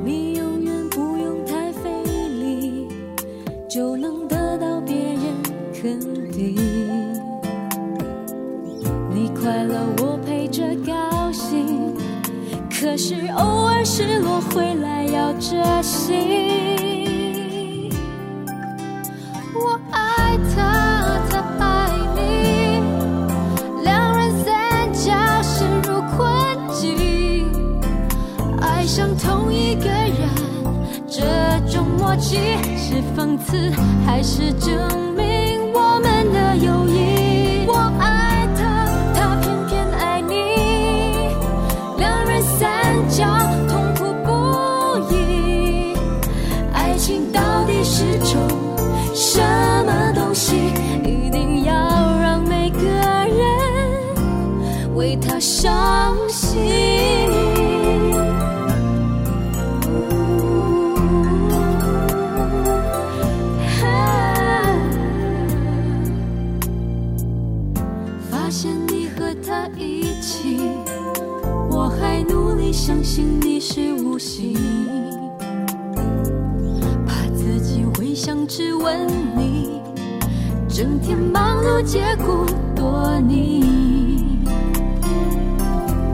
[0.05, 2.88] 你永远不用太费力，
[3.68, 5.22] 就能得到别人
[5.72, 6.01] 肯
[6.32, 6.56] 定。
[9.12, 11.94] 你快乐，我陪着高兴。
[12.70, 16.89] 可是偶尔失落回来要珍惜。
[28.81, 30.27] 爱上同一个人，
[31.07, 31.20] 这
[31.70, 32.39] 种默契
[32.78, 33.70] 是讽刺
[34.07, 34.74] 还是证
[35.15, 37.66] 明我们的友谊？
[37.69, 40.32] 我爱他，他偏偏爱你。
[41.98, 43.27] 两人三角
[43.69, 44.31] 痛苦不
[45.15, 45.93] 已，
[46.73, 48.40] 爱情到底是种
[49.15, 49.43] 什
[49.85, 50.57] 么东西？
[51.05, 53.36] 一定要让每个人
[54.94, 56.16] 为他伤
[73.20, 74.56] 你是无心，
[77.06, 79.06] 怕自己会想只问
[79.36, 79.80] 你，
[80.68, 84.44] 整天忙碌结果多你。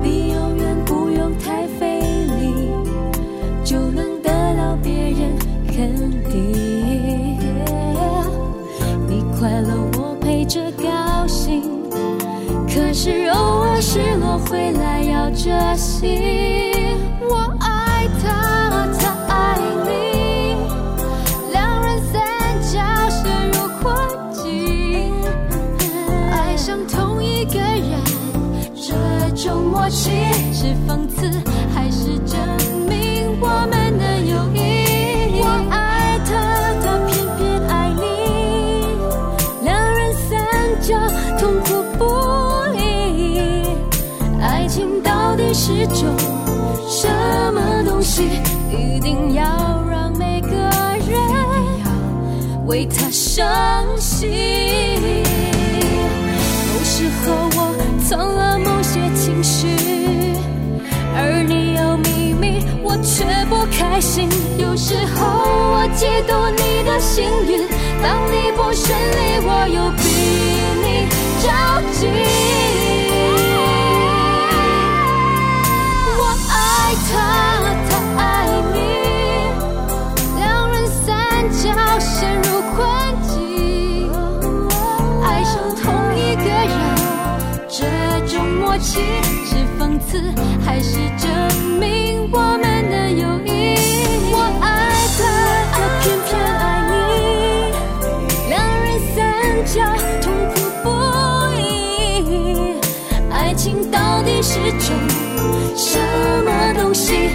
[0.02, 2.70] 你永远不用太费力，
[3.64, 5.36] 就能得到别人
[5.68, 5.94] 肯
[6.30, 6.52] 定。
[9.08, 11.62] 你快乐，我陪着高兴。
[12.68, 16.65] 可是偶尔失落回来要珍惜。
[53.36, 53.44] 伤
[53.98, 54.30] 心。
[56.72, 57.76] 有时候我
[58.08, 59.68] 藏了某些情绪，
[61.14, 64.26] 而你有秘密，我却不开心。
[64.56, 65.26] 有时候
[65.74, 67.68] 我嫉妒你的幸运，
[68.02, 70.02] 当你不顺利，我又比
[70.80, 71.06] 你
[71.42, 71.44] 着
[71.92, 72.08] 急。
[76.16, 77.55] 我爱，他
[88.86, 90.22] 种默契是讽刺
[90.64, 91.28] 还是证
[91.80, 93.74] 明我们的友谊？
[94.30, 94.64] 我爱
[95.18, 95.20] 他，
[95.72, 96.94] 他偏偏爱你，
[98.48, 99.16] 两人三
[99.66, 99.74] 角
[100.22, 100.54] 痛苦
[100.84, 100.86] 不
[101.58, 102.78] 已，
[103.30, 104.94] 爱情到底是种
[105.76, 105.98] 什
[106.44, 106.48] 么
[106.80, 107.30] 东西？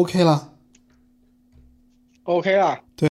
[0.00, 0.48] ，OK 了。
[2.24, 2.80] OK 了。